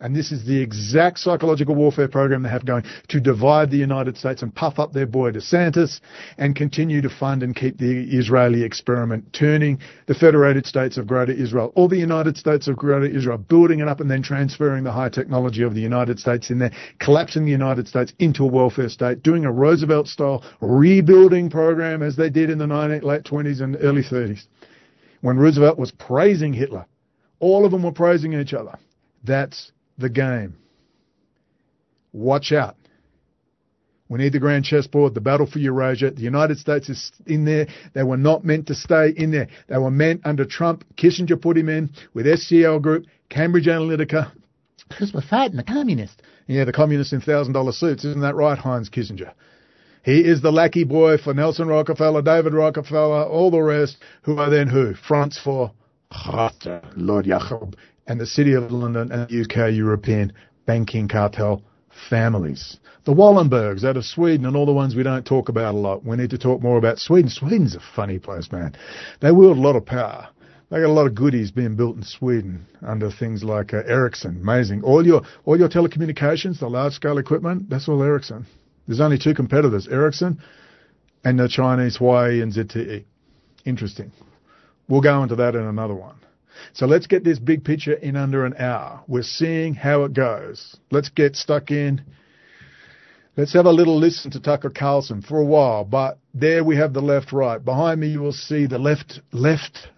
And 0.00 0.14
this 0.14 0.30
is 0.30 0.46
the 0.46 0.62
exact 0.62 1.18
psychological 1.18 1.74
warfare 1.74 2.06
program 2.06 2.44
they 2.44 2.48
have 2.48 2.64
going 2.64 2.84
to 3.08 3.18
divide 3.18 3.72
the 3.72 3.76
United 3.76 4.16
States 4.16 4.42
and 4.42 4.54
puff 4.54 4.78
up 4.78 4.92
their 4.92 5.06
boy 5.06 5.32
DeSantis 5.32 6.00
and 6.38 6.54
continue 6.54 7.02
to 7.02 7.08
fund 7.10 7.42
and 7.42 7.54
keep 7.54 7.78
the 7.78 8.06
Israeli 8.16 8.62
experiment 8.62 9.32
turning. 9.32 9.80
The 10.06 10.14
Federated 10.14 10.66
States 10.66 10.98
of 10.98 11.08
Greater 11.08 11.32
Israel 11.32 11.72
or 11.74 11.88
the 11.88 11.96
United 11.96 12.36
States 12.36 12.68
of 12.68 12.76
Greater 12.76 13.06
Israel, 13.06 13.38
building 13.38 13.80
it 13.80 13.88
up 13.88 13.98
and 13.98 14.08
then 14.08 14.22
transferring 14.22 14.84
the 14.84 14.92
high 14.92 15.08
technology 15.08 15.62
of 15.62 15.74
the 15.74 15.80
United 15.80 16.20
States 16.20 16.48
in 16.50 16.60
there, 16.60 16.72
collapsing 17.00 17.44
the 17.44 17.50
United 17.50 17.88
States 17.88 18.12
into 18.20 18.44
a 18.44 18.46
welfare 18.46 18.88
state, 18.88 19.24
doing 19.24 19.44
a 19.44 19.50
Roosevelt 19.52 20.06
style 20.06 20.44
rebuilding 20.60 21.50
program 21.50 22.04
as 22.04 22.14
they 22.14 22.30
did 22.30 22.50
in 22.50 22.58
the 22.58 22.68
19, 22.68 23.00
late 23.00 23.24
20s 23.24 23.60
and 23.60 23.76
early 23.80 24.02
30s 24.02 24.46
when 25.20 25.36
Roosevelt 25.36 25.78
was 25.78 25.90
praising 25.90 26.52
Hitler 26.52 26.86
all 27.40 27.64
of 27.64 27.70
them 27.70 27.82
were 27.82 27.92
praising 27.92 28.32
each 28.34 28.54
other. 28.54 28.78
That's 29.24 29.72
the 29.96 30.08
game. 30.08 30.56
Watch 32.12 32.52
out. 32.52 32.76
We 34.08 34.18
need 34.18 34.32
the 34.32 34.38
grand 34.38 34.64
chessboard, 34.64 35.14
the 35.14 35.20
battle 35.20 35.46
for 35.46 35.58
Eurasia. 35.58 36.12
The 36.12 36.22
United 36.22 36.58
States 36.58 36.88
is 36.88 37.12
in 37.26 37.44
there. 37.44 37.66
They 37.92 38.02
were 38.02 38.16
not 38.16 38.42
meant 38.42 38.68
to 38.68 38.74
stay 38.74 39.10
in 39.14 39.30
there. 39.30 39.48
They 39.68 39.76
were 39.76 39.90
meant 39.90 40.22
under 40.24 40.46
Trump. 40.46 40.84
Kissinger 40.96 41.40
put 41.40 41.58
him 41.58 41.68
in 41.68 41.90
with 42.14 42.24
SCL 42.24 42.80
Group, 42.80 43.04
Cambridge 43.28 43.66
Analytica, 43.66 44.32
because 44.88 45.12
we're 45.12 45.20
fighting 45.20 45.58
the 45.58 45.62
communists. 45.62 46.16
Yeah, 46.46 46.64
the 46.64 46.72
communists 46.72 47.12
in 47.12 47.20
thousand 47.20 47.52
dollar 47.52 47.72
suits. 47.72 48.04
Isn't 48.06 48.22
that 48.22 48.34
right, 48.34 48.56
Heinz 48.56 48.88
Kissinger? 48.88 49.32
He 50.02 50.20
is 50.20 50.40
the 50.40 50.52
lackey 50.52 50.84
boy 50.84 51.18
for 51.18 51.34
Nelson 51.34 51.68
Rockefeller, 51.68 52.22
David 52.22 52.54
Rockefeller, 52.54 53.24
all 53.24 53.50
the 53.50 53.60
rest, 53.60 53.98
who 54.22 54.38
are 54.38 54.48
then 54.48 54.68
who? 54.68 54.94
Fronts 54.94 55.38
for 55.38 55.72
Lord 56.96 57.26
Jacob 57.26 57.76
and 58.06 58.20
the 58.20 58.26
City 58.26 58.54
of 58.54 58.70
London 58.70 59.12
and 59.12 59.28
the 59.28 59.42
UK 59.42 59.74
European 59.74 60.32
banking 60.66 61.08
cartel 61.08 61.62
families. 62.08 62.78
The 63.04 63.14
Wallenbergs 63.14 63.84
out 63.84 63.96
of 63.96 64.04
Sweden 64.04 64.46
and 64.46 64.56
all 64.56 64.66
the 64.66 64.72
ones 64.72 64.94
we 64.94 65.02
don't 65.02 65.24
talk 65.24 65.48
about 65.48 65.74
a 65.74 65.78
lot. 65.78 66.04
We 66.04 66.16
need 66.16 66.30
to 66.30 66.38
talk 66.38 66.62
more 66.62 66.78
about 66.78 66.98
Sweden. 66.98 67.30
Sweden's 67.30 67.74
a 67.74 67.80
funny 67.80 68.18
place, 68.18 68.50
man. 68.52 68.74
They 69.20 69.32
wield 69.32 69.56
a 69.56 69.60
lot 69.60 69.76
of 69.76 69.86
power. 69.86 70.28
They 70.70 70.80
got 70.80 70.86
a 70.86 70.92
lot 70.92 71.06
of 71.06 71.14
goodies 71.14 71.50
being 71.50 71.76
built 71.76 71.96
in 71.96 72.02
Sweden 72.02 72.66
under 72.86 73.10
things 73.10 73.42
like 73.42 73.72
uh, 73.72 73.82
Ericsson. 73.86 74.38
Amazing. 74.42 74.82
All 74.82 75.06
your 75.06 75.22
all 75.46 75.58
your 75.58 75.70
telecommunications, 75.70 76.60
the 76.60 76.68
large 76.68 76.92
scale 76.92 77.16
equipment, 77.16 77.70
that's 77.70 77.88
all 77.88 78.02
Ericsson. 78.02 78.46
There's 78.86 79.00
only 79.00 79.18
two 79.18 79.34
competitors, 79.34 79.88
Ericsson 79.88 80.40
and 81.24 81.38
the 81.38 81.48
Chinese 81.48 81.98
Huawei 81.98 82.42
and 82.42 82.52
ZTE. 82.52 83.04
Interesting. 83.64 84.12
We'll 84.88 85.00
go 85.00 85.22
into 85.22 85.36
that 85.36 85.54
in 85.54 85.62
another 85.62 85.94
one. 85.94 86.16
So 86.72 86.86
let's 86.86 87.06
get 87.06 87.24
this 87.24 87.38
big 87.38 87.64
picture 87.64 87.92
in 87.92 88.16
under 88.16 88.44
an 88.44 88.54
hour. 88.56 89.02
We're 89.06 89.22
seeing 89.22 89.74
how 89.74 90.04
it 90.04 90.12
goes. 90.12 90.76
Let's 90.90 91.08
get 91.08 91.36
stuck 91.36 91.70
in. 91.70 92.02
Let's 93.36 93.52
have 93.52 93.66
a 93.66 93.70
little 93.70 93.98
listen 93.98 94.32
to 94.32 94.40
Tucker 94.40 94.70
Carlson 94.70 95.22
for 95.22 95.38
a 95.38 95.44
while. 95.44 95.84
But 95.84 96.18
there 96.34 96.64
we 96.64 96.76
have 96.76 96.92
the 96.92 97.00
left 97.00 97.32
right. 97.32 97.64
Behind 97.64 98.00
me 98.00 98.08
you 98.08 98.20
will 98.20 98.32
see 98.32 98.66
the 98.66 98.78
left 98.78 99.20
left 99.32 99.88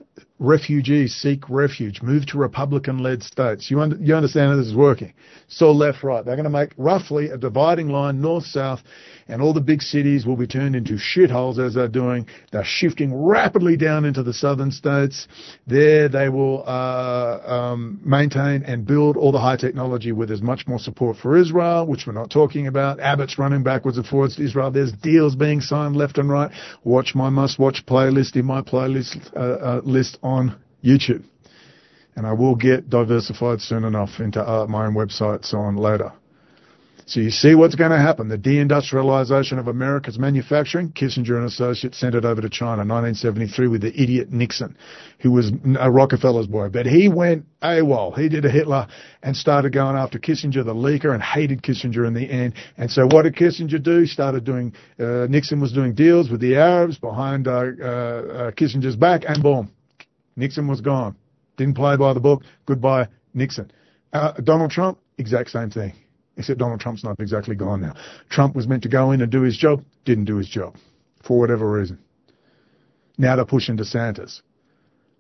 refugees 0.41 1.14
seek 1.14 1.49
refuge, 1.51 2.01
move 2.01 2.24
to 2.26 2.38
Republican-led 2.38 3.22
states. 3.22 3.70
You, 3.70 3.80
un- 3.80 3.99
you 4.01 4.14
understand 4.14 4.51
how 4.51 4.57
this 4.57 4.66
is 4.66 4.74
working. 4.74 5.12
So 5.49 5.70
left, 5.70 6.03
right. 6.03 6.24
They're 6.24 6.36
going 6.36 6.45
to 6.45 6.51
make 6.51 6.70
roughly 6.78 7.28
a 7.28 7.36
dividing 7.36 7.88
line 7.88 8.22
north-south, 8.22 8.80
and 9.28 9.43
all 9.43 9.53
the 9.53 9.61
big 9.61 9.82
cities 9.82 10.24
will 10.24 10.36
be 10.36 10.47
turned 10.47 10.74
into 10.74 10.95
shitholes 10.95 11.59
as 11.64 11.74
they're 11.74 11.88
doing. 11.88 12.26
They're 12.53 12.64
shifting 12.64 13.14
rapidly 13.14 13.76
down 13.76 14.05
into 14.07 14.22
the 14.22 14.32
southern 14.32 14.70
states. 14.70 15.28
There 15.66 16.09
they 16.09 16.30
will 16.30 16.64
uh, 16.66 17.41
um, 17.47 18.01
maintain 18.03 18.62
and 18.62 18.86
build 18.86 19.18
all 19.18 19.32
the 19.32 19.41
high 19.41 19.57
technology 19.57 20.12
where 20.12 20.26
there's 20.26 20.43
much 20.43 20.66
more 20.66 20.78
support 20.78 21.18
for 21.18 21.36
Israel, 21.36 21.86
which 21.86 22.07
we're 22.07 22.14
not 22.14 22.30
talking 22.30 22.66
about. 22.66 22.99
Abbott's 22.99 23.38
running 23.38 23.62
backwards 23.62 23.99
and 23.99 24.07
forwards 24.07 24.36
to 24.36 24.45
Israel. 24.45 24.70
There's 24.70 24.93
deals 24.93 25.36
being 25.36 25.61
signed 25.61 25.97
left 25.97 26.16
and 26.16 26.30
right. 26.30 26.51
Watch 26.82 27.14
my 27.14 27.28
must-watch 27.28 27.84
playlist 27.86 28.36
in 28.36 28.47
my 28.47 28.62
playlist 28.62 29.18
uh, 29.36 29.41
uh, 29.41 29.80
list 29.84 30.16
on 30.22 30.30
YouTube. 30.85 31.24
And 32.16 32.26
I 32.26 32.33
will 32.33 32.57
get 32.57 32.91
diversified 32.91 33.61
soon 33.61 33.85
enough 33.85 34.20
into 34.20 34.41
uh, 34.41 34.66
my 34.66 34.87
own 34.87 34.95
website, 34.95 35.45
so 35.45 35.59
on 35.59 35.76
later. 35.76 36.12
So 37.11 37.18
you 37.18 37.31
see 37.31 37.57
what's 37.57 37.74
going 37.74 37.91
to 37.91 37.99
happen. 37.99 38.28
The 38.28 38.39
deindustrialization 38.39 39.59
of 39.59 39.66
America's 39.66 40.16
manufacturing, 40.16 40.93
Kissinger 40.93 41.37
and 41.39 41.45
Associates 41.45 41.99
sent 41.99 42.14
it 42.14 42.24
over 42.24 42.41
to 42.41 42.49
China, 42.49 42.85
1973, 42.85 43.66
with 43.66 43.81
the 43.81 44.01
idiot 44.01 44.31
Nixon, 44.31 44.76
who 45.18 45.33
was 45.33 45.51
a 45.81 45.91
Rockefeller's 45.91 46.47
boy. 46.47 46.68
But 46.68 46.87
he 46.87 47.09
went 47.09 47.47
AWOL. 47.62 48.16
He 48.16 48.28
did 48.28 48.45
a 48.45 48.49
Hitler 48.49 48.87
and 49.24 49.37
started 49.37 49.72
going 49.72 49.97
after 49.97 50.20
Kissinger, 50.20 50.64
the 50.64 50.72
leaker, 50.72 51.12
and 51.12 51.20
hated 51.20 51.62
Kissinger 51.62 52.07
in 52.07 52.14
the 52.14 52.31
end. 52.31 52.55
And 52.76 52.89
so 52.89 53.07
what 53.07 53.22
did 53.22 53.35
Kissinger 53.35 53.83
do? 53.83 54.07
Started 54.07 54.45
doing, 54.45 54.72
uh, 55.01 55.26
Nixon 55.28 55.61
was 55.61 55.72
doing 55.72 55.95
deals 55.95 56.31
with 56.31 56.41
the 56.41 56.55
Arabs 56.55 56.97
behind 56.97 57.49
uh, 57.49 57.51
uh, 57.51 58.51
Kissinger's 58.53 58.95
back, 58.95 59.24
and 59.26 59.43
boom, 59.43 59.72
Nixon 60.37 60.68
was 60.68 60.81
gone. 60.81 61.16
Didn't 61.57 61.74
play 61.74 61.97
by 61.97 62.12
the 62.12 62.20
book. 62.20 62.43
Goodbye, 62.66 63.09
Nixon. 63.35 63.70
Uh, 64.12 64.33
Donald 64.33 64.70
Trump, 64.70 64.99
exact 65.18 65.51
same 65.51 65.70
thing. 65.70 65.93
Except 66.37 66.59
Donald 66.59 66.81
Trump's 66.81 67.05
not 67.05 67.20
exactly 67.20 67.55
gone 67.55 67.81
now. 67.83 67.95
Trump 68.31 68.55
was 68.55 68.66
meant 68.66 68.83
to 68.85 68.89
go 68.89 69.12
in 69.12 69.20
and 69.20 69.31
do 69.31 69.43
his 69.43 69.57
job, 69.57 69.85
didn't 70.05 70.24
do 70.24 70.37
his 70.37 70.49
job. 70.49 70.76
For 71.22 71.39
whatever 71.39 71.70
reason. 71.70 71.99
Now 73.18 73.37
they're 73.37 73.45
pushing 73.45 73.76
DeSantis. 73.76 74.41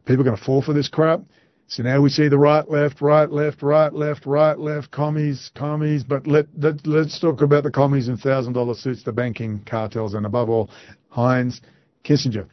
People 0.06 0.22
are 0.22 0.24
going 0.24 0.36
to 0.36 0.42
fall 0.42 0.62
for 0.62 0.72
this 0.72 0.88
crap. 0.88 1.20
So 1.66 1.82
now 1.82 2.00
we 2.00 2.08
see 2.08 2.28
the 2.28 2.38
right, 2.38 2.68
left, 2.68 3.00
right, 3.00 3.30
left, 3.30 3.62
right, 3.62 3.92
left, 3.92 4.26
right, 4.26 4.58
left, 4.58 4.90
commies, 4.90 5.50
commies. 5.54 6.02
But 6.02 6.26
let, 6.26 6.46
let, 6.56 6.84
let's 6.86 7.20
talk 7.20 7.42
about 7.42 7.62
the 7.62 7.70
commies 7.70 8.08
in 8.08 8.16
$1,000 8.16 8.76
suits, 8.76 9.04
the 9.04 9.12
banking 9.12 9.60
cartels, 9.66 10.14
and 10.14 10.26
above 10.26 10.48
all, 10.48 10.70
Heinz 11.10 11.60
Kissinger. 12.04 12.48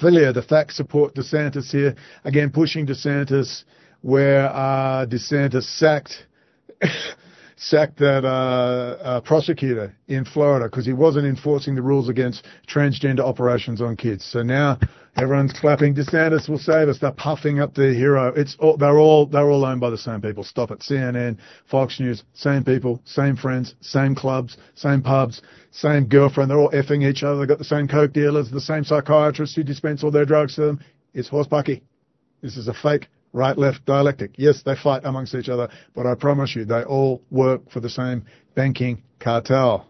Filia, 0.00 0.32
the 0.32 0.42
facts 0.42 0.76
support 0.76 1.14
DeSantis 1.14 1.70
here. 1.70 1.94
Again, 2.24 2.50
pushing 2.50 2.86
DeSantis 2.86 3.64
where 4.02 4.46
uh, 4.46 5.06
DeSantis 5.06 5.64
sacked 5.78 6.26
sacked 7.60 7.98
that 7.98 8.24
uh, 8.24 8.96
uh, 9.02 9.20
prosecutor 9.20 9.94
in 10.08 10.24
Florida 10.24 10.64
because 10.64 10.86
he 10.86 10.94
wasn't 10.94 11.26
enforcing 11.26 11.74
the 11.74 11.82
rules 11.82 12.08
against 12.08 12.46
transgender 12.66 13.20
operations 13.20 13.82
on 13.82 13.96
kids. 13.96 14.24
So 14.24 14.42
now 14.42 14.78
everyone's 15.14 15.52
clapping. 15.52 15.94
DeSantis 15.94 16.48
will 16.48 16.58
save 16.58 16.88
us. 16.88 16.98
They're 16.98 17.12
puffing 17.12 17.60
up 17.60 17.74
the 17.74 17.92
hero. 17.92 18.28
It's 18.34 18.56
all, 18.58 18.78
they're 18.78 18.98
all 18.98 19.26
they're 19.26 19.50
all 19.50 19.66
owned 19.66 19.80
by 19.80 19.90
the 19.90 19.98
same 19.98 20.22
people. 20.22 20.42
Stop 20.42 20.70
it. 20.70 20.80
CNN, 20.80 21.36
Fox 21.70 22.00
News, 22.00 22.24
same 22.32 22.64
people, 22.64 23.02
same 23.04 23.36
friends, 23.36 23.74
same 23.82 24.14
clubs, 24.14 24.56
same 24.74 25.02
pubs, 25.02 25.42
same 25.70 26.06
girlfriend. 26.06 26.50
They're 26.50 26.58
all 26.58 26.70
effing 26.70 27.06
each 27.06 27.22
other. 27.22 27.40
They've 27.40 27.48
got 27.48 27.58
the 27.58 27.64
same 27.64 27.86
coke 27.86 28.14
dealers, 28.14 28.50
the 28.50 28.60
same 28.60 28.84
psychiatrists 28.84 29.54
who 29.54 29.64
dispense 29.64 30.02
all 30.02 30.10
their 30.10 30.24
drugs 30.24 30.54
to 30.54 30.62
them. 30.62 30.80
It's 31.12 31.28
horse 31.28 31.46
bucky. 31.46 31.82
This 32.40 32.56
is 32.56 32.68
a 32.68 32.74
fake 32.74 33.08
right 33.32 33.56
left 33.56 33.84
dialectic. 33.86 34.32
Yes, 34.36 34.62
they 34.64 34.74
fight 34.74 35.02
amongst 35.04 35.34
each 35.34 35.48
other, 35.48 35.68
but 35.94 36.06
I 36.06 36.14
promise 36.14 36.54
you, 36.56 36.64
they 36.64 36.82
all 36.82 37.22
work 37.30 37.70
for 37.70 37.80
the 37.80 37.90
same 37.90 38.24
banking 38.54 39.02
cartel. 39.18 39.86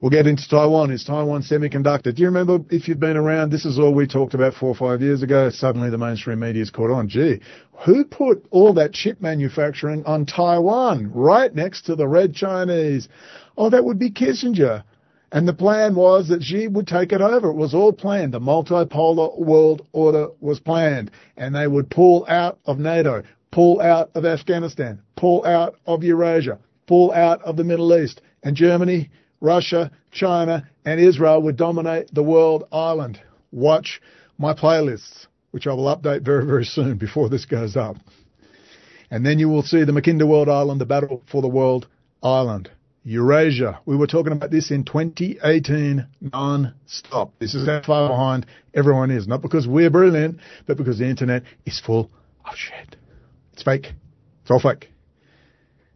We'll 0.00 0.10
get 0.10 0.26
into 0.26 0.46
Taiwan. 0.46 0.90
Is 0.90 1.02
Taiwan 1.02 1.42
semiconductor? 1.42 2.14
Do 2.14 2.20
you 2.20 2.28
remember 2.28 2.58
if 2.68 2.88
you've 2.88 3.00
been 3.00 3.16
around? 3.16 3.50
This 3.50 3.64
is 3.64 3.78
all 3.78 3.94
we 3.94 4.06
talked 4.06 4.34
about 4.34 4.52
four 4.52 4.68
or 4.68 4.74
five 4.74 5.00
years 5.00 5.22
ago. 5.22 5.48
Suddenly 5.48 5.88
the 5.88 5.96
mainstream 5.96 6.40
media's 6.40 6.68
caught 6.68 6.90
on. 6.90 7.08
Gee, 7.08 7.40
who 7.86 8.04
put 8.04 8.44
all 8.50 8.74
that 8.74 8.92
chip 8.92 9.22
manufacturing 9.22 10.04
on 10.04 10.26
Taiwan 10.26 11.10
right 11.14 11.54
next 11.54 11.86
to 11.86 11.96
the 11.96 12.06
red 12.06 12.34
Chinese? 12.34 13.08
Oh, 13.56 13.70
that 13.70 13.82
would 13.82 13.98
be 13.98 14.10
Kissinger. 14.10 14.84
And 15.34 15.48
the 15.48 15.52
plan 15.52 15.96
was 15.96 16.28
that 16.28 16.44
Xi 16.44 16.68
would 16.68 16.86
take 16.86 17.10
it 17.10 17.20
over. 17.20 17.50
It 17.50 17.56
was 17.56 17.74
all 17.74 17.92
planned. 17.92 18.32
The 18.32 18.40
multipolar 18.40 19.36
world 19.36 19.84
order 19.92 20.28
was 20.40 20.60
planned. 20.60 21.10
And 21.36 21.52
they 21.52 21.66
would 21.66 21.90
pull 21.90 22.24
out 22.28 22.60
of 22.66 22.78
NATO, 22.78 23.24
pull 23.50 23.80
out 23.80 24.12
of 24.14 24.24
Afghanistan, 24.24 25.02
pull 25.16 25.44
out 25.44 25.74
of 25.86 26.04
Eurasia, 26.04 26.60
pull 26.86 27.10
out 27.10 27.42
of 27.42 27.56
the 27.56 27.64
Middle 27.64 27.98
East. 27.98 28.20
And 28.44 28.54
Germany, 28.54 29.10
Russia, 29.40 29.90
China, 30.12 30.68
and 30.84 31.00
Israel 31.00 31.42
would 31.42 31.56
dominate 31.56 32.14
the 32.14 32.22
world 32.22 32.68
island. 32.70 33.20
Watch 33.50 34.00
my 34.38 34.54
playlists, 34.54 35.26
which 35.50 35.66
I 35.66 35.72
will 35.72 35.92
update 35.96 36.22
very, 36.22 36.46
very 36.46 36.64
soon 36.64 36.96
before 36.96 37.28
this 37.28 37.44
goes 37.44 37.76
up. 37.76 37.96
And 39.10 39.26
then 39.26 39.40
you 39.40 39.48
will 39.48 39.64
see 39.64 39.82
the 39.82 39.90
Mackinder 39.90 40.28
World 40.28 40.48
Island, 40.48 40.80
the 40.80 40.86
battle 40.86 41.24
for 41.26 41.42
the 41.42 41.48
world 41.48 41.88
island. 42.22 42.70
Eurasia. 43.04 43.80
We 43.84 43.96
were 43.96 44.06
talking 44.06 44.32
about 44.32 44.50
this 44.50 44.70
in 44.70 44.84
2018 44.84 46.06
non-stop. 46.20 47.32
This 47.38 47.54
is 47.54 47.66
how 47.66 47.82
far 47.82 48.08
behind 48.08 48.46
everyone 48.72 49.10
is. 49.10 49.28
Not 49.28 49.42
because 49.42 49.68
we're 49.68 49.90
brilliant, 49.90 50.38
but 50.66 50.76
because 50.76 50.98
the 50.98 51.06
internet 51.06 51.42
is 51.66 51.80
full 51.80 52.10
of 52.44 52.56
shit. 52.56 52.96
It's 53.52 53.62
fake. 53.62 53.92
It's 54.42 54.50
all 54.50 54.60
fake. 54.60 54.90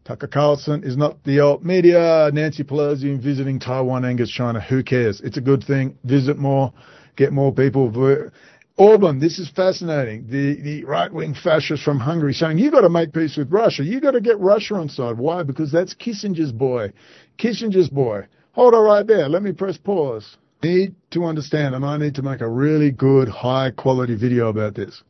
Tucker 0.04 0.26
Carlson 0.26 0.84
is 0.84 0.96
not 0.96 1.22
the 1.24 1.40
old 1.40 1.64
media. 1.64 2.30
Nancy 2.32 2.64
Pelosi 2.64 3.20
visiting 3.20 3.58
Taiwan 3.58 4.04
angers 4.04 4.30
China. 4.30 4.60
Who 4.60 4.82
cares? 4.82 5.20
It's 5.20 5.36
a 5.36 5.42
good 5.42 5.64
thing. 5.64 5.98
Visit 6.04 6.38
more. 6.38 6.72
Get 7.16 7.32
more 7.32 7.52
people. 7.52 7.90
Orban, 8.78 9.18
this 9.18 9.40
is 9.40 9.50
fascinating. 9.50 10.28
The 10.28 10.54
the 10.62 10.84
right 10.84 11.12
wing 11.12 11.34
fascist 11.34 11.82
from 11.82 11.98
Hungary 11.98 12.32
saying 12.32 12.58
you've 12.58 12.72
got 12.72 12.82
to 12.82 12.88
make 12.88 13.12
peace 13.12 13.36
with 13.36 13.50
Russia. 13.50 13.82
You've 13.82 14.02
got 14.02 14.12
to 14.12 14.20
get 14.20 14.38
Russia 14.38 14.76
on 14.76 14.88
side. 14.88 15.18
Why? 15.18 15.42
Because 15.42 15.72
that's 15.72 15.94
Kissinger's 15.94 16.52
boy. 16.52 16.92
Kissinger's 17.38 17.88
boy. 17.88 18.26
Hold 18.52 18.74
on 18.74 18.84
right 18.84 19.04
there. 19.04 19.28
Let 19.28 19.42
me 19.42 19.50
press 19.50 19.76
pause. 19.76 20.36
Need 20.62 20.94
to 21.10 21.24
understand, 21.24 21.74
and 21.74 21.84
I 21.84 21.96
need 21.98 22.14
to 22.16 22.22
make 22.22 22.40
a 22.40 22.48
really 22.48 22.92
good, 22.92 23.28
high 23.28 23.72
quality 23.72 24.14
video 24.14 24.46
about 24.48 24.76
this. 24.76 25.02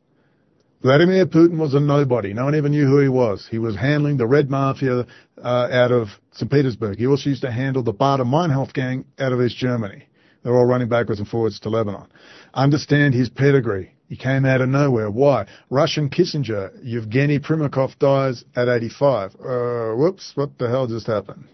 Vladimir 0.81 1.27
Putin 1.27 1.59
was 1.59 1.75
a 1.75 1.81
nobody. 1.81 2.33
No 2.33 2.47
one 2.47 2.55
even 2.55 2.73
knew 2.73 2.87
who 2.87 3.01
he 3.01 3.09
was. 3.09 3.47
He 3.51 3.59
was 3.59 3.77
handling 3.77 4.17
the 4.17 4.27
Red 4.27 4.49
Mafia 4.49 5.07
uh, 5.43 5.69
out 5.71 5.93
of 5.93 6.09
St. 6.33 6.51
Petersburg. 6.51 6.99
He 6.99 7.07
also 7.07 7.29
used 7.29 7.43
to 7.43 7.51
handle 7.51 7.83
the 7.83 7.93
Baader 7.93 8.25
Meinhof 8.25 8.73
gang 8.73 9.05
out 9.19 9.33
of 9.33 9.43
East 9.43 9.57
Germany. 9.57 10.08
They're 10.49 10.57
all 10.57 10.65
running 10.65 10.89
backwards 10.89 11.21
and 11.21 11.29
forwards 11.29 11.61
to 11.61 11.69
Lebanon. 11.69 12.07
Understand 12.55 13.13
his 13.13 13.29
pedigree. 13.29 13.93
He 14.09 14.17
came 14.17 14.47
out 14.47 14.63
of 14.63 14.71
nowhere. 14.71 15.11
Why? 15.11 15.45
Russian 15.69 16.09
Kissinger, 16.09 16.71
Yevgeny 16.83 17.39
Primakov 17.39 17.99
dies 17.99 18.47
at 18.57 18.67
85. 18.67 19.35
Uh, 19.35 19.95
whoops, 19.95 20.33
what 20.37 20.57
the 20.57 20.71
hell 20.71 20.87
just 20.87 21.07
happened? 21.07 21.45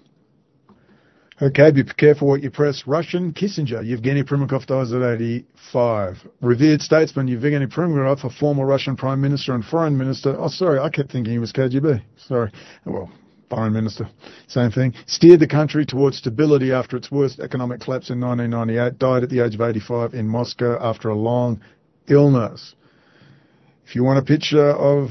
Okay, 1.43 1.73
be 1.73 1.83
careful 1.83 2.29
what 2.29 2.45
you 2.45 2.53
press. 2.53 2.85
Russian 2.87 3.33
Kissinger, 3.33 3.85
Yevgeny 3.85 4.23
Primakov 4.23 4.67
dies 4.67 4.93
at 4.93 5.03
85. 5.03 6.29
Revered 6.41 6.81
statesman 6.81 7.27
Yevgeny 7.27 7.67
Primakov, 7.67 8.23
a 8.23 8.31
former 8.31 8.65
Russian 8.65 8.95
prime 8.95 9.21
minister 9.21 9.57
and 9.57 9.65
foreign 9.65 9.99
minister. 9.99 10.37
Oh, 10.39 10.47
sorry, 10.47 10.79
I 10.79 10.89
kept 10.89 11.11
thinking 11.11 11.33
he 11.33 11.41
was 11.41 11.53
KGB. 11.53 12.01
Sorry. 12.29 12.53
Well, 12.85 13.11
foreign 13.49 13.73
minister, 13.73 14.09
same 14.47 14.71
thing. 14.71 14.95
Steered 15.07 15.41
the 15.41 15.47
country 15.47 15.87
towards 15.87 16.19
stability 16.19 16.73
after 16.73 16.97
its 16.97 17.11
worst 17.11 17.41
economic 17.41 17.81
collapse 17.81 18.11
in 18.11 18.21
1998. 18.21 18.99
Died 18.99 19.23
at 19.23 19.31
the 19.31 19.45
age 19.45 19.55
of 19.55 19.61
85 19.61 20.15
in 20.15 20.29
Moscow 20.29 20.79
after 20.81 21.09
a 21.09 21.15
long 21.15 21.61
illness. 22.09 22.75
If 23.87 23.95
you 23.95 24.05
want 24.05 24.19
a 24.19 24.23
picture 24.23 24.71
of 24.71 25.11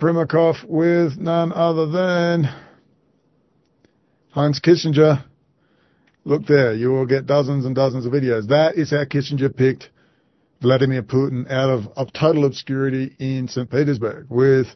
Primakov 0.00 0.64
with 0.68 1.16
none 1.16 1.52
other 1.52 1.86
than 1.86 2.52
Heinz 4.30 4.60
Kissinger, 4.60 5.24
look 6.24 6.46
there. 6.46 6.74
You 6.74 6.90
will 6.90 7.06
get 7.06 7.26
dozens 7.26 7.64
and 7.64 7.74
dozens 7.74 8.04
of 8.04 8.12
videos. 8.12 8.48
That 8.48 8.76
is 8.76 8.90
how 8.90 9.04
Kissinger 9.04 9.54
picked 9.54 9.90
Vladimir 10.60 11.02
Putin 11.02 11.50
out 11.50 11.70
of, 11.70 11.86
of 11.96 12.12
total 12.12 12.44
obscurity 12.44 13.14
in 13.18 13.48
St. 13.48 13.70
Petersburg 13.70 14.26
with 14.28 14.66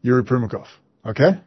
Yuri 0.00 0.24
Primakov. 0.24 0.66
Okay? 1.06 1.40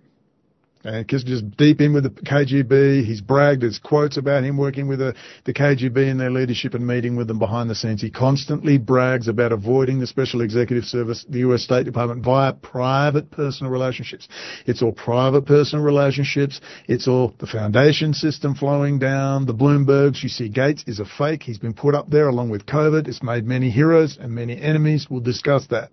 And 0.86 1.08
Kissinger's 1.08 1.42
deep 1.42 1.82
in 1.82 1.94
with 1.94 2.04
the 2.04 2.12
KGB. 2.12 3.04
He's 3.04 3.20
bragged. 3.20 3.64
There's 3.64 3.80
quotes 3.80 4.18
about 4.18 4.44
him 4.44 4.56
working 4.56 4.88
with 4.88 5.00
the, 5.00 5.16
the 5.44 5.54
KGB 5.54 6.12
and 6.12 6.20
their 6.20 6.30
leadership 6.30 6.76
and 6.76 6.86
meeting 6.86 7.16
with 7.16 7.28
them 7.28 7.40
behind 7.40 7.72
the 7.72 7.76
scenes. 7.76 8.04
He 8.04 8.12
constantly 8.12 8.78
brags 8.78 9.28
about 9.28 9.52
avoiding 9.52 10.00
the 10.00 10.06
Special 10.06 10.42
Executive 10.42 10.84
Service, 10.86 11.26
the 11.28 11.40
US 11.40 11.64
State 11.64 11.86
Department, 11.86 12.24
via 12.24 12.54
private 12.54 13.32
personal 13.32 13.72
relationships. 13.72 14.28
It's 14.68 14.84
all 14.84 14.92
private 14.92 15.48
personal 15.48 15.84
relationships. 15.84 16.62
It's 16.88 17.08
all 17.08 17.34
the 17.40 17.48
foundation 17.48 18.14
system 18.14 18.54
flowing 18.54 19.00
down. 19.00 19.48
The 19.48 19.56
Bloombergs. 19.56 20.22
You 20.22 20.30
see, 20.30 20.50
Gates 20.50 20.84
is 20.86 21.00
a 21.00 21.06
fake. 21.06 21.42
He's 21.42 21.58
been 21.58 21.74
put 21.74 21.96
up 21.96 22.12
there 22.12 22.28
along 22.28 22.52
with 22.52 22.68
COVID. 22.68 23.08
It's 23.08 23.24
made 23.24 23.44
many 23.44 23.72
heroes 23.72 24.20
and 24.22 24.36
many 24.36 24.62
enemies. 24.62 25.08
We'll 25.10 25.22
discuss 25.22 25.66
that. 25.72 25.90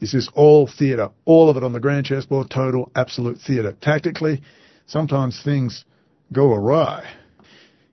This 0.00 0.14
is 0.14 0.30
all 0.34 0.66
theatre, 0.66 1.10
all 1.24 1.50
of 1.50 1.56
it 1.56 1.64
on 1.64 1.72
the 1.72 1.80
grand 1.80 2.06
chessboard, 2.06 2.50
total, 2.50 2.90
absolute 2.94 3.38
theatre. 3.38 3.76
Tactically, 3.80 4.42
sometimes 4.86 5.40
things 5.42 5.84
go 6.32 6.52
awry. 6.52 7.08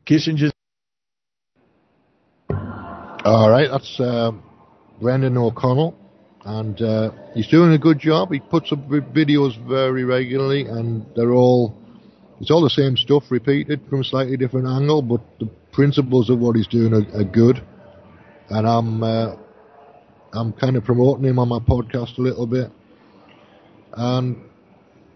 Kissinger's. 0.06 0.52
All 2.50 3.50
right, 3.50 3.68
that's 3.70 4.00
uh, 4.00 4.32
Brendan 5.02 5.38
O'Connell, 5.38 5.96
and 6.46 6.82
uh, 6.82 7.12
he's 7.34 7.48
doing 7.48 7.74
a 7.74 7.78
good 7.78 8.00
job. 8.00 8.32
He 8.32 8.40
puts 8.40 8.72
up 8.72 8.80
videos 8.88 9.58
very 9.68 10.06
regularly, 10.06 10.66
and 10.66 11.06
they're 11.16 11.34
all 11.34 11.78
it's 12.40 12.52
all 12.52 12.62
the 12.62 12.70
same 12.70 12.96
stuff 12.96 13.24
repeated 13.32 13.82
from 13.90 14.02
a 14.02 14.04
slightly 14.04 14.38
different 14.38 14.68
angle, 14.68 15.02
but 15.02 15.22
the 15.40 15.50
principles 15.72 16.30
of 16.30 16.40
what 16.40 16.56
he's 16.56 16.68
doing 16.68 16.94
are, 16.94 17.20
are 17.20 17.24
good. 17.24 17.64
And 18.50 18.68
I'm 18.68 19.04
uh, 19.04 19.36
I'm 20.34 20.54
kind 20.54 20.76
of 20.76 20.84
promoting 20.84 21.26
him 21.26 21.40
on 21.40 21.48
my 21.48 21.60
podcast 21.60 22.18
a 22.18 22.22
little 22.22 22.48
bit. 22.48 22.72
And 23.94 24.38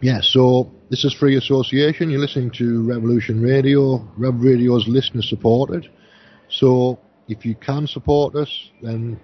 yeah, 0.02 0.20
so 0.22 0.72
this 0.90 1.06
is 1.06 1.14
free 1.14 1.38
association. 1.38 2.10
You're 2.10 2.22
listening 2.22 2.52
to 2.58 2.88
Revolution 2.88 3.42
Radio. 3.42 4.08
Rev 4.18 4.36
Radio 4.40 4.76
is 4.78 4.88
listener 4.88 5.22
supported. 5.22 5.88
So 6.50 7.00
if 7.28 7.46
you 7.46 7.56
can 7.56 7.88
support 7.88 8.36
us, 8.36 8.50
then 8.82 9.20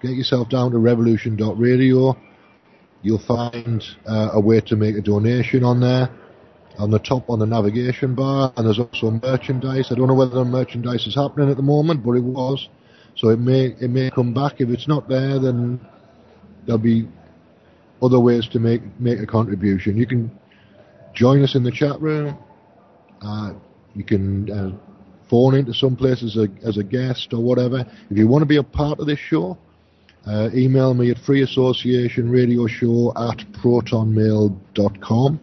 get 0.00 0.12
yourself 0.12 0.48
down 0.48 0.70
to 0.70 0.78
revolution.radio. 0.78 2.16
You'll 3.02 3.26
find 3.26 3.84
uh, 4.06 4.30
a 4.32 4.40
way 4.40 4.60
to 4.62 4.76
make 4.76 4.96
a 4.96 5.02
donation 5.02 5.62
on 5.62 5.80
there. 5.80 6.08
On 6.78 6.90
the 6.90 6.98
top 6.98 7.30
on 7.30 7.38
the 7.38 7.46
navigation 7.46 8.16
bar, 8.16 8.52
and 8.56 8.66
there's 8.66 8.80
also 8.80 9.12
merchandise. 9.22 9.92
I 9.92 9.94
don't 9.94 10.08
know 10.08 10.14
whether 10.14 10.34
the 10.34 10.44
merchandise 10.44 11.06
is 11.06 11.14
happening 11.14 11.48
at 11.48 11.56
the 11.56 11.62
moment, 11.62 12.04
but 12.04 12.12
it 12.12 12.24
was. 12.24 12.68
So 13.24 13.30
it 13.30 13.38
may 13.38 13.74
it 13.80 13.88
may 13.88 14.10
come 14.10 14.34
back. 14.34 14.60
If 14.60 14.68
it's 14.68 14.86
not 14.86 15.08
there, 15.08 15.38
then 15.38 15.80
there'll 16.66 16.76
be 16.76 17.08
other 18.02 18.20
ways 18.20 18.46
to 18.52 18.58
make 18.58 18.82
make 19.00 19.18
a 19.18 19.26
contribution. 19.26 19.96
You 19.96 20.06
can 20.06 20.30
join 21.14 21.42
us 21.42 21.54
in 21.54 21.62
the 21.62 21.70
chat 21.70 21.98
room. 22.02 22.36
Uh, 23.22 23.54
you 23.94 24.04
can 24.04 24.50
uh, 24.50 24.72
phone 25.30 25.54
into 25.54 25.72
some 25.72 25.96
place 25.96 26.22
as 26.22 26.36
a 26.36 26.48
as 26.68 26.76
a 26.76 26.84
guest 26.84 27.32
or 27.32 27.42
whatever. 27.42 27.90
If 28.10 28.18
you 28.18 28.28
want 28.28 28.42
to 28.42 28.46
be 28.46 28.58
a 28.58 28.62
part 28.62 29.00
of 29.00 29.06
this 29.06 29.20
show, 29.20 29.56
uh, 30.26 30.50
email 30.52 30.92
me 30.92 31.10
at 31.10 31.16
freeassociationradioshow 31.16 33.30
at 33.30 33.38
protonmail.com 33.54 35.40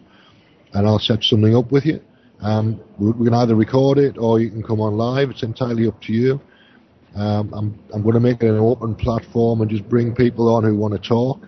and 0.72 0.86
I'll 0.86 1.00
set 1.00 1.24
something 1.24 1.56
up 1.56 1.72
with 1.72 1.86
you. 1.86 2.00
Um, 2.42 2.80
we 3.00 3.24
can 3.24 3.34
either 3.34 3.56
record 3.56 3.98
it 3.98 4.18
or 4.18 4.38
you 4.38 4.50
can 4.50 4.62
come 4.62 4.80
on 4.80 4.96
live. 4.96 5.30
It's 5.30 5.42
entirely 5.42 5.88
up 5.88 6.00
to 6.02 6.12
you. 6.12 6.40
Um, 7.14 7.52
I'm, 7.52 7.78
I'm 7.92 8.02
going 8.02 8.14
to 8.14 8.20
make 8.20 8.42
it 8.42 8.48
an 8.48 8.58
open 8.58 8.94
platform 8.94 9.60
and 9.60 9.70
just 9.70 9.88
bring 9.88 10.14
people 10.14 10.54
on 10.54 10.64
who 10.64 10.76
want 10.76 10.94
to 10.94 11.08
talk. 11.08 11.46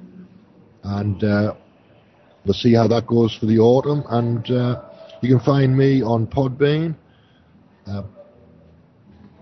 And 0.82 1.22
uh, 1.24 1.54
we'll 2.44 2.54
see 2.54 2.74
how 2.74 2.86
that 2.88 3.06
goes 3.06 3.34
for 3.36 3.46
the 3.46 3.58
autumn. 3.58 4.04
And 4.08 4.50
uh, 4.50 4.82
you 5.22 5.28
can 5.28 5.44
find 5.44 5.76
me 5.76 6.02
on 6.02 6.26
Podbean. 6.26 6.94
Uh, 7.86 8.02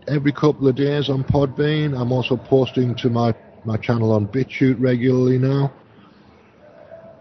every 0.09 0.33
couple 0.33 0.69
of 0.69 0.77
days 0.77 1.09
on 1.09 1.25
Podbean. 1.25 1.99
I'm 1.99 2.13
also 2.13 2.37
posting 2.37 2.95
to 2.97 3.11
my, 3.11 3.35
my 3.65 3.77
channel 3.77 4.13
on 4.13 4.29
BitChute 4.29 4.77
regularly 4.79 5.39
now. 5.39 5.73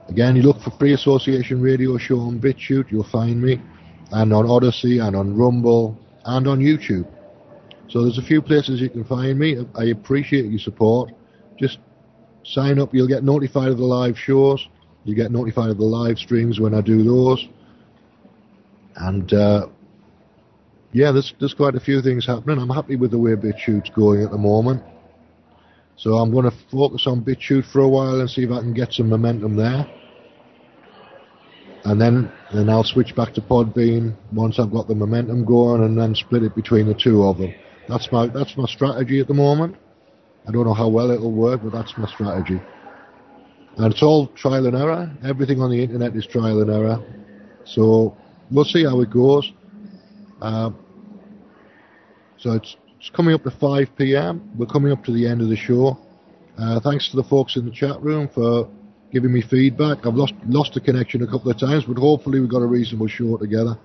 Again, 0.09 0.35
you 0.35 0.41
look 0.41 0.61
for 0.61 0.71
Free 0.71 0.93
Association 0.93 1.61
Radio 1.61 1.97
Show 1.97 2.19
on 2.19 2.39
BitChute, 2.39 2.91
you'll 2.91 3.07
find 3.11 3.41
me. 3.41 3.61
And 4.11 4.33
on 4.33 4.45
Odysee, 4.45 4.99
and 4.99 5.15
on 5.15 5.37
Rumble, 5.37 5.97
and 6.25 6.47
on 6.47 6.59
YouTube. 6.59 7.07
So 7.91 8.03
there's 8.03 8.17
a 8.17 8.23
few 8.23 8.41
places 8.41 8.79
you 8.79 8.89
can 8.89 9.03
find 9.03 9.37
me. 9.37 9.57
I 9.75 9.85
appreciate 9.85 10.45
your 10.45 10.59
support. 10.59 11.11
Just 11.59 11.79
sign 12.45 12.79
up. 12.79 12.93
You'll 12.93 13.07
get 13.07 13.21
notified 13.21 13.67
of 13.67 13.77
the 13.77 13.83
live 13.83 14.17
shows. 14.17 14.65
You 15.03 15.13
get 15.13 15.29
notified 15.29 15.71
of 15.71 15.77
the 15.77 15.83
live 15.83 16.17
streams 16.17 16.57
when 16.57 16.73
I 16.73 16.79
do 16.79 17.03
those. 17.03 17.45
And 18.95 19.33
uh, 19.33 19.67
yeah, 20.93 21.11
there's 21.11 21.33
there's 21.39 21.53
quite 21.53 21.75
a 21.75 21.81
few 21.81 22.01
things 22.01 22.25
happening. 22.25 22.59
I'm 22.59 22.69
happy 22.69 22.95
with 22.95 23.11
the 23.11 23.19
way 23.19 23.31
BitChute's 23.31 23.89
going 23.89 24.23
at 24.23 24.31
the 24.31 24.37
moment. 24.37 24.83
So 25.97 26.15
I'm 26.15 26.31
going 26.31 26.49
to 26.49 26.57
focus 26.71 27.07
on 27.07 27.25
BitChute 27.25 27.69
for 27.73 27.81
a 27.81 27.89
while 27.89 28.21
and 28.21 28.29
see 28.29 28.43
if 28.43 28.51
I 28.51 28.59
can 28.59 28.73
get 28.73 28.93
some 28.93 29.09
momentum 29.09 29.57
there. 29.57 29.85
And 31.83 31.99
then 31.99 32.31
then 32.53 32.69
I'll 32.69 32.85
switch 32.85 33.15
back 33.17 33.33
to 33.33 33.41
Podbean 33.41 34.15
once 34.31 34.59
I've 34.59 34.71
got 34.71 34.87
the 34.87 34.95
momentum 34.95 35.43
going, 35.43 35.83
and 35.83 35.97
then 35.97 36.15
split 36.15 36.43
it 36.43 36.55
between 36.55 36.87
the 36.87 36.93
two 36.93 37.23
of 37.23 37.37
them. 37.37 37.53
That's 37.87 38.11
my 38.11 38.27
that's 38.27 38.55
my 38.57 38.65
strategy 38.65 39.19
at 39.19 39.27
the 39.27 39.33
moment. 39.33 39.75
I 40.47 40.51
don't 40.51 40.65
know 40.65 40.73
how 40.73 40.89
well 40.89 41.11
it'll 41.11 41.31
work, 41.31 41.61
but 41.63 41.71
that's 41.71 41.93
my 41.97 42.07
strategy. 42.07 42.59
And 43.77 43.93
it's 43.93 44.03
all 44.03 44.27
trial 44.27 44.65
and 44.65 44.75
error. 44.75 45.11
Everything 45.23 45.61
on 45.61 45.71
the 45.71 45.81
internet 45.81 46.15
is 46.15 46.25
trial 46.25 46.61
and 46.61 46.69
error. 46.69 47.03
So 47.65 48.17
we'll 48.49 48.65
see 48.65 48.83
how 48.83 48.99
it 49.01 49.09
goes. 49.09 49.51
Uh, 50.41 50.71
so 52.37 52.53
it's, 52.53 52.75
it's 52.99 53.09
coming 53.11 53.33
up 53.33 53.43
to 53.43 53.51
5 53.51 53.87
p.m. 53.97 54.51
We're 54.57 54.65
coming 54.65 54.91
up 54.91 55.03
to 55.05 55.13
the 55.13 55.27
end 55.27 55.41
of 55.41 55.49
the 55.49 55.55
show. 55.55 55.97
Uh, 56.57 56.79
thanks 56.81 57.09
to 57.11 57.17
the 57.17 57.23
folks 57.23 57.55
in 57.55 57.65
the 57.65 57.71
chat 57.71 58.01
room 58.01 58.27
for 58.33 58.69
giving 59.11 59.31
me 59.31 59.41
feedback. 59.41 60.05
I've 60.05 60.15
lost 60.15 60.33
lost 60.45 60.73
the 60.73 60.81
connection 60.81 61.21
a 61.21 61.27
couple 61.27 61.51
of 61.51 61.59
times, 61.59 61.85
but 61.85 61.97
hopefully 61.97 62.39
we've 62.39 62.49
got 62.49 62.61
a 62.61 62.67
reasonable 62.67 63.07
show 63.07 63.37
together. 63.37 63.77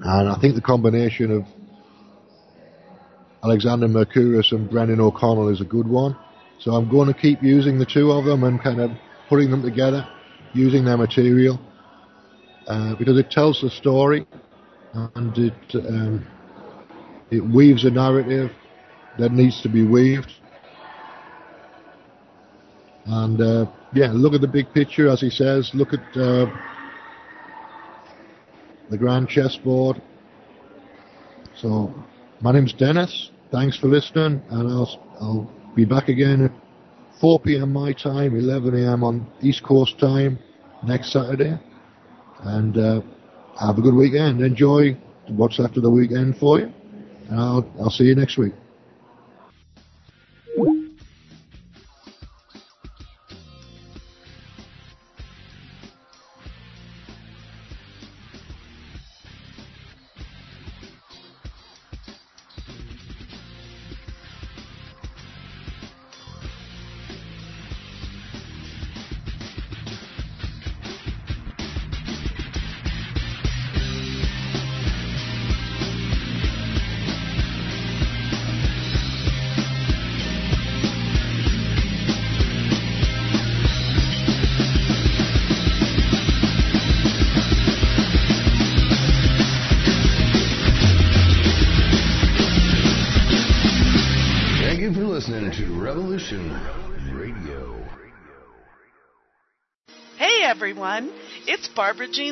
And 0.00 0.28
I 0.28 0.38
think 0.40 0.54
the 0.54 0.60
combination 0.60 1.30
of 1.32 1.44
Alexander 3.44 3.86
Mercouris 3.86 4.52
and 4.52 4.68
Brendan 4.68 5.00
O'Connell 5.00 5.48
is 5.48 5.60
a 5.60 5.64
good 5.64 5.86
one. 5.86 6.16
So 6.58 6.72
I'm 6.72 6.90
going 6.90 7.06
to 7.06 7.14
keep 7.14 7.42
using 7.42 7.78
the 7.78 7.86
two 7.86 8.10
of 8.10 8.24
them 8.24 8.42
and 8.44 8.60
kind 8.60 8.80
of 8.80 8.90
putting 9.28 9.50
them 9.50 9.62
together, 9.62 10.06
using 10.54 10.84
their 10.84 10.96
material, 10.96 11.60
uh, 12.66 12.96
because 12.96 13.16
it 13.18 13.30
tells 13.30 13.60
the 13.60 13.70
story 13.70 14.26
and 14.92 15.38
it 15.38 15.74
um, 15.74 16.26
it 17.30 17.40
weaves 17.40 17.84
a 17.84 17.90
narrative 17.90 18.50
that 19.18 19.32
needs 19.32 19.60
to 19.62 19.68
be 19.68 19.84
weaved. 19.84 20.32
And 23.06 23.40
uh, 23.40 23.66
yeah, 23.94 24.10
look 24.12 24.34
at 24.34 24.40
the 24.40 24.48
big 24.48 24.72
picture, 24.72 25.08
as 25.08 25.20
he 25.20 25.30
says. 25.30 25.70
Look 25.74 25.92
at 25.92 26.16
uh, 26.16 26.46
the 28.90 28.98
grand 28.98 29.28
chessboard. 29.28 30.00
So, 31.56 31.92
my 32.40 32.52
name's 32.52 32.72
Dennis. 32.72 33.30
Thanks 33.50 33.78
for 33.78 33.88
listening, 33.88 34.42
and 34.50 34.68
I'll 34.68 35.00
I'll 35.20 35.50
be 35.74 35.84
back 35.84 36.08
again 36.08 36.44
at 36.44 36.52
4 37.20 37.40
p.m. 37.40 37.72
my 37.72 37.92
time, 37.92 38.36
11 38.36 38.74
a.m. 38.84 39.02
on 39.02 39.26
East 39.42 39.62
Coast 39.64 39.98
time 39.98 40.38
next 40.84 41.12
Saturday. 41.12 41.58
And 42.42 42.76
uh, 42.78 43.00
have 43.60 43.78
a 43.78 43.82
good 43.82 43.94
weekend. 43.94 44.40
Enjoy 44.40 44.96
what's 45.28 45.58
after 45.58 45.80
the 45.80 45.90
weekend 45.90 46.36
for 46.36 46.60
you. 46.60 46.72
And 47.28 47.40
I'll 47.40 47.68
I'll 47.80 47.90
see 47.90 48.04
you 48.04 48.14
next 48.14 48.38
week. 48.38 48.54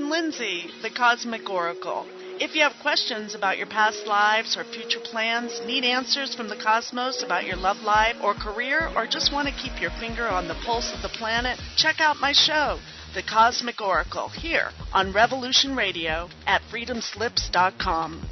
Jean 0.06 0.12
Lindsay, 0.12 0.66
the 0.82 0.90
Cosmic 0.90 1.50
Oracle. 1.50 2.06
If 2.38 2.54
you 2.54 2.62
have 2.62 2.80
questions 2.80 3.34
about 3.34 3.58
your 3.58 3.66
past 3.66 4.06
lives 4.06 4.56
or 4.56 4.62
future 4.62 5.00
plans, 5.00 5.60
need 5.66 5.82
answers 5.82 6.32
from 6.32 6.48
the 6.48 6.54
cosmos 6.54 7.24
about 7.24 7.44
your 7.44 7.56
love 7.56 7.78
life 7.78 8.14
or 8.22 8.32
career, 8.32 8.88
or 8.94 9.08
just 9.08 9.32
want 9.32 9.48
to 9.48 9.54
keep 9.54 9.80
your 9.80 9.90
finger 9.98 10.28
on 10.28 10.46
the 10.46 10.54
pulse 10.64 10.92
of 10.94 11.02
the 11.02 11.08
planet, 11.08 11.58
check 11.76 11.96
out 11.98 12.20
my 12.20 12.32
show, 12.32 12.78
The 13.16 13.22
Cosmic 13.24 13.80
Oracle, 13.80 14.28
here 14.28 14.70
on 14.92 15.12
Revolution 15.12 15.74
Radio 15.74 16.28
at 16.46 16.62
freedomslips.com. 16.70 18.28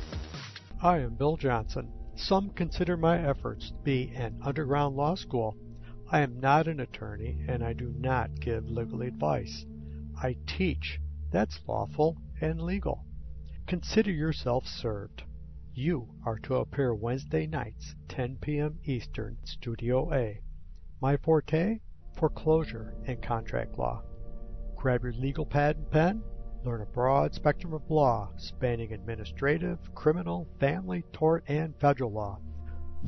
I 0.80 0.98
am 0.98 1.16
Bill 1.16 1.36
Johnson. 1.36 1.88
Some 2.14 2.50
consider 2.50 2.96
my 2.96 3.18
efforts 3.28 3.70
to 3.70 3.82
be 3.82 4.12
an 4.14 4.38
underground 4.44 4.94
law 4.94 5.16
school. 5.16 5.56
I 6.08 6.20
am 6.20 6.38
not 6.38 6.68
an 6.68 6.78
attorney 6.78 7.44
and 7.48 7.64
I 7.64 7.72
do 7.72 7.92
not 7.98 8.38
give 8.38 8.70
legal 8.70 9.02
advice. 9.02 9.64
I 10.22 10.36
teach. 10.46 11.00
That's 11.34 11.58
lawful 11.66 12.16
and 12.40 12.62
legal. 12.62 13.04
Consider 13.66 14.12
yourself 14.12 14.68
served. 14.68 15.24
You 15.72 16.14
are 16.24 16.38
to 16.44 16.58
appear 16.58 16.94
Wednesday 16.94 17.48
nights, 17.48 17.96
10 18.06 18.36
p.m. 18.40 18.78
Eastern, 18.84 19.38
Studio 19.42 20.14
A. 20.14 20.40
My 21.00 21.16
forte? 21.16 21.80
Foreclosure 22.16 22.94
and 23.08 23.20
contract 23.20 23.76
law. 23.76 24.04
Grab 24.76 25.02
your 25.02 25.12
legal 25.14 25.44
pad 25.44 25.76
and 25.76 25.90
pen. 25.90 26.22
Learn 26.62 26.82
a 26.82 26.86
broad 26.86 27.34
spectrum 27.34 27.72
of 27.72 27.90
law 27.90 28.30
spanning 28.36 28.92
administrative, 28.92 29.92
criminal, 29.92 30.46
family, 30.60 31.02
tort, 31.12 31.42
and 31.48 31.74
federal 31.80 32.12
law. 32.12 32.38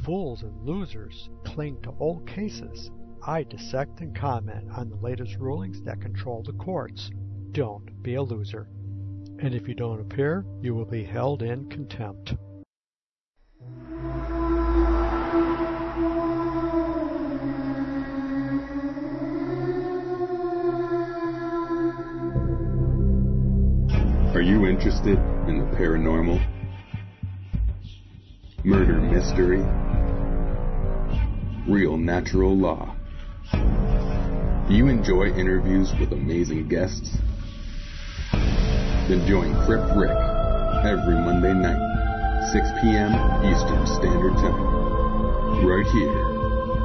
Fools 0.03 0.43
and 0.43 0.65
losers 0.65 1.31
cling 1.45 1.81
to 1.83 1.95
old 2.01 2.27
cases. 2.27 2.91
I 3.25 3.45
dissect 3.45 4.01
and 4.01 4.17
comment 4.17 4.69
on 4.73 4.91
the 4.91 4.97
latest 4.97 5.37
rulings 5.37 5.81
that 5.83 6.01
control 6.01 6.43
the 6.43 6.55
courts. 6.55 7.13
Don't 7.53 8.03
be 8.03 8.15
a 8.15 8.23
loser 8.23 8.69
and 9.41 9.55
if 9.55 9.69
you 9.69 9.75
don't 9.75 10.01
appear, 10.01 10.45
you 10.63 10.75
will 10.75 10.85
be 10.85 11.05
held 11.05 11.43
in 11.43 11.69
contempt. 11.69 12.35
Are 24.35 24.43
you 24.43 24.67
interested 24.67 25.19
in 25.49 25.59
the 25.59 25.77
paranormal? 25.77 26.45
Murder 28.65 29.01
mystery? 29.01 29.63
Real 31.69 31.97
natural 31.97 32.57
law? 32.57 32.95
Do 33.53 34.75
you 34.75 34.89
enjoy 34.89 35.27
interviews 35.27 35.93
with 36.01 36.13
amazing 36.13 36.69
guests? 36.69 37.17
Then 39.09 39.25
join 39.29 39.55
Crypt 39.65 39.87
Rick 39.95 40.17
every 40.85 41.15
Monday 41.15 41.55
night, 41.55 41.79
6 42.51 42.67
p.m. 42.83 43.13
Eastern 43.47 43.87
Standard 43.87 44.35
Time, 44.35 45.65
right 45.65 45.87
here 45.87 46.11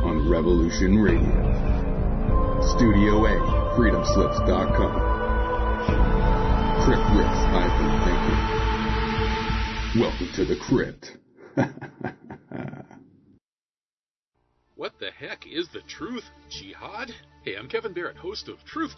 on 0.05 0.30
Revolution 0.30 0.99
Radio. 0.99 2.61
Studio 2.78 3.26
A, 3.26 3.39
freedomslips.com. 3.76 4.93
Crypt 6.86 7.09
Rick's 7.17 7.43
hyphen 7.49 7.91
thinking. 8.05 8.39
Welcome 10.01 10.30
to 10.36 10.45
the 10.45 10.55
crypt. 10.57 11.17
what 14.76 14.93
the 14.99 15.09
heck 15.09 15.47
is 15.47 15.69
the 15.69 15.82
truth, 15.88 16.30
Jihad? 16.49 17.15
Hey, 17.43 17.55
I'm 17.55 17.67
Kevin 17.67 17.93
Barrett, 17.93 18.17
host 18.17 18.47
of 18.47 18.63
Truth 18.63 18.89